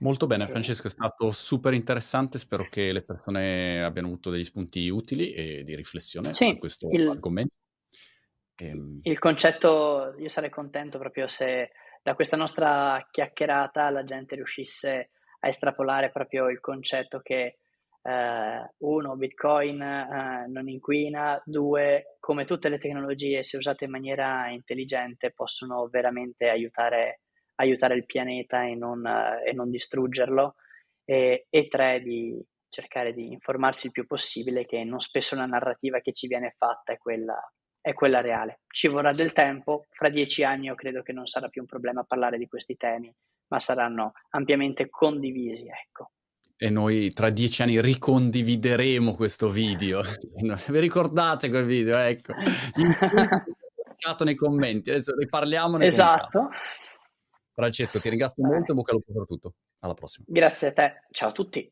Molto 0.00 0.26
bene, 0.26 0.46
Francesco, 0.46 0.86
è 0.86 0.90
stato 0.90 1.32
super 1.32 1.74
interessante. 1.74 2.38
Spero 2.38 2.66
che 2.70 2.92
le 2.92 3.02
persone 3.02 3.82
abbiano 3.82 4.08
avuto 4.08 4.30
degli 4.30 4.44
spunti 4.44 4.88
utili 4.88 5.32
e 5.32 5.64
di 5.64 5.74
riflessione 5.74 6.30
sì, 6.32 6.50
su 6.50 6.58
questo 6.58 6.88
il, 6.90 7.08
argomento. 7.08 7.54
Ehm... 8.56 9.00
Il 9.02 9.18
concetto, 9.18 10.14
io 10.18 10.28
sarei 10.28 10.50
contento 10.50 10.98
proprio 10.98 11.26
se 11.26 11.70
da 12.02 12.14
questa 12.14 12.36
nostra 12.36 13.06
chiacchierata 13.10 13.90
la 13.90 14.04
gente 14.04 14.36
riuscisse 14.36 15.10
a 15.40 15.48
estrapolare 15.48 16.10
proprio 16.10 16.48
il 16.48 16.60
concetto 16.60 17.20
che 17.20 17.58
eh, 18.02 18.74
uno, 18.78 19.16
Bitcoin 19.16 19.82
eh, 19.82 20.46
non 20.48 20.68
inquina, 20.68 21.40
due, 21.44 22.16
come 22.20 22.44
tutte 22.44 22.68
le 22.68 22.78
tecnologie, 22.78 23.42
se 23.42 23.56
usate 23.56 23.84
in 23.84 23.90
maniera 23.90 24.48
intelligente, 24.48 25.32
possono 25.32 25.88
veramente 25.88 26.48
aiutare 26.48 27.20
aiutare 27.60 27.94
il 27.94 28.04
pianeta 28.04 28.64
e 28.64 28.74
non, 28.74 29.06
e 29.06 29.52
non 29.52 29.70
distruggerlo, 29.70 30.54
e, 31.04 31.46
e, 31.48 31.68
tre, 31.68 32.00
di 32.00 32.40
cercare 32.68 33.14
di 33.14 33.32
informarsi 33.32 33.86
il 33.86 33.92
più 33.92 34.06
possibile 34.06 34.66
che 34.66 34.84
non 34.84 35.00
spesso 35.00 35.34
la 35.34 35.46
narrativa 35.46 36.00
che 36.00 36.12
ci 36.12 36.26
viene 36.26 36.54
fatta 36.56 36.92
è 36.92 36.98
quella, 36.98 37.38
è 37.80 37.94
quella 37.94 38.20
reale. 38.20 38.60
Ci 38.68 38.88
vorrà 38.88 39.12
del 39.12 39.32
tempo, 39.32 39.86
fra 39.90 40.10
dieci 40.10 40.44
anni 40.44 40.66
io 40.66 40.74
credo 40.74 41.02
che 41.02 41.12
non 41.12 41.26
sarà 41.26 41.48
più 41.48 41.62
un 41.62 41.66
problema 41.66 42.04
parlare 42.04 42.38
di 42.38 42.46
questi 42.46 42.76
temi, 42.76 43.12
ma 43.48 43.60
saranno 43.60 44.12
ampiamente 44.30 44.88
condivisi, 44.88 45.66
ecco. 45.66 46.10
E 46.60 46.70
noi 46.70 47.12
tra 47.12 47.30
dieci 47.30 47.62
anni 47.62 47.80
ricondivideremo 47.80 49.14
questo 49.14 49.48
video. 49.48 50.02
Vi 50.68 50.80
ricordate 50.80 51.48
quel 51.48 51.64
video? 51.64 51.96
Ecco. 51.98 52.34
Lasciato 53.86 54.24
nei 54.24 54.34
commenti, 54.34 54.90
adesso 54.90 55.14
ne 55.14 55.26
parliamo. 55.26 55.78
Esatto. 55.78 56.50
Francesco, 57.58 57.98
ti 57.98 58.08
ringrazio 58.08 58.46
molto 58.46 58.70
e 58.70 58.74
bocca 58.76 58.92
al 58.92 58.98
lupo 58.98 59.12
per 59.12 59.26
tutto. 59.26 59.54
Alla 59.80 59.94
prossima. 59.94 60.24
Grazie 60.28 60.68
a 60.68 60.72
te. 60.72 61.00
Ciao 61.10 61.30
a 61.30 61.32
tutti. 61.32 61.68